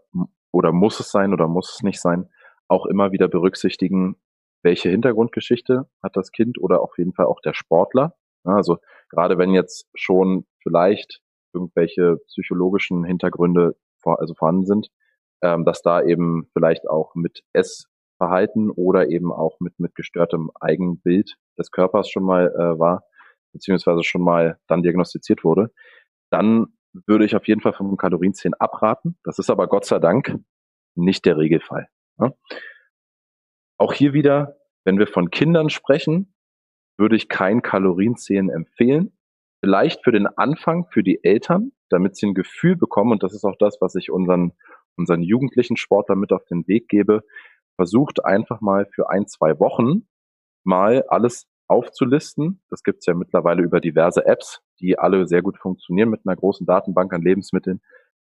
oder 0.53 0.71
muss 0.71 1.01
es 1.01 1.11
sein 1.11 1.33
oder 1.33 1.49
muss 1.49 1.77
es 1.77 1.83
nicht 1.83 2.01
sein, 2.01 2.29
auch 2.69 2.85
immer 2.85 3.13
wieder 3.13 3.29
berücksichtigen, 3.29 4.17
welche 4.63 4.91
Hintergrundgeschichte 4.91 5.89
hat 6.03 6.17
das 6.17 6.31
Kind 6.31 6.59
oder 6.61 6.83
auf 6.83 6.99
jeden 6.99 7.15
Fall 7.15 7.25
auch 7.27 7.41
der 7.41 7.55
Sportler. 7.55 8.15
Also 8.45 8.77
gerade 9.09 9.39
wenn 9.39 9.55
jetzt 9.55 9.89
schon 9.95 10.45
vielleicht 10.63 11.23
irgendwelche 11.53 12.19
psychologischen 12.27 13.05
Hintergründe 13.05 13.77
vor, 13.99 14.21
also 14.21 14.35
vorhanden 14.35 14.67
sind, 14.67 14.89
ähm, 15.43 15.65
dass 15.65 15.83
da 15.83 16.03
eben 16.03 16.49
vielleicht 16.53 16.89
auch 16.89 17.15
mit 17.15 17.43
Essverhalten 17.53 18.71
oder 18.71 19.09
eben 19.09 19.33
auch 19.33 19.59
mit, 19.61 19.79
mit 19.79 19.95
gestörtem 19.95 20.51
Eigenbild 20.61 21.37
des 21.59 21.71
Körpers 21.71 22.09
schon 22.09 22.25
mal 22.25 22.49
äh, 22.49 22.79
war, 22.79 23.05
beziehungsweise 23.53 24.03
schon 24.03 24.23
mal 24.23 24.59
dann 24.67 24.83
diagnostiziert 24.83 25.45
wurde, 25.45 25.71
dann 26.31 26.67
würde 26.93 27.25
ich 27.25 27.37
auf 27.37 27.47
jeden 27.49 27.61
Fall 27.61 27.73
vom 27.73 27.97
Kalorienzählen 27.97 28.55
abraten. 28.55 29.19
Das 29.25 29.39
ist 29.39 29.51
aber 29.51 29.67
Gott 29.67 29.85
sei 29.85 29.99
Dank 29.99 30.39
nicht 30.95 31.25
der 31.25 31.39
Regelfall. 31.39 31.89
Ja? 32.19 32.33
Auch 33.79 33.93
hier 33.93 34.13
wieder, 34.13 34.57
wenn 34.85 34.99
wir 34.99 35.07
von 35.07 35.31
Kindern 35.31 35.71
sprechen, 35.71 36.35
würde 36.99 37.17
ich 37.17 37.29
kein 37.29 37.63
Kalorienzählen 37.63 38.51
empfehlen. 38.51 39.17
Vielleicht 39.65 40.03
für 40.03 40.13
den 40.13 40.27
Anfang, 40.27 40.87
für 40.91 41.03
die 41.03 41.23
Eltern, 41.23 41.73
damit 41.89 42.17
sie 42.17 42.27
ein 42.27 42.35
Gefühl 42.35 42.77
bekommen, 42.77 43.13
und 43.13 43.23
das 43.23 43.33
ist 43.33 43.45
auch 43.45 43.57
das, 43.59 43.79
was 43.81 43.95
ich 43.95 44.11
unseren, 44.11 44.53
unseren 44.97 45.23
jugendlichen 45.23 45.77
Sportlern 45.77 46.19
mit 46.19 46.33
auf 46.33 46.45
den 46.47 46.67
Weg 46.67 46.89
gebe, 46.89 47.23
versucht 47.77 48.25
einfach 48.25 48.61
mal 48.61 48.87
für 48.93 49.09
ein, 49.09 49.27
zwei 49.27 49.59
Wochen 49.61 50.09
mal 50.65 51.05
alles 51.09 51.47
aufzulisten. 51.69 52.63
Das 52.71 52.83
gibt 52.83 52.99
es 53.01 53.07
ja 53.07 53.15
mittlerweile 53.15 53.63
über 53.63 53.81
diverse 53.81 54.27
Apps, 54.27 54.61
die 54.81 54.99
alle 54.99 55.27
sehr 55.27 55.43
gut 55.43 55.59
funktionieren 55.59 56.11
mit 56.11 56.23
einer 56.27 56.37
großen 56.37 56.67
Datenbank 56.67 57.13
an 57.13 57.23
Lebensmitteln. 57.23 57.81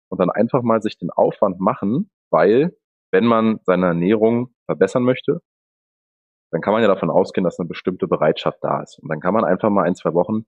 Und 0.09 0.19
dann 0.19 0.29
einfach 0.29 0.61
mal 0.61 0.81
sich 0.81 0.97
den 0.97 1.09
Aufwand 1.09 1.59
machen, 1.59 2.09
weil 2.31 2.75
wenn 3.11 3.25
man 3.25 3.59
seine 3.63 3.87
Ernährung 3.87 4.53
verbessern 4.65 5.03
möchte, 5.03 5.41
dann 6.51 6.61
kann 6.61 6.73
man 6.73 6.81
ja 6.81 6.87
davon 6.87 7.09
ausgehen, 7.09 7.43
dass 7.43 7.59
eine 7.59 7.67
bestimmte 7.67 8.07
Bereitschaft 8.07 8.59
da 8.61 8.81
ist. 8.81 8.99
Und 8.99 9.09
dann 9.09 9.19
kann 9.19 9.33
man 9.33 9.45
einfach 9.45 9.69
mal 9.69 9.83
ein, 9.83 9.95
zwei 9.95 10.13
Wochen 10.13 10.45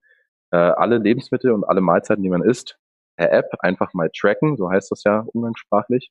äh, 0.52 0.56
alle 0.56 0.98
Lebensmittel 0.98 1.50
und 1.52 1.64
alle 1.64 1.80
Mahlzeiten, 1.80 2.22
die 2.22 2.30
man 2.30 2.42
isst, 2.42 2.78
per 3.16 3.32
App 3.32 3.50
einfach 3.60 3.92
mal 3.94 4.10
tracken, 4.16 4.56
so 4.56 4.70
heißt 4.70 4.90
das 4.90 5.04
ja 5.04 5.24
umgangssprachlich, 5.32 6.10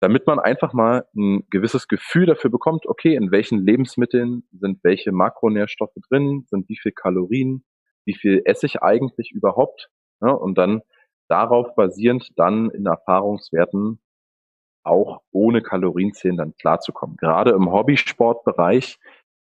damit 0.00 0.26
man 0.26 0.38
einfach 0.38 0.72
mal 0.72 1.06
ein 1.16 1.46
gewisses 1.50 1.88
Gefühl 1.88 2.26
dafür 2.26 2.50
bekommt, 2.50 2.86
okay, 2.86 3.14
in 3.14 3.30
welchen 3.30 3.64
Lebensmitteln 3.64 4.44
sind 4.52 4.84
welche 4.84 5.12
Makronährstoffe 5.12 5.96
drin, 6.08 6.44
sind 6.48 6.68
wie 6.68 6.78
viel 6.78 6.92
Kalorien, 6.92 7.64
wie 8.04 8.14
viel 8.14 8.42
esse 8.44 8.66
ich 8.66 8.82
eigentlich 8.82 9.32
überhaupt, 9.32 9.88
ja, 10.20 10.30
und 10.30 10.56
dann 10.56 10.82
darauf 11.28 11.74
basierend 11.74 12.30
dann 12.36 12.70
in 12.70 12.86
Erfahrungswerten 12.86 14.00
auch 14.84 15.22
ohne 15.32 15.62
Kalorienzählen 15.62 16.36
dann 16.36 16.54
klarzukommen. 16.56 17.16
Gerade 17.16 17.50
im 17.50 17.72
Hobbysportbereich 17.72 18.98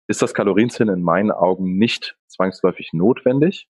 ist 0.09 0.23
das 0.23 0.33
Kalorienzählen 0.33 0.93
in 0.93 1.03
meinen 1.03 1.29
Augen 1.29 1.77
nicht 1.77 2.17
zwangsläufig 2.27 2.93
notwendig, 2.93 3.69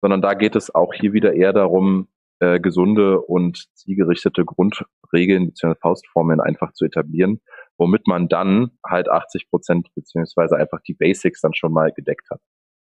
sondern 0.00 0.22
da 0.22 0.34
geht 0.34 0.54
es 0.54 0.72
auch 0.72 0.94
hier 0.94 1.12
wieder 1.12 1.34
eher 1.34 1.52
darum, 1.52 2.08
äh, 2.38 2.60
gesunde 2.60 3.20
und 3.20 3.66
zielgerichtete 3.74 4.44
Grundregeln 4.44 5.48
bzw. 5.48 5.74
Faustformeln 5.80 6.40
einfach 6.40 6.72
zu 6.74 6.84
etablieren, 6.84 7.40
womit 7.76 8.06
man 8.06 8.28
dann 8.28 8.70
halt 8.86 9.08
80 9.08 9.50
Prozent 9.50 9.88
beziehungsweise 9.96 10.56
einfach 10.56 10.80
die 10.86 10.94
Basics 10.94 11.40
dann 11.40 11.54
schon 11.54 11.72
mal 11.72 11.92
gedeckt 11.92 12.30
hat. 12.30 12.40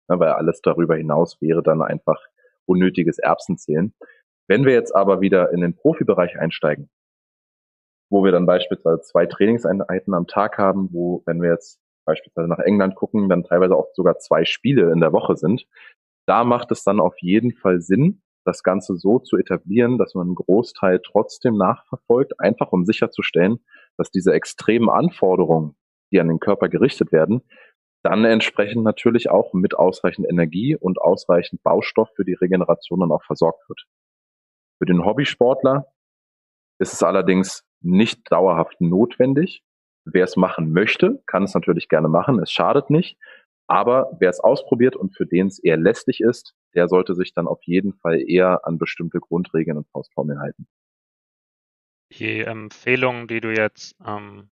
Ja, 0.10 0.20
weil 0.20 0.30
alles 0.30 0.62
darüber 0.62 0.96
hinaus 0.96 1.40
wäre 1.40 1.62
dann 1.62 1.84
einfach 1.84 2.20
unnötiges 2.66 3.20
Erbsenzählen. 3.20 3.94
Wenn 4.48 4.66
wir 4.66 4.74
jetzt 4.74 4.96
aber 4.96 5.22
wieder 5.22 5.52
in 5.52 5.62
den 5.62 5.76
Profibereich 5.76 6.40
einsteigen, 6.40 6.90
wo 8.10 8.24
wir 8.24 8.32
dann 8.32 8.48
beispielsweise 8.48 9.02
zwei 9.02 9.28
Trainingseinheiten 9.28 10.16
am 10.16 10.26
Tag 10.26 10.58
haben, 10.58 10.90
wo, 10.92 11.22
wenn 11.28 11.42
wir 11.42 11.52
jetzt 11.52 11.80
beispielsweise 12.08 12.48
nach 12.48 12.60
England 12.60 12.96
gucken, 12.96 13.30
dann 13.30 13.44
teilweise 13.44 13.76
auch 13.76 13.90
sogar 13.94 14.18
zwei 14.18 14.46
Spiele 14.46 14.92
in 14.92 15.00
der 15.00 15.14
Woche 15.14 15.38
sind, 15.38 15.68
da 16.28 16.44
macht 16.44 16.72
es 16.72 16.84
dann 16.84 17.00
auf 17.00 17.16
jeden 17.20 17.54
Fall 17.54 17.80
Sinn, 17.80 18.22
das 18.46 18.64
Ganze 18.64 18.96
so 18.96 19.20
zu 19.20 19.38
etablieren, 19.38 19.98
dass 19.98 20.16
man 20.16 20.28
einen 20.28 20.36
Großteil 20.36 21.02
trotzdem 21.04 21.58
nachverfolgt, 21.58 22.40
einfach 22.40 22.72
um 22.72 22.86
sicherzustellen, 22.86 23.60
dass 23.98 24.10
diese 24.10 24.34
extremen 24.34 24.90
Anforderungen, 24.90 25.76
die 26.12 26.20
an 26.20 26.30
den 26.30 26.40
Körper 26.40 26.70
gerichtet 26.70 27.12
werden, 27.12 27.42
dann 28.04 28.24
entsprechend 28.24 28.84
natürlich 28.84 29.30
auch 29.30 29.54
mit 29.54 29.76
ausreichend 29.76 30.28
Energie 30.30 30.76
und 30.76 31.00
ausreichend 31.00 31.62
Baustoff 31.64 32.10
für 32.16 32.24
die 32.24 32.36
Regeneration 32.36 33.02
dann 33.02 33.12
auch 33.12 33.24
versorgt 33.24 33.68
wird. 33.68 33.86
Für 34.80 34.86
den 34.86 35.04
Hobbysportler 35.04 35.92
ist 36.80 36.94
es 36.94 37.04
allerdings 37.04 37.66
nicht 37.82 38.32
dauerhaft 38.32 38.80
notwendig. 38.80 39.64
Wer 40.14 40.24
es 40.24 40.36
machen 40.36 40.72
möchte, 40.72 41.22
kann 41.26 41.44
es 41.44 41.54
natürlich 41.54 41.90
gerne 41.90 42.08
machen. 42.08 42.40
Es 42.40 42.52
schadet 42.52 42.90
nicht. 42.90 43.18
Aber 43.68 44.16
wer 44.20 44.30
es 44.30 44.40
ausprobiert 44.40 44.96
und 44.96 45.16
für 45.16 45.26
den 45.26 45.48
es 45.48 45.60
eher 45.60 45.78
lästig 45.78 46.22
ist, 46.22 46.56
der 46.74 46.88
sollte 46.88 47.16
sich 47.16 47.34
dann 47.34 47.48
auf 47.48 47.62
jeden 47.64 47.94
Fall 47.94 48.22
eher 48.22 48.66
an 48.66 48.78
bestimmte 48.78 49.20
Grundregeln 49.20 49.78
und 49.78 49.90
Faustformeln 49.90 50.40
halten. 50.40 50.68
Die 52.14 52.40
Empfehlungen, 52.40 53.28
die 53.28 53.42
du 53.42 53.52
jetzt 53.52 53.96
ähm, 54.06 54.50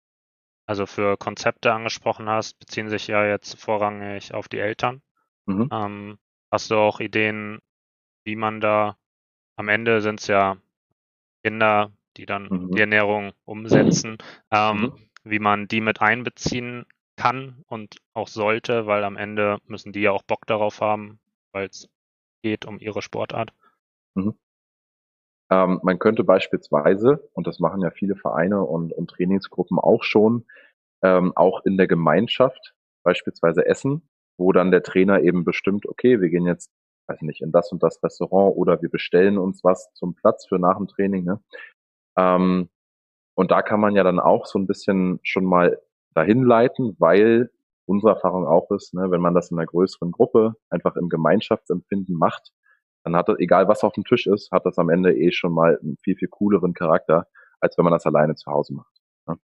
also 0.65 0.85
für 0.85 1.17
Konzepte 1.17 1.71
angesprochen 1.71 2.27
hast, 2.27 2.59
beziehen 2.59 2.89
sich 2.89 3.07
ja 3.07 3.25
jetzt 3.25 3.59
vorrangig 3.59 4.33
auf 4.33 4.49
die 4.49 4.59
Eltern. 4.59 5.01
Mhm. 5.45 5.69
Ähm, 5.71 6.17
hast 6.51 6.71
du 6.71 6.75
auch 6.75 6.99
Ideen, 6.99 7.59
wie 8.25 8.35
man 8.35 8.59
da 8.59 8.97
am 9.55 9.69
Ende 9.69 10.01
sind 10.01 10.19
es 10.19 10.27
ja 10.27 10.57
Kinder, 11.43 11.91
die 12.17 12.25
dann 12.25 12.47
mhm. 12.49 12.71
die 12.71 12.81
Ernährung 12.81 13.33
umsetzen, 13.45 14.17
ähm, 14.51 14.77
mhm. 14.77 14.93
Wie 15.25 15.39
man 15.39 15.67
die 15.67 15.81
mit 15.81 16.01
einbeziehen 16.01 16.85
kann 17.17 17.63
und 17.67 17.97
auch 18.13 18.27
sollte, 18.27 18.87
weil 18.87 19.03
am 19.03 19.17
Ende 19.17 19.59
müssen 19.65 19.91
die 19.91 20.01
ja 20.01 20.11
auch 20.11 20.23
Bock 20.23 20.45
darauf 20.47 20.81
haben, 20.81 21.19
weil 21.51 21.67
es 21.67 21.89
geht 22.43 22.65
um 22.65 22.79
ihre 22.79 23.01
Sportart. 23.01 23.53
Mhm. 24.15 24.37
Ähm, 25.51 25.79
man 25.83 25.99
könnte 25.99 26.23
beispielsweise, 26.23 27.29
und 27.33 27.47
das 27.47 27.59
machen 27.59 27.81
ja 27.81 27.91
viele 27.91 28.15
Vereine 28.15 28.63
und, 28.63 28.93
und 28.93 29.09
Trainingsgruppen 29.09 29.79
auch 29.79 30.03
schon, 30.03 30.45
ähm, 31.03 31.33
auch 31.35 31.65
in 31.65 31.77
der 31.77 31.87
Gemeinschaft 31.87 32.73
beispielsweise 33.03 33.65
essen, 33.65 34.07
wo 34.37 34.51
dann 34.51 34.71
der 34.71 34.83
Trainer 34.83 35.21
eben 35.21 35.43
bestimmt, 35.43 35.87
okay, 35.87 36.19
wir 36.19 36.29
gehen 36.29 36.45
jetzt, 36.45 36.71
weiß 37.07 37.21
nicht, 37.21 37.41
in 37.41 37.51
das 37.51 37.71
und 37.71 37.83
das 37.83 38.01
Restaurant 38.03 38.55
oder 38.57 38.81
wir 38.81 38.89
bestellen 38.89 39.37
uns 39.37 39.63
was 39.63 39.93
zum 39.93 40.15
Platz 40.15 40.47
für 40.47 40.57
nach 40.57 40.77
dem 40.77 40.87
Training. 40.87 41.23
Ne? 41.23 41.39
Ähm, 42.17 42.69
und 43.35 43.51
da 43.51 43.61
kann 43.61 43.79
man 43.79 43.95
ja 43.95 44.03
dann 44.03 44.19
auch 44.19 44.45
so 44.45 44.57
ein 44.57 44.67
bisschen 44.67 45.19
schon 45.23 45.45
mal 45.45 45.79
dahin 46.13 46.43
leiten, 46.43 46.95
weil 46.99 47.51
unsere 47.85 48.13
Erfahrung 48.13 48.47
auch 48.47 48.71
ist, 48.71 48.93
ne, 48.93 49.11
wenn 49.11 49.21
man 49.21 49.35
das 49.35 49.51
in 49.51 49.59
einer 49.59 49.67
größeren 49.67 50.11
Gruppe 50.11 50.55
einfach 50.69 50.95
im 50.95 51.09
Gemeinschaftsempfinden 51.09 52.17
macht, 52.17 52.51
dann 53.03 53.15
hat 53.15 53.29
das, 53.29 53.37
egal 53.37 53.67
was 53.67 53.83
auf 53.83 53.93
dem 53.93 54.03
Tisch 54.03 54.25
ist, 54.25 54.51
hat 54.51 54.65
das 54.65 54.79
am 54.79 54.89
Ende 54.89 55.15
eh 55.15 55.31
schon 55.31 55.53
mal 55.53 55.77
einen 55.79 55.97
viel, 55.97 56.15
viel 56.15 56.29
cooleren 56.29 56.73
Charakter, 56.73 57.27
als 57.59 57.77
wenn 57.77 57.83
man 57.83 57.93
das 57.93 58.05
alleine 58.05 58.35
zu 58.35 58.51
Hause 58.51 58.73
macht. 58.73 59.01
Ne? 59.27 59.37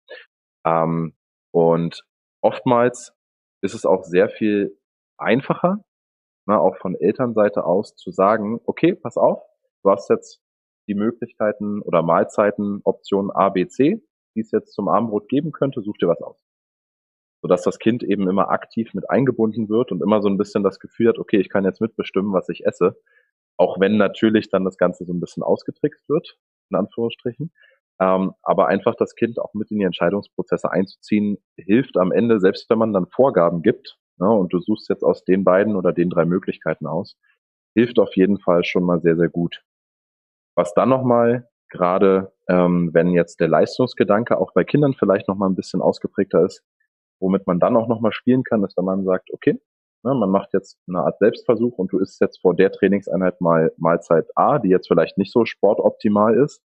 Ähm, 0.64 1.14
und 1.52 2.04
oftmals 2.40 3.12
ist 3.60 3.74
es 3.74 3.84
auch 3.84 4.04
sehr 4.04 4.30
viel 4.30 4.78
einfacher, 5.18 5.84
ne, 6.46 6.58
auch 6.58 6.76
von 6.78 6.94
Elternseite 6.94 7.64
aus 7.64 7.94
zu 7.96 8.10
sagen, 8.10 8.60
okay, 8.64 8.94
pass 8.94 9.16
auf, 9.16 9.42
du 9.82 9.90
hast 9.90 10.08
jetzt 10.08 10.40
die 10.90 10.94
Möglichkeiten 10.96 11.80
oder 11.82 12.02
Mahlzeiten, 12.02 12.80
Option 12.82 13.30
A, 13.30 13.48
B, 13.48 13.68
C, 13.68 14.02
die 14.34 14.40
es 14.40 14.50
jetzt 14.50 14.72
zum 14.72 14.88
Abendbrot 14.88 15.28
geben 15.28 15.52
könnte, 15.52 15.82
such 15.82 15.98
dir 15.98 16.08
was 16.08 16.20
aus. 16.20 16.44
Sodass 17.42 17.62
das 17.62 17.78
Kind 17.78 18.02
eben 18.02 18.28
immer 18.28 18.50
aktiv 18.50 18.92
mit 18.92 19.08
eingebunden 19.08 19.68
wird 19.68 19.92
und 19.92 20.02
immer 20.02 20.20
so 20.20 20.28
ein 20.28 20.36
bisschen 20.36 20.64
das 20.64 20.80
Gefühl 20.80 21.08
hat, 21.08 21.18
okay, 21.18 21.40
ich 21.40 21.48
kann 21.48 21.64
jetzt 21.64 21.80
mitbestimmen, 21.80 22.32
was 22.32 22.48
ich 22.48 22.66
esse, 22.66 23.00
auch 23.56 23.78
wenn 23.78 23.96
natürlich 23.96 24.50
dann 24.50 24.64
das 24.64 24.78
Ganze 24.78 25.04
so 25.04 25.12
ein 25.12 25.20
bisschen 25.20 25.42
ausgetrickst 25.44 26.08
wird, 26.08 26.36
in 26.70 26.76
Anführungsstrichen. 26.76 27.52
Ähm, 28.00 28.32
aber 28.42 28.66
einfach 28.66 28.94
das 28.96 29.14
Kind 29.14 29.38
auch 29.38 29.54
mit 29.54 29.70
in 29.70 29.78
die 29.78 29.84
Entscheidungsprozesse 29.84 30.72
einzuziehen, 30.72 31.38
hilft 31.56 31.98
am 31.98 32.10
Ende, 32.10 32.40
selbst 32.40 32.68
wenn 32.68 32.78
man 32.78 32.92
dann 32.92 33.06
Vorgaben 33.06 33.62
gibt, 33.62 33.98
ne, 34.18 34.28
und 34.28 34.52
du 34.52 34.58
suchst 34.58 34.88
jetzt 34.88 35.04
aus 35.04 35.24
den 35.24 35.44
beiden 35.44 35.76
oder 35.76 35.92
den 35.92 36.10
drei 36.10 36.24
Möglichkeiten 36.24 36.86
aus, 36.86 37.16
hilft 37.74 37.98
auf 37.98 38.16
jeden 38.16 38.38
Fall 38.38 38.64
schon 38.64 38.84
mal 38.84 39.00
sehr, 39.00 39.16
sehr 39.16 39.28
gut. 39.28 39.62
Was 40.56 40.74
dann 40.74 40.88
nochmal, 40.88 41.48
gerade 41.70 42.32
ähm, 42.48 42.90
wenn 42.92 43.10
jetzt 43.10 43.40
der 43.40 43.48
Leistungsgedanke 43.48 44.38
auch 44.38 44.52
bei 44.52 44.64
Kindern 44.64 44.94
vielleicht 44.94 45.28
nochmal 45.28 45.48
ein 45.48 45.56
bisschen 45.56 45.82
ausgeprägter 45.82 46.44
ist, 46.44 46.62
womit 47.20 47.46
man 47.46 47.60
dann 47.60 47.76
auch 47.76 47.88
nochmal 47.88 48.12
spielen 48.12 48.42
kann, 48.44 48.64
ist, 48.64 48.76
wenn 48.76 48.84
man 48.84 49.04
sagt, 49.04 49.30
okay, 49.32 49.60
Ne, 50.02 50.14
man 50.14 50.30
macht 50.30 50.54
jetzt 50.54 50.78
eine 50.88 51.00
Art 51.00 51.18
Selbstversuch 51.18 51.76
und 51.76 51.92
du 51.92 51.98
isst 51.98 52.20
jetzt 52.22 52.40
vor 52.40 52.56
der 52.56 52.72
Trainingseinheit 52.72 53.40
mal 53.42 53.72
Mahlzeit 53.76 54.26
A, 54.34 54.58
die 54.58 54.70
jetzt 54.70 54.88
vielleicht 54.88 55.18
nicht 55.18 55.32
so 55.32 55.44
sportoptimal 55.44 56.34
ist. 56.36 56.62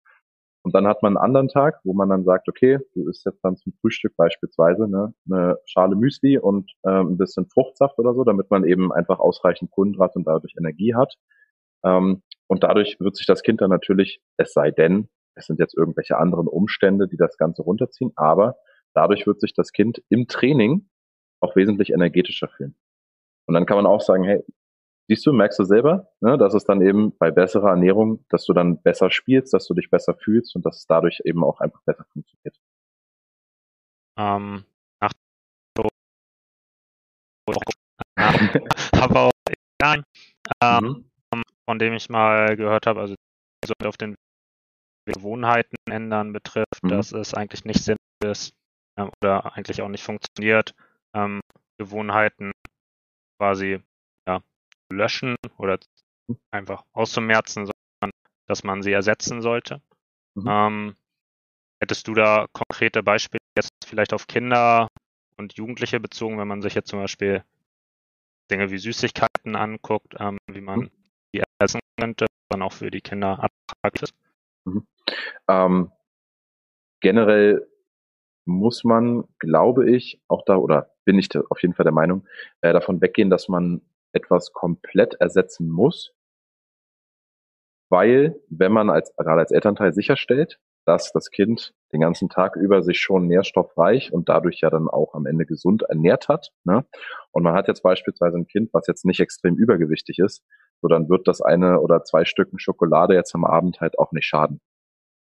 Und 0.63 0.75
dann 0.75 0.85
hat 0.85 1.01
man 1.01 1.15
einen 1.15 1.25
anderen 1.25 1.47
Tag, 1.47 1.79
wo 1.83 1.93
man 1.93 2.09
dann 2.09 2.25
sagt, 2.25 2.49
okay, 2.49 2.77
du 2.93 3.09
isst 3.09 3.25
jetzt 3.25 3.43
dann 3.43 3.55
zum 3.57 3.73
Frühstück 3.79 4.15
beispielsweise 4.17 4.87
ne, 4.87 5.13
eine 5.29 5.57
Schale 5.65 5.95
Müsli 5.95 6.37
und 6.37 6.71
ähm, 6.85 7.13
ein 7.13 7.17
bisschen 7.17 7.47
Fruchtsaft 7.47 7.97
oder 7.99 8.13
so, 8.13 8.25
damit 8.25 8.51
man 8.51 8.65
eben 8.65 8.91
einfach 8.91 9.19
ausreichend 9.19 9.71
Kohlenhydrate 9.71 10.19
und 10.19 10.27
dadurch 10.27 10.53
Energie 10.57 10.93
hat. 10.93 11.15
Ähm, 11.83 12.23
und 12.47 12.63
dadurch 12.63 12.97
wird 12.99 13.15
sich 13.15 13.25
das 13.25 13.43
Kind 13.43 13.61
dann 13.61 13.69
natürlich, 13.69 14.21
es 14.37 14.53
sei 14.53 14.71
denn, 14.71 15.09
es 15.35 15.45
sind 15.45 15.59
jetzt 15.59 15.75
irgendwelche 15.75 16.17
anderen 16.17 16.47
Umstände, 16.47 17.07
die 17.07 17.17
das 17.17 17.37
Ganze 17.37 17.61
runterziehen, 17.61 18.11
aber 18.15 18.57
dadurch 18.93 19.25
wird 19.25 19.39
sich 19.39 19.53
das 19.53 19.71
Kind 19.71 20.03
im 20.09 20.27
Training 20.27 20.89
auch 21.39 21.55
wesentlich 21.55 21.91
energetischer 21.91 22.49
fühlen. 22.49 22.75
Und 23.47 23.55
dann 23.55 23.65
kann 23.65 23.77
man 23.77 23.85
auch 23.85 24.01
sagen, 24.01 24.23
hey, 24.23 24.43
siehst 25.07 25.25
du, 25.25 25.33
merkst 25.33 25.59
du 25.59 25.63
selber, 25.63 26.07
ne, 26.21 26.37
dass 26.37 26.53
es 26.53 26.63
dann 26.63 26.81
eben 26.81 27.17
bei 27.17 27.31
besserer 27.31 27.69
Ernährung, 27.69 28.25
dass 28.29 28.45
du 28.45 28.53
dann 28.53 28.81
besser 28.81 29.11
spielst, 29.11 29.53
dass 29.53 29.65
du 29.67 29.73
dich 29.73 29.89
besser 29.89 30.15
fühlst 30.15 30.55
und 30.55 30.65
dass 30.65 30.77
es 30.77 30.85
dadurch 30.87 31.21
eben 31.25 31.43
auch 31.43 31.59
einfach 31.59 31.81
besser 31.83 32.05
funktioniert. 32.13 32.57
Ähm, 34.17 34.65
nach 35.01 35.11
aber 38.93 39.21
auch 39.21 39.31
ähm, 40.61 40.83
mhm. 40.83 41.10
Von 41.71 41.79
dem 41.79 41.93
ich 41.93 42.09
mal 42.09 42.57
gehört 42.57 42.85
habe, 42.85 42.99
also 42.99 43.15
auf 43.85 43.95
den 43.95 44.17
Gewohnheiten 45.05 45.77
ändern 45.89 46.33
betrifft, 46.33 46.83
mhm. 46.83 46.89
dass 46.89 47.13
es 47.13 47.33
eigentlich 47.33 47.63
nicht 47.63 47.81
sinnvoll 47.81 48.29
ist 48.29 48.51
äh, 48.97 49.07
oder 49.21 49.55
eigentlich 49.55 49.81
auch 49.81 49.87
nicht 49.87 50.03
funktioniert, 50.03 50.75
ähm, 51.15 51.39
Gewohnheiten 51.77 52.51
quasi 53.39 53.79
ja, 54.27 54.41
löschen 54.91 55.37
oder 55.57 55.79
einfach 56.53 56.83
auszumerzen, 56.91 57.67
sondern 57.67 58.11
dass 58.49 58.65
man 58.65 58.83
sie 58.83 58.91
ersetzen 58.91 59.41
sollte. 59.41 59.81
Mhm. 60.35 60.47
Ähm, 60.49 60.95
hättest 61.79 62.05
du 62.09 62.13
da 62.13 62.47
konkrete 62.51 63.01
Beispiele 63.01 63.39
jetzt 63.57 63.71
vielleicht 63.85 64.11
auf 64.11 64.27
Kinder 64.27 64.89
und 65.37 65.53
Jugendliche 65.53 66.01
bezogen, 66.01 66.37
wenn 66.37 66.49
man 66.49 66.61
sich 66.61 66.73
jetzt 66.73 66.89
zum 66.89 66.99
Beispiel 66.99 67.45
Dinge 68.51 68.71
wie 68.71 68.77
Süßigkeiten 68.77 69.55
anguckt, 69.55 70.15
ähm, 70.19 70.37
wie 70.47 70.59
man 70.59 70.91
ersetzen 71.61 71.79
könnte, 71.99 72.25
dann 72.49 72.61
auch 72.61 72.73
für 72.73 72.91
die 72.91 73.01
Kinder 73.01 73.49
attraktiv 73.71 74.03
ist? 74.03 74.13
Mhm. 74.65 74.87
Ähm, 75.47 75.91
generell 77.01 77.67
muss 78.45 78.83
man, 78.83 79.23
glaube 79.39 79.89
ich, 79.89 80.21
auch 80.27 80.43
da, 80.45 80.57
oder 80.57 80.91
bin 81.05 81.19
ich 81.19 81.29
auf 81.49 81.61
jeden 81.61 81.73
Fall 81.73 81.83
der 81.83 81.93
Meinung, 81.93 82.27
äh, 82.61 82.73
davon 82.73 83.01
weggehen, 83.01 83.29
dass 83.29 83.47
man 83.47 83.81
etwas 84.13 84.51
komplett 84.53 85.15
ersetzen 85.15 85.69
muss. 85.69 86.13
Weil, 87.89 88.39
wenn 88.49 88.71
man 88.71 88.89
als, 88.89 89.13
gerade 89.15 89.41
als 89.41 89.51
Elternteil 89.51 89.93
sicherstellt, 89.93 90.59
dass 90.85 91.11
das 91.11 91.29
Kind 91.29 91.73
den 91.93 92.01
ganzen 92.01 92.29
Tag 92.29 92.55
über 92.55 92.81
sich 92.81 92.99
schon 92.99 93.27
nährstoffreich 93.27 94.11
und 94.11 94.29
dadurch 94.29 94.61
ja 94.61 94.69
dann 94.69 94.87
auch 94.87 95.13
am 95.13 95.25
Ende 95.25 95.45
gesund 95.45 95.83
ernährt 95.83 96.27
hat. 96.27 96.51
Ne? 96.63 96.85
Und 97.31 97.43
man 97.43 97.53
hat 97.53 97.67
jetzt 97.67 97.83
beispielsweise 97.83 98.37
ein 98.37 98.47
Kind, 98.47 98.73
was 98.73 98.87
jetzt 98.87 99.05
nicht 99.05 99.19
extrem 99.19 99.55
übergewichtig 99.55 100.19
ist, 100.19 100.43
so 100.81 100.87
dann 100.87 101.09
wird 101.09 101.27
das 101.27 101.41
eine 101.41 101.79
oder 101.79 102.03
zwei 102.03 102.25
Stücken 102.25 102.59
Schokolade 102.59 103.13
jetzt 103.13 103.35
am 103.35 103.45
Abend 103.45 103.81
halt 103.81 103.99
auch 103.99 104.11
nicht 104.11 104.25
schaden. 104.25 104.59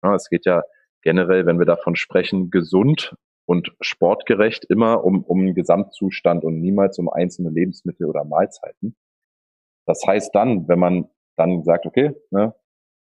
Ja, 0.03 0.15
es 0.15 0.29
geht 0.29 0.47
ja 0.47 0.63
generell, 1.03 1.47
wenn 1.47 1.59
wir 1.59 1.67
davon 1.67 1.97
sprechen, 1.97 2.51
gesund 2.51 3.17
und 3.47 3.75
sportgerecht 3.81 4.65
immer 4.65 5.05
um, 5.05 5.23
um 5.23 5.41
einen 5.41 5.55
Gesamtzustand 5.55 6.45
und 6.45 6.61
niemals 6.61 6.99
um 6.99 7.09
einzelne 7.09 7.51
Lebensmittel 7.51 8.07
oder 8.07 8.25
Mahlzeiten. 8.25 8.97
Das 9.87 10.03
heißt 10.07 10.35
dann, 10.35 10.67
wenn 10.67 10.79
man 10.79 11.09
dann 11.37 11.63
sagt, 11.63 11.87
okay, 11.87 12.15
ne, 12.31 12.55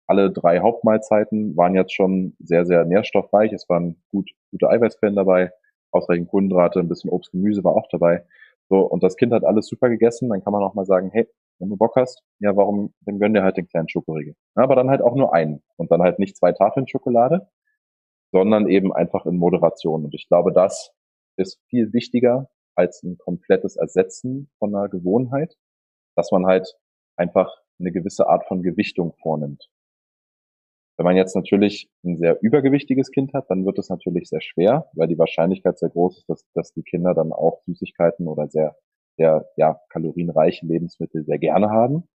alle 0.06 0.30
drei 0.30 0.60
Hauptmahlzeiten 0.60 1.56
waren 1.56 1.74
jetzt 1.74 1.94
schon 1.94 2.36
sehr, 2.38 2.64
sehr 2.66 2.84
nährstoffreich, 2.84 3.52
es 3.52 3.68
waren 3.68 4.02
gut, 4.10 4.30
gute 4.50 4.68
Eiweißquellen 4.68 5.16
dabei, 5.16 5.52
ausreichend 5.92 6.28
Kohlenhydrate, 6.28 6.80
ein 6.80 6.88
bisschen 6.88 7.10
Obst, 7.10 7.32
Gemüse 7.32 7.64
war 7.64 7.76
auch 7.76 7.88
dabei. 7.90 8.24
So, 8.68 8.80
und 8.80 9.02
das 9.02 9.16
Kind 9.16 9.32
hat 9.32 9.44
alles 9.44 9.66
super 9.66 9.88
gegessen, 9.88 10.28
dann 10.28 10.42
kann 10.42 10.52
man 10.52 10.62
auch 10.62 10.74
mal 10.74 10.84
sagen, 10.84 11.10
hey, 11.12 11.28
wenn 11.60 11.68
du 11.68 11.76
Bock 11.76 11.94
hast, 11.96 12.22
ja, 12.40 12.56
warum, 12.56 12.94
dann 13.02 13.18
gönn 13.18 13.34
dir 13.34 13.42
halt 13.42 13.56
den 13.56 13.68
kleinen 13.68 13.88
Schokoriegel. 13.88 14.34
Aber 14.54 14.74
dann 14.74 14.90
halt 14.90 15.02
auch 15.02 15.14
nur 15.14 15.34
einen 15.34 15.62
und 15.76 15.90
dann 15.90 16.02
halt 16.02 16.18
nicht 16.18 16.36
zwei 16.36 16.52
Tafeln 16.52 16.88
Schokolade, 16.88 17.48
sondern 18.32 18.68
eben 18.68 18.92
einfach 18.92 19.26
in 19.26 19.36
Moderation. 19.36 20.04
Und 20.04 20.14
ich 20.14 20.28
glaube, 20.28 20.52
das 20.52 20.92
ist 21.36 21.60
viel 21.68 21.92
wichtiger 21.92 22.48
als 22.74 23.02
ein 23.02 23.18
komplettes 23.18 23.76
Ersetzen 23.76 24.50
von 24.58 24.74
einer 24.74 24.88
Gewohnheit, 24.88 25.56
dass 26.16 26.30
man 26.32 26.46
halt 26.46 26.76
einfach 27.16 27.54
eine 27.78 27.92
gewisse 27.92 28.28
Art 28.28 28.46
von 28.46 28.62
Gewichtung 28.62 29.14
vornimmt. 29.22 29.68
Wenn 30.96 31.04
man 31.04 31.16
jetzt 31.16 31.34
natürlich 31.34 31.90
ein 32.04 32.18
sehr 32.18 32.42
übergewichtiges 32.42 33.10
Kind 33.10 33.32
hat, 33.32 33.48
dann 33.48 33.64
wird 33.64 33.78
es 33.78 33.88
natürlich 33.88 34.28
sehr 34.28 34.42
schwer, 34.42 34.90
weil 34.92 35.08
die 35.08 35.18
Wahrscheinlichkeit 35.18 35.78
sehr 35.78 35.88
groß 35.88 36.18
ist, 36.18 36.28
dass, 36.28 36.46
dass 36.52 36.72
die 36.72 36.82
Kinder 36.82 37.14
dann 37.14 37.32
auch 37.32 37.62
Süßigkeiten 37.64 38.28
oder 38.28 38.48
sehr, 38.48 38.76
sehr 39.20 39.46
ja, 39.56 39.78
kalorienreiche 39.90 40.64
Lebensmittel 40.64 41.24
sehr 41.24 41.38
gerne 41.38 41.68
haben. 41.68 42.08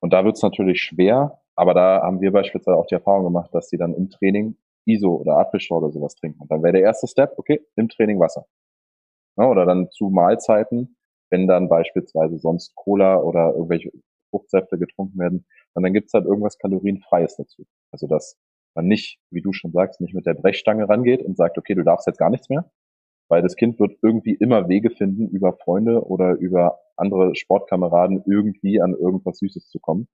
Und 0.00 0.14
da 0.14 0.24
wird 0.24 0.36
es 0.36 0.42
natürlich 0.42 0.80
schwer, 0.80 1.40
aber 1.56 1.74
da 1.74 2.00
haben 2.02 2.22
wir 2.22 2.32
beispielsweise 2.32 2.76
auch 2.78 2.86
die 2.86 2.94
Erfahrung 2.94 3.24
gemacht, 3.24 3.54
dass 3.54 3.68
sie 3.68 3.76
dann 3.76 3.94
im 3.94 4.08
Training 4.08 4.56
ISO 4.86 5.14
oder 5.14 5.36
Apfelschorle 5.36 5.86
oder 5.86 5.92
sowas 5.92 6.14
trinken. 6.14 6.40
Und 6.40 6.50
dann 6.50 6.62
wäre 6.62 6.72
der 6.72 6.82
erste 6.82 7.06
Step, 7.06 7.34
okay, 7.36 7.60
im 7.76 7.88
Training 7.90 8.18
Wasser. 8.18 8.46
Ja, 9.36 9.48
oder 9.48 9.66
dann 9.66 9.90
zu 9.90 10.08
Mahlzeiten, 10.08 10.96
wenn 11.30 11.46
dann 11.46 11.68
beispielsweise 11.68 12.38
sonst 12.38 12.74
Cola 12.74 13.18
oder 13.18 13.52
irgendwelche 13.52 13.90
Fruchtsäfte 14.30 14.78
getrunken 14.78 15.18
werden, 15.18 15.46
und 15.74 15.82
dann 15.82 15.92
gibt's 15.92 16.14
halt 16.14 16.24
irgendwas 16.24 16.58
Kalorienfreies 16.58 17.36
dazu. 17.36 17.64
Also 17.92 18.06
dass 18.06 18.38
man 18.74 18.86
nicht, 18.86 19.18
wie 19.30 19.42
du 19.42 19.52
schon 19.52 19.72
sagst, 19.72 20.00
nicht 20.00 20.14
mit 20.14 20.26
der 20.26 20.34
Brechstange 20.34 20.88
rangeht 20.88 21.22
und 21.22 21.36
sagt, 21.36 21.58
okay, 21.58 21.74
du 21.74 21.82
darfst 21.82 22.06
jetzt 22.06 22.18
gar 22.18 22.30
nichts 22.30 22.48
mehr, 22.48 22.70
weil 23.28 23.42
das 23.42 23.56
Kind 23.56 23.78
wird 23.80 23.96
irgendwie 24.02 24.34
immer 24.34 24.68
Wege 24.68 24.90
finden, 24.90 25.28
über 25.28 25.54
Freunde 25.54 26.06
oder 26.06 26.34
über 26.34 26.78
andere 26.96 27.34
Sportkameraden 27.34 28.22
irgendwie 28.26 28.80
an 28.80 28.94
irgendwas 28.94 29.38
Süßes 29.38 29.68
zu 29.68 29.78
kommen, 29.80 30.08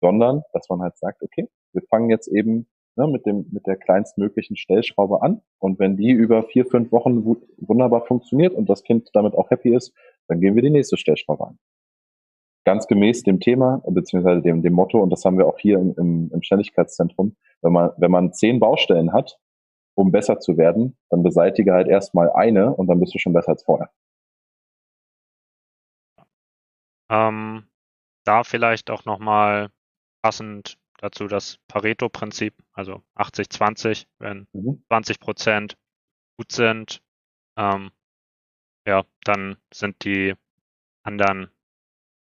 sondern 0.00 0.42
dass 0.52 0.68
man 0.68 0.80
halt 0.80 0.96
sagt, 0.96 1.22
okay, 1.22 1.48
wir 1.72 1.82
fangen 1.90 2.10
jetzt 2.10 2.28
eben 2.28 2.66
ne, 2.96 3.06
mit, 3.06 3.26
dem, 3.26 3.46
mit 3.50 3.66
der 3.66 3.76
kleinstmöglichen 3.76 4.56
Stellschraube 4.56 5.22
an. 5.22 5.42
Und 5.58 5.78
wenn 5.78 5.96
die 5.96 6.10
über 6.10 6.42
vier, 6.42 6.66
fünf 6.66 6.92
Wochen 6.92 7.24
wunderbar 7.58 8.04
funktioniert 8.06 8.54
und 8.54 8.68
das 8.68 8.82
Kind 8.82 9.10
damit 9.12 9.34
auch 9.34 9.50
happy 9.50 9.74
ist, 9.74 9.92
dann 10.28 10.40
gehen 10.40 10.54
wir 10.54 10.62
die 10.62 10.70
nächste 10.70 10.96
Stellschraube 10.96 11.46
an. 11.46 11.58
Ganz 12.64 12.88
gemäß 12.88 13.22
dem 13.22 13.38
Thema, 13.38 13.80
beziehungsweise 13.88 14.42
dem, 14.42 14.62
dem 14.62 14.72
Motto, 14.72 15.00
und 15.00 15.10
das 15.10 15.24
haben 15.24 15.38
wir 15.38 15.46
auch 15.46 15.58
hier 15.58 15.78
im, 15.78 15.94
im, 15.96 16.30
im 16.32 16.42
Schnelligkeitszentrum, 16.42 17.36
wenn 17.62 17.72
man, 17.72 17.90
wenn 17.96 18.10
man 18.10 18.32
zehn 18.32 18.58
Baustellen 18.58 19.12
hat, 19.12 19.38
um 19.96 20.12
besser 20.12 20.38
zu 20.38 20.56
werden, 20.58 20.96
dann 21.10 21.22
beseitige 21.22 21.72
halt 21.72 21.88
erstmal 21.88 22.30
eine 22.30 22.72
und 22.72 22.86
dann 22.86 23.00
bist 23.00 23.14
du 23.14 23.18
schon 23.18 23.32
besser 23.32 23.50
als 23.50 23.64
vorher. 23.64 23.90
Ähm, 27.08 27.66
da 28.24 28.44
vielleicht 28.44 28.90
auch 28.90 29.04
nochmal 29.04 29.70
passend 30.22 30.78
dazu 30.98 31.26
das 31.28 31.58
Pareto-Prinzip, 31.68 32.54
also 32.72 33.02
80-20, 33.16 34.06
wenn 34.18 34.46
mhm. 34.52 34.82
20 34.88 35.20
Prozent 35.20 35.76
gut 36.36 36.52
sind, 36.52 37.02
ähm, 37.56 37.90
ja, 38.86 39.04
dann 39.24 39.56
sind 39.72 40.04
die 40.04 40.34
anderen, 41.04 41.50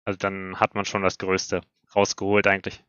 also 0.06 0.18
dann 0.18 0.60
hat 0.60 0.74
man 0.74 0.86
schon 0.86 1.04
das 1.04 1.18
Größte 1.18 1.62
rausgeholt 1.96 2.48
eigentlich. 2.48 2.84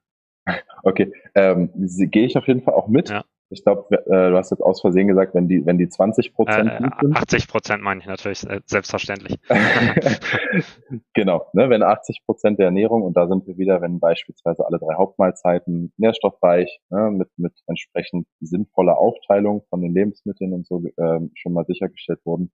Okay, 0.83 1.12
ähm, 1.35 1.70
gehe 1.75 2.27
ich 2.27 2.37
auf 2.37 2.49
jeden 2.49 2.62
Fall 2.62 2.75
auch 2.75 2.89
mit. 2.89 3.11
Ja. 3.11 3.25
Ich 3.53 3.65
glaube, 3.65 3.95
äh, 4.07 4.31
du 4.31 4.37
hast 4.37 4.51
jetzt 4.51 4.63
aus 4.63 4.81
Versehen 4.81 5.09
gesagt, 5.09 5.35
wenn 5.35 5.47
die, 5.47 5.65
wenn 5.67 5.77
die 5.77 5.89
20 5.89 6.35
Prozent 6.35 6.71
äh, 6.71 6.79
sind. 6.79 7.17
80 7.17 7.49
Prozent 7.49 7.83
meine 7.83 8.01
ich 8.01 8.07
natürlich, 8.07 8.49
äh, 8.49 8.61
selbstverständlich. 8.65 9.39
genau, 11.15 11.47
ne, 11.53 11.69
wenn 11.69 11.83
80 11.83 12.25
Prozent 12.25 12.59
der 12.59 12.67
Ernährung, 12.67 13.03
und 13.03 13.15
da 13.17 13.29
sind 13.29 13.47
wir 13.47 13.59
wieder, 13.59 13.83
wenn 13.83 14.01
beispielsweise 14.01 14.67
alle 14.67 14.79
drei 14.79 14.95
Hauptmahlzeiten 14.95 15.93
nährstoffreich, 15.99 16.81
ne, 16.89 17.11
mit, 17.11 17.29
mit 17.37 17.53
entsprechend 17.67 18.27
sinnvoller 18.41 18.97
Aufteilung 18.97 19.65
von 19.69 19.83
den 19.83 19.93
Lebensmitteln 19.93 20.55
und 20.55 20.67
so 20.67 20.83
äh, 20.97 21.21
schon 21.35 21.53
mal 21.53 21.67
sichergestellt 21.67 22.21
wurden, 22.25 22.53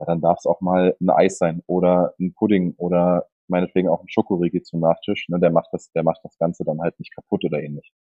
ja, 0.00 0.06
dann 0.06 0.20
darf 0.20 0.38
es 0.38 0.46
auch 0.46 0.60
mal 0.60 0.96
ein 1.00 1.10
Eis 1.10 1.38
sein 1.38 1.62
oder 1.66 2.14
ein 2.18 2.34
Pudding 2.34 2.74
oder 2.78 3.28
meinetwegen 3.46 3.88
auch 3.88 4.02
ein 4.02 4.08
Schokoriegel 4.08 4.62
zum 4.62 4.80
Nachtisch. 4.80 5.28
Ne, 5.28 5.38
der 5.38 5.50
macht 5.50 5.68
das, 5.70 5.92
der 5.92 6.02
macht 6.02 6.20
das 6.24 6.36
Ganze 6.38 6.64
dann 6.64 6.80
halt 6.80 6.98
nicht 6.98 7.14
kaputt 7.14 7.44
oder 7.44 7.62
ähnlich. 7.62 7.92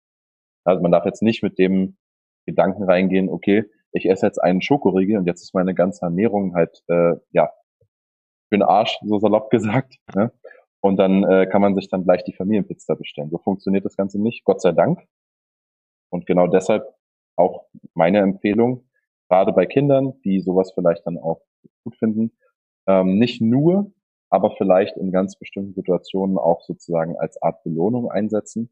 Also 0.64 0.82
man 0.82 0.92
darf 0.92 1.06
jetzt 1.06 1.22
nicht 1.22 1.44
mit 1.44 1.60
dem 1.60 1.98
Gedanken 2.46 2.84
reingehen, 2.84 3.30
okay, 3.30 3.66
ich 3.94 4.10
esse 4.10 4.26
jetzt 4.26 4.40
einen 4.40 4.62
Schokoriegel 4.62 5.18
und 5.18 5.26
jetzt 5.26 5.42
ist 5.42 5.54
meine 5.54 5.74
ganze 5.74 6.06
Ernährung 6.06 6.56
halt, 6.56 6.84
äh, 6.88 7.14
ja, 7.32 7.52
für 8.50 8.58
den 8.58 8.64
Arsch, 8.64 8.98
so 9.04 9.20
salopp 9.20 9.50
gesagt. 9.50 9.96
Ne? 10.16 10.32
Und 10.82 10.98
dann 10.98 11.24
äh, 11.24 11.46
kann 11.48 11.62
man 11.62 11.76
sich 11.76 11.90
dann 11.90 12.04
gleich 12.04 12.24
die 12.24 12.34
Familienpizza 12.34 12.96
bestellen. 12.96 13.30
So 13.30 13.38
funktioniert 13.38 13.86
das 13.86 13.96
Ganze 13.96 14.22
nicht, 14.22 14.44
Gott 14.46 14.62
sei 14.62 14.72
Dank. 14.72 15.00
Und 16.10 16.26
genau 16.26 16.48
deshalb 16.48 16.84
auch 17.36 17.66
meine 17.94 18.20
Empfehlung, 18.20 18.90
gerade 19.30 19.54
bei 19.54 19.66
Kindern, 19.66 20.14
die 20.26 20.42
sowas 20.42 20.74
vielleicht 20.74 21.06
dann 21.06 21.18
auch 21.18 21.42
gut 21.84 21.96
finden, 21.96 22.32
ähm, 22.88 23.18
nicht 23.18 23.42
nur, 23.42 23.94
aber 24.30 24.52
vielleicht 24.58 24.98
in 24.98 25.12
ganz 25.12 25.38
bestimmten 25.38 25.74
Situationen 25.74 26.38
auch 26.38 26.62
sozusagen 26.62 27.18
als 27.18 27.42
Art 27.42 27.64
Belohnung 27.64 28.10
einsetzen. 28.10 28.72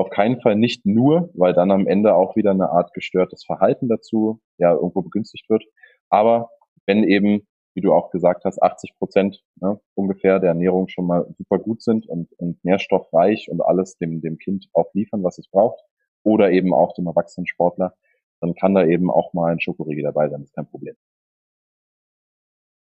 Auf 0.00 0.08
keinen 0.08 0.40
Fall 0.40 0.56
nicht 0.56 0.86
nur, 0.86 1.28
weil 1.34 1.52
dann 1.52 1.70
am 1.70 1.86
Ende 1.86 2.14
auch 2.14 2.34
wieder 2.34 2.52
eine 2.52 2.70
Art 2.70 2.94
gestörtes 2.94 3.44
Verhalten 3.44 3.86
dazu 3.86 4.40
ja 4.56 4.72
irgendwo 4.72 5.02
begünstigt 5.02 5.50
wird. 5.50 5.62
Aber 6.08 6.48
wenn 6.86 7.04
eben, 7.04 7.46
wie 7.74 7.82
du 7.82 7.92
auch 7.92 8.10
gesagt 8.10 8.46
hast, 8.46 8.62
80 8.62 8.96
Prozent 8.96 9.42
ne, 9.60 9.78
ungefähr 9.94 10.40
der 10.40 10.48
Ernährung 10.48 10.88
schon 10.88 11.06
mal 11.06 11.26
super 11.36 11.58
gut 11.58 11.82
sind 11.82 12.08
und, 12.08 12.32
und 12.38 12.64
nährstoffreich 12.64 13.50
und 13.50 13.60
alles 13.60 13.98
dem, 13.98 14.22
dem 14.22 14.38
Kind 14.38 14.70
auch 14.72 14.86
liefern, 14.94 15.22
was 15.22 15.36
es 15.36 15.50
braucht, 15.50 15.78
oder 16.22 16.50
eben 16.50 16.72
auch 16.72 16.94
dem 16.94 17.06
erwachsenen 17.06 17.46
Sportler, 17.46 17.94
dann 18.40 18.54
kann 18.54 18.74
da 18.74 18.86
eben 18.86 19.10
auch 19.10 19.34
mal 19.34 19.52
ein 19.52 19.60
Schokoriegel 19.60 20.04
dabei 20.04 20.30
sein, 20.30 20.42
ist 20.42 20.54
kein 20.54 20.66
Problem. 20.66 20.96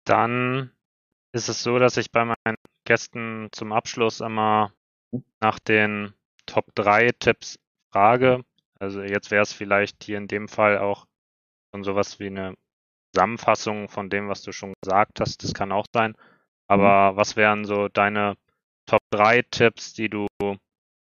Dann 0.03 0.71
ist 1.31 1.47
es 1.47 1.63
so, 1.63 1.79
dass 1.79 1.95
ich 1.95 2.11
bei 2.11 2.25
meinen 2.25 2.57
Gästen 2.83 3.47
zum 3.53 3.71
Abschluss 3.71 4.19
immer 4.19 4.73
hm? 5.13 5.23
nach 5.39 5.59
den 5.59 6.13
Top 6.45 6.73
3 6.75 7.11
Tipps 7.19 7.59
frage. 7.91 8.43
Also 8.79 9.01
jetzt 9.01 9.31
wäre 9.31 9.43
es 9.43 9.53
vielleicht 9.53 10.03
hier 10.03 10.17
in 10.17 10.27
dem 10.27 10.47
Fall 10.47 10.77
auch 10.77 11.05
schon 11.71 11.83
sowas 11.83 12.19
wie 12.19 12.27
eine 12.27 12.55
Zusammenfassung 13.13 13.87
von 13.89 14.09
dem, 14.09 14.27
was 14.27 14.41
du 14.41 14.51
schon 14.51 14.73
gesagt 14.81 15.19
hast. 15.19 15.43
Das 15.43 15.53
kann 15.53 15.71
auch 15.71 15.85
sein. 15.93 16.15
Aber 16.67 17.13
mhm. 17.13 17.17
was 17.17 17.35
wären 17.35 17.65
so 17.65 17.87
deine 17.87 18.35
Top 18.85 19.01
3 19.11 19.43
Tipps, 19.49 19.93
die 19.93 20.09
du 20.09 20.27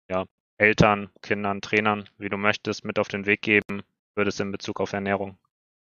ja, 0.10 0.26
Eltern, 0.58 1.10
Kindern, 1.22 1.62
Trainern, 1.62 2.10
wie 2.18 2.30
du 2.30 2.38
möchtest, 2.38 2.84
mit 2.86 3.00
auf 3.00 3.08
den 3.08 3.26
Weg 3.26 3.42
geben 3.42 3.84
würdest 4.16 4.40
in 4.40 4.52
Bezug 4.52 4.82
auf 4.82 4.94
Ernährung? 4.94 5.38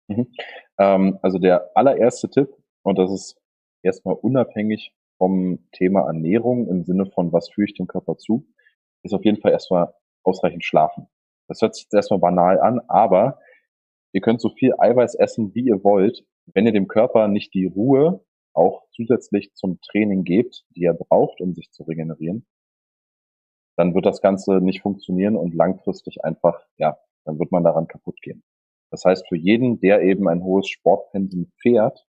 Mhm. 0.08 0.32
Ähm, 0.78 1.18
also 1.22 1.38
der 1.38 1.70
allererste 1.76 2.30
Tipp, 2.30 2.48
und 2.82 2.98
das 2.98 3.10
ist 3.12 3.36
erstmal 3.82 4.14
unabhängig 4.14 4.92
vom 5.18 5.68
Thema 5.72 6.06
Ernährung 6.06 6.68
im 6.68 6.84
Sinne 6.84 7.06
von, 7.06 7.32
was 7.32 7.48
führe 7.50 7.66
ich 7.66 7.74
dem 7.74 7.86
Körper 7.86 8.16
zu, 8.16 8.46
ist 9.06 9.14
auf 9.14 9.24
jeden 9.24 9.40
Fall 9.40 9.52
erstmal 9.52 9.94
ausreichend 10.22 10.64
schlafen. 10.64 11.08
Das 11.48 11.60
hört 11.62 11.74
sich 11.74 11.86
erstmal 11.92 12.20
banal 12.20 12.60
an, 12.60 12.80
aber 12.88 13.38
ihr 14.12 14.20
könnt 14.20 14.40
so 14.40 14.50
viel 14.50 14.74
Eiweiß 14.78 15.14
essen, 15.14 15.54
wie 15.54 15.66
ihr 15.66 15.82
wollt. 15.84 16.24
Wenn 16.46 16.66
ihr 16.66 16.72
dem 16.72 16.88
Körper 16.88 17.28
nicht 17.28 17.54
die 17.54 17.66
Ruhe 17.66 18.24
auch 18.52 18.84
zusätzlich 18.90 19.52
zum 19.54 19.80
Training 19.80 20.24
gebt, 20.24 20.64
die 20.70 20.84
er 20.84 20.94
braucht, 20.94 21.40
um 21.40 21.54
sich 21.54 21.70
zu 21.70 21.84
regenerieren, 21.84 22.46
dann 23.76 23.94
wird 23.94 24.06
das 24.06 24.22
Ganze 24.22 24.60
nicht 24.60 24.80
funktionieren 24.80 25.36
und 25.36 25.54
langfristig 25.54 26.24
einfach, 26.24 26.60
ja, 26.78 26.98
dann 27.24 27.38
wird 27.38 27.52
man 27.52 27.64
daran 27.64 27.88
kaputt 27.88 28.20
gehen. 28.22 28.42
Das 28.90 29.04
heißt, 29.04 29.28
für 29.28 29.36
jeden, 29.36 29.80
der 29.80 30.02
eben 30.02 30.28
ein 30.28 30.42
hohes 30.42 30.68
Sportpensum 30.68 31.52
fährt, 31.60 32.06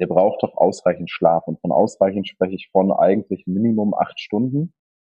der 0.00 0.06
braucht 0.06 0.42
doch 0.42 0.56
ausreichend 0.56 1.10
Schlaf. 1.10 1.46
Und 1.46 1.60
von 1.60 1.72
ausreichend 1.72 2.28
spreche 2.28 2.54
ich 2.54 2.70
von 2.70 2.90
eigentlich 2.92 3.46
Minimum 3.46 3.94
acht 3.94 4.18
Stunden. 4.18 4.72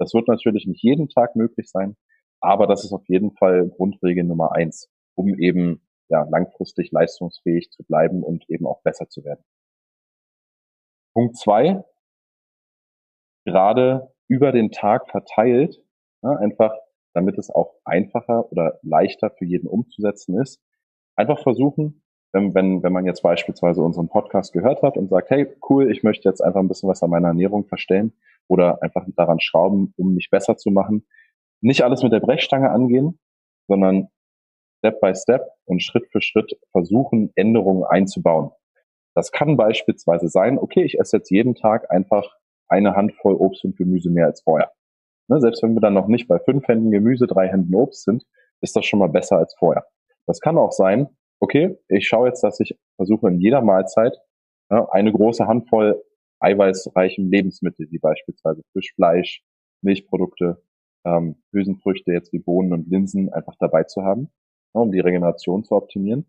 Das 0.03 0.13
wird 0.13 0.27
natürlich 0.27 0.67
nicht 0.67 0.83
jeden 0.83 1.07
Tag 1.07 1.37
möglich 1.37 1.69
sein, 1.69 1.95
aber 2.41 2.67
das 2.67 2.83
ist 2.83 2.91
auf 2.91 3.07
jeden 3.07 3.31
Fall 3.31 3.69
Grundregel 3.69 4.25
Nummer 4.25 4.51
eins, 4.51 4.91
um 5.15 5.33
eben 5.39 5.81
ja, 6.09 6.23
langfristig 6.29 6.91
leistungsfähig 6.91 7.71
zu 7.71 7.83
bleiben 7.83 8.21
und 8.21 8.49
eben 8.49 8.67
auch 8.67 8.81
besser 8.83 9.07
zu 9.07 9.23
werden. 9.23 9.45
Punkt 11.13 11.37
zwei, 11.37 11.85
gerade 13.45 14.13
über 14.27 14.51
den 14.51 14.71
Tag 14.71 15.09
verteilt, 15.09 15.81
ja, 16.21 16.31
einfach 16.31 16.73
damit 17.13 17.37
es 17.37 17.49
auch 17.49 17.75
einfacher 17.85 18.51
oder 18.51 18.79
leichter 18.81 19.29
für 19.29 19.45
jeden 19.45 19.67
umzusetzen 19.67 20.37
ist, 20.41 20.61
einfach 21.15 21.39
versuchen, 21.39 22.03
wenn, 22.33 22.53
wenn, 22.55 22.83
wenn 22.83 22.91
man 22.91 23.05
jetzt 23.05 23.21
beispielsweise 23.21 23.81
unseren 23.81 24.09
Podcast 24.09 24.51
gehört 24.51 24.81
hat 24.81 24.97
und 24.97 25.09
sagt, 25.09 25.29
hey, 25.29 25.47
cool, 25.69 25.91
ich 25.91 26.03
möchte 26.03 26.27
jetzt 26.27 26.41
einfach 26.41 26.59
ein 26.59 26.67
bisschen 26.67 26.89
was 26.89 27.03
an 27.03 27.11
meiner 27.11 27.29
Ernährung 27.29 27.65
verstellen, 27.65 28.13
oder 28.47 28.81
einfach 28.81 29.05
daran 29.15 29.39
schrauben, 29.39 29.93
um 29.97 30.13
mich 30.15 30.29
besser 30.29 30.57
zu 30.57 30.71
machen. 30.71 31.05
Nicht 31.61 31.83
alles 31.83 32.03
mit 32.03 32.11
der 32.11 32.19
Brechstange 32.19 32.69
angehen, 32.69 33.19
sondern 33.67 34.09
Step 34.79 34.99
by 34.99 35.15
Step 35.15 35.47
und 35.65 35.81
Schritt 35.81 36.07
für 36.11 36.21
Schritt 36.21 36.59
versuchen, 36.71 37.31
Änderungen 37.35 37.83
einzubauen. 37.85 38.51
Das 39.15 39.31
kann 39.31 39.57
beispielsweise 39.57 40.27
sein, 40.27 40.57
okay, 40.57 40.83
ich 40.83 40.99
esse 40.99 41.17
jetzt 41.17 41.29
jeden 41.29 41.55
Tag 41.55 41.89
einfach 41.91 42.35
eine 42.67 42.95
Handvoll 42.95 43.35
Obst 43.35 43.63
und 43.63 43.77
Gemüse 43.77 44.09
mehr 44.09 44.25
als 44.25 44.41
vorher. 44.41 44.71
Ne, 45.29 45.39
selbst 45.39 45.63
wenn 45.63 45.73
wir 45.73 45.81
dann 45.81 45.93
noch 45.93 46.07
nicht 46.07 46.27
bei 46.27 46.39
fünf 46.39 46.67
Händen 46.67 46.91
Gemüse, 46.91 47.27
drei 47.27 47.47
Händen 47.47 47.73
Obst 47.75 48.03
sind, 48.03 48.25
ist 48.61 48.75
das 48.75 48.85
schon 48.85 48.99
mal 48.99 49.07
besser 49.07 49.37
als 49.37 49.55
vorher. 49.57 49.85
Das 50.25 50.39
kann 50.39 50.57
auch 50.57 50.71
sein, 50.71 51.07
okay, 51.39 51.77
ich 51.87 52.07
schaue 52.07 52.27
jetzt, 52.27 52.43
dass 52.43 52.59
ich 52.59 52.77
versuche 52.95 53.27
in 53.29 53.39
jeder 53.39 53.61
Mahlzeit 53.61 54.17
ne, 54.69 54.91
eine 54.91 55.13
große 55.13 55.47
Handvoll 55.47 56.03
eiweißreichen 56.43 57.29
Lebensmittel, 57.29 57.89
wie 57.89 57.99
beispielsweise 57.99 58.61
Fisch, 58.73 58.93
Fleisch, 58.95 59.43
Milchprodukte, 59.81 60.61
ähm, 61.05 61.41
Hülsenfrüchte 61.51 62.11
jetzt 62.11 62.33
wie 62.33 62.39
Bohnen 62.39 62.73
und 62.73 62.87
Linsen 62.89 63.31
einfach 63.31 63.55
dabei 63.59 63.83
zu 63.83 64.03
haben, 64.03 64.31
ja, 64.73 64.81
um 64.81 64.91
die 64.91 64.99
Regeneration 64.99 65.63
zu 65.63 65.75
optimieren. 65.75 66.25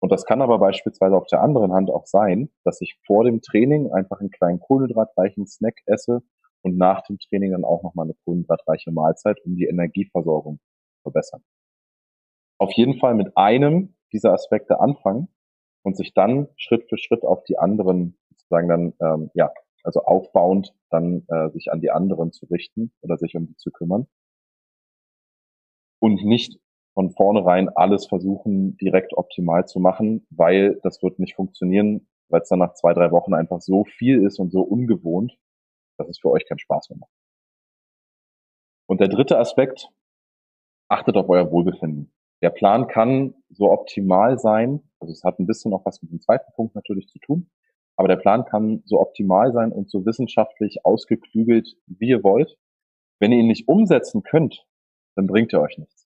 Und 0.00 0.10
das 0.10 0.24
kann 0.24 0.42
aber 0.42 0.58
beispielsweise 0.58 1.16
auf 1.16 1.26
der 1.28 1.42
anderen 1.42 1.72
Hand 1.72 1.90
auch 1.90 2.06
sein, 2.06 2.50
dass 2.64 2.80
ich 2.80 2.98
vor 3.06 3.24
dem 3.24 3.40
Training 3.40 3.92
einfach 3.92 4.20
einen 4.20 4.30
kleinen 4.30 4.58
kohlenhydratreichen 4.58 5.46
Snack 5.46 5.80
esse 5.86 6.22
und 6.62 6.76
nach 6.76 7.02
dem 7.02 7.18
Training 7.18 7.52
dann 7.52 7.64
auch 7.64 7.82
nochmal 7.82 8.06
eine 8.06 8.14
kohlenhydratreiche 8.24 8.90
Mahlzeit, 8.90 9.38
um 9.44 9.54
die 9.54 9.66
Energieversorgung 9.66 10.58
zu 10.58 11.02
verbessern. 11.02 11.44
Auf 12.58 12.72
jeden 12.72 12.98
Fall 12.98 13.14
mit 13.14 13.36
einem 13.36 13.94
dieser 14.12 14.32
Aspekte 14.32 14.80
anfangen 14.80 15.28
und 15.82 15.96
sich 15.96 16.14
dann 16.14 16.48
Schritt 16.56 16.88
für 16.88 16.98
Schritt 16.98 17.24
auf 17.24 17.44
die 17.44 17.58
anderen 17.58 18.18
sozusagen 18.52 18.68
dann, 18.68 18.92
ähm, 19.00 19.30
ja, 19.34 19.50
also 19.82 20.02
aufbauend 20.02 20.74
dann 20.90 21.24
äh, 21.28 21.50
sich 21.50 21.72
an 21.72 21.80
die 21.80 21.90
anderen 21.90 22.32
zu 22.32 22.46
richten 22.46 22.92
oder 23.00 23.16
sich 23.16 23.34
um 23.34 23.46
die 23.46 23.56
zu 23.56 23.70
kümmern. 23.70 24.06
Und 26.00 26.24
nicht 26.24 26.58
von 26.94 27.10
vornherein 27.10 27.68
alles 27.70 28.06
versuchen, 28.06 28.76
direkt 28.76 29.16
optimal 29.16 29.66
zu 29.66 29.80
machen, 29.80 30.26
weil 30.30 30.78
das 30.82 31.02
wird 31.02 31.18
nicht 31.18 31.34
funktionieren, 31.34 32.06
weil 32.28 32.42
es 32.42 32.48
dann 32.48 32.58
nach 32.58 32.74
zwei, 32.74 32.92
drei 32.92 33.10
Wochen 33.10 33.34
einfach 33.34 33.60
so 33.60 33.84
viel 33.84 34.24
ist 34.24 34.38
und 34.38 34.50
so 34.50 34.60
ungewohnt, 34.60 35.32
dass 35.96 36.08
es 36.08 36.18
für 36.18 36.30
euch 36.30 36.46
keinen 36.46 36.58
Spaß 36.58 36.90
mehr 36.90 36.98
macht. 36.98 37.12
Und 38.86 39.00
der 39.00 39.08
dritte 39.08 39.38
Aspekt, 39.38 39.88
achtet 40.88 41.16
auf 41.16 41.28
euer 41.28 41.50
Wohlbefinden. 41.50 42.12
Der 42.42 42.50
Plan 42.50 42.88
kann 42.88 43.34
so 43.48 43.70
optimal 43.70 44.38
sein, 44.38 44.82
also 45.00 45.12
es 45.12 45.24
hat 45.24 45.38
ein 45.38 45.46
bisschen 45.46 45.72
auch 45.72 45.86
was 45.86 46.02
mit 46.02 46.10
dem 46.10 46.20
zweiten 46.20 46.52
Punkt 46.54 46.74
natürlich 46.74 47.08
zu 47.08 47.18
tun, 47.20 47.50
aber 47.96 48.08
der 48.08 48.16
Plan 48.16 48.44
kann 48.44 48.82
so 48.84 49.00
optimal 49.00 49.52
sein 49.52 49.72
und 49.72 49.90
so 49.90 50.04
wissenschaftlich 50.06 50.84
ausgeklügelt, 50.84 51.76
wie 51.86 52.08
ihr 52.08 52.22
wollt. 52.22 52.56
Wenn 53.20 53.32
ihr 53.32 53.38
ihn 53.38 53.46
nicht 53.46 53.68
umsetzen 53.68 54.22
könnt, 54.22 54.66
dann 55.14 55.26
bringt 55.26 55.52
er 55.52 55.60
euch 55.60 55.78
nichts. 55.78 56.08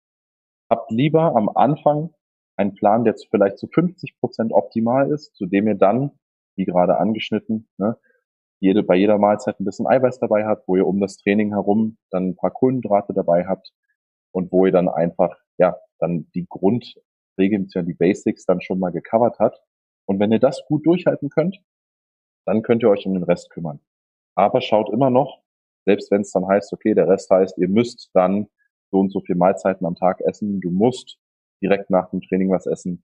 Habt 0.69 0.91
lieber 0.91 1.35
am 1.35 1.49
Anfang 1.49 2.13
einen 2.57 2.73
Plan, 2.73 3.03
der 3.03 3.15
vielleicht 3.29 3.57
zu 3.57 3.67
50 3.67 4.19
Prozent 4.19 4.51
optimal 4.51 5.11
ist, 5.11 5.35
zu 5.35 5.45
dem 5.45 5.67
ihr 5.67 5.75
dann, 5.75 6.11
wie 6.55 6.65
gerade 6.65 6.97
angeschnitten, 6.97 7.69
ne, 7.77 7.97
jede, 8.59 8.83
bei 8.83 8.95
jeder 8.95 9.19
Mahlzeit 9.19 9.59
ein 9.59 9.65
bisschen 9.65 9.87
Eiweiß 9.87 10.19
dabei 10.19 10.45
habt, 10.45 10.67
wo 10.67 10.75
ihr 10.75 10.87
um 10.87 10.99
das 10.99 11.17
Training 11.17 11.51
herum 11.51 11.97
dann 12.09 12.29
ein 12.29 12.35
paar 12.35 12.51
Kohlenhydrate 12.51 13.13
dabei 13.13 13.45
habt 13.45 13.71
und 14.31 14.51
wo 14.51 14.65
ihr 14.65 14.71
dann 14.71 14.89
einfach, 14.89 15.37
ja, 15.57 15.77
dann 15.99 16.27
die 16.33 16.47
Grundregeln, 16.49 17.67
die 17.67 17.93
Basics 17.93 18.45
dann 18.45 18.61
schon 18.61 18.79
mal 18.79 18.91
gecovert 18.91 19.39
hat. 19.39 19.61
Und 20.07 20.19
wenn 20.19 20.31
ihr 20.31 20.39
das 20.39 20.63
gut 20.67 20.85
durchhalten 20.85 21.29
könnt, 21.29 21.59
dann 22.45 22.61
könnt 22.61 22.81
ihr 22.81 22.89
euch 22.89 23.05
um 23.05 23.13
den 23.13 23.23
Rest 23.23 23.49
kümmern. 23.49 23.79
Aber 24.35 24.61
schaut 24.61 24.89
immer 24.89 25.09
noch, 25.09 25.41
selbst 25.85 26.11
wenn 26.11 26.21
es 26.21 26.31
dann 26.31 26.47
heißt, 26.47 26.71
okay, 26.73 26.93
der 26.93 27.07
Rest 27.07 27.29
heißt, 27.29 27.57
ihr 27.57 27.67
müsst 27.67 28.09
dann 28.13 28.47
so 28.91 28.99
und 28.99 29.11
so 29.11 29.19
viel 29.21 29.35
Mahlzeiten 29.35 29.85
am 29.85 29.95
Tag 29.95 30.21
essen, 30.21 30.61
du 30.61 30.69
musst 30.69 31.17
direkt 31.61 31.89
nach 31.89 32.09
dem 32.09 32.21
Training 32.21 32.49
was 32.49 32.67
essen. 32.67 33.03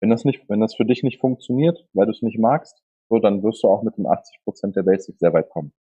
Wenn 0.00 0.10
das 0.10 0.24
nicht, 0.24 0.48
wenn 0.48 0.60
das 0.60 0.74
für 0.74 0.84
dich 0.84 1.02
nicht 1.02 1.20
funktioniert, 1.20 1.86
weil 1.92 2.06
du 2.06 2.12
es 2.12 2.22
nicht 2.22 2.38
magst, 2.38 2.82
so, 3.08 3.18
dann 3.18 3.42
wirst 3.42 3.62
du 3.62 3.68
auch 3.68 3.82
mit 3.82 3.96
den 3.96 4.06
80 4.06 4.42
Prozent 4.44 4.76
der 4.76 4.82
Basics 4.82 5.18
sehr 5.18 5.32
weit 5.32 5.50
kommen. 5.50 5.72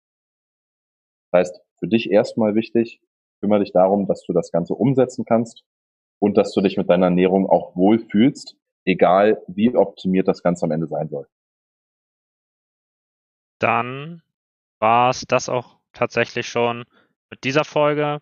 Das 1.31 1.39
heißt, 1.39 1.61
für 1.77 1.87
dich 1.87 2.11
erstmal 2.11 2.55
wichtig, 2.55 3.01
kümmere 3.39 3.59
dich 3.59 3.71
darum, 3.71 4.07
dass 4.07 4.23
du 4.23 4.33
das 4.33 4.51
Ganze 4.51 4.73
umsetzen 4.73 5.25
kannst 5.25 5.63
und 6.19 6.37
dass 6.37 6.51
du 6.53 6.61
dich 6.61 6.77
mit 6.77 6.89
deiner 6.89 7.05
Ernährung 7.05 7.47
auch 7.47 7.75
wohlfühlst, 7.75 8.57
egal 8.89 9.41
wie 9.47 9.75
optimiert 9.75 10.27
das 10.27 10.43
Ganze 10.43 10.65
am 10.65 10.71
Ende 10.71 10.87
sein 10.87 11.09
soll. 11.09 11.27
Dann 13.59 14.21
war 14.79 15.09
es 15.09 15.25
das 15.27 15.49
auch 15.49 15.79
tatsächlich 15.93 16.47
schon 16.47 16.85
mit 17.29 17.43
dieser 17.43 17.65
Folge. 17.65 18.21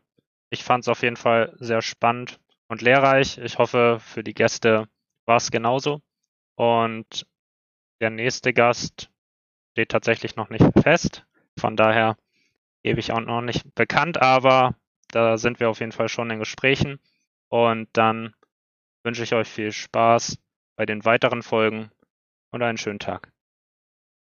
Ich 0.49 0.63
fand 0.63 0.83
es 0.83 0.87
auf 0.87 1.03
jeden 1.03 1.17
Fall 1.17 1.55
sehr 1.59 1.81
spannend 1.81 2.39
und 2.67 2.81
lehrreich. 2.81 3.37
Ich 3.37 3.57
hoffe, 3.57 3.99
für 3.99 4.23
die 4.23 4.33
Gäste 4.33 4.87
war 5.25 5.37
es 5.37 5.51
genauso. 5.51 6.01
Und 6.55 7.27
der 8.01 8.09
nächste 8.09 8.53
Gast 8.53 9.11
steht 9.73 9.89
tatsächlich 9.89 10.35
noch 10.35 10.49
nicht 10.49 10.65
fest. 10.81 11.25
Von 11.59 11.75
daher 11.75 12.17
gebe 12.83 12.99
ich 12.99 13.11
auch 13.11 13.19
noch 13.19 13.41
nicht 13.41 13.75
bekannt, 13.75 14.21
aber 14.21 14.75
da 15.09 15.37
sind 15.37 15.59
wir 15.59 15.69
auf 15.69 15.79
jeden 15.79 15.91
Fall 15.91 16.09
schon 16.09 16.31
in 16.31 16.39
Gesprächen. 16.39 16.99
Und 17.49 17.89
dann 17.93 18.33
wünsche 19.03 19.23
ich 19.23 19.33
euch 19.33 19.47
viel 19.47 19.71
Spaß 19.71 20.37
bei 20.77 20.85
den 20.85 21.03
weiteren 21.03 21.43
Folgen 21.43 21.91
und 22.51 22.61
einen 22.61 22.77
schönen 22.77 22.99
Tag. 22.99 23.33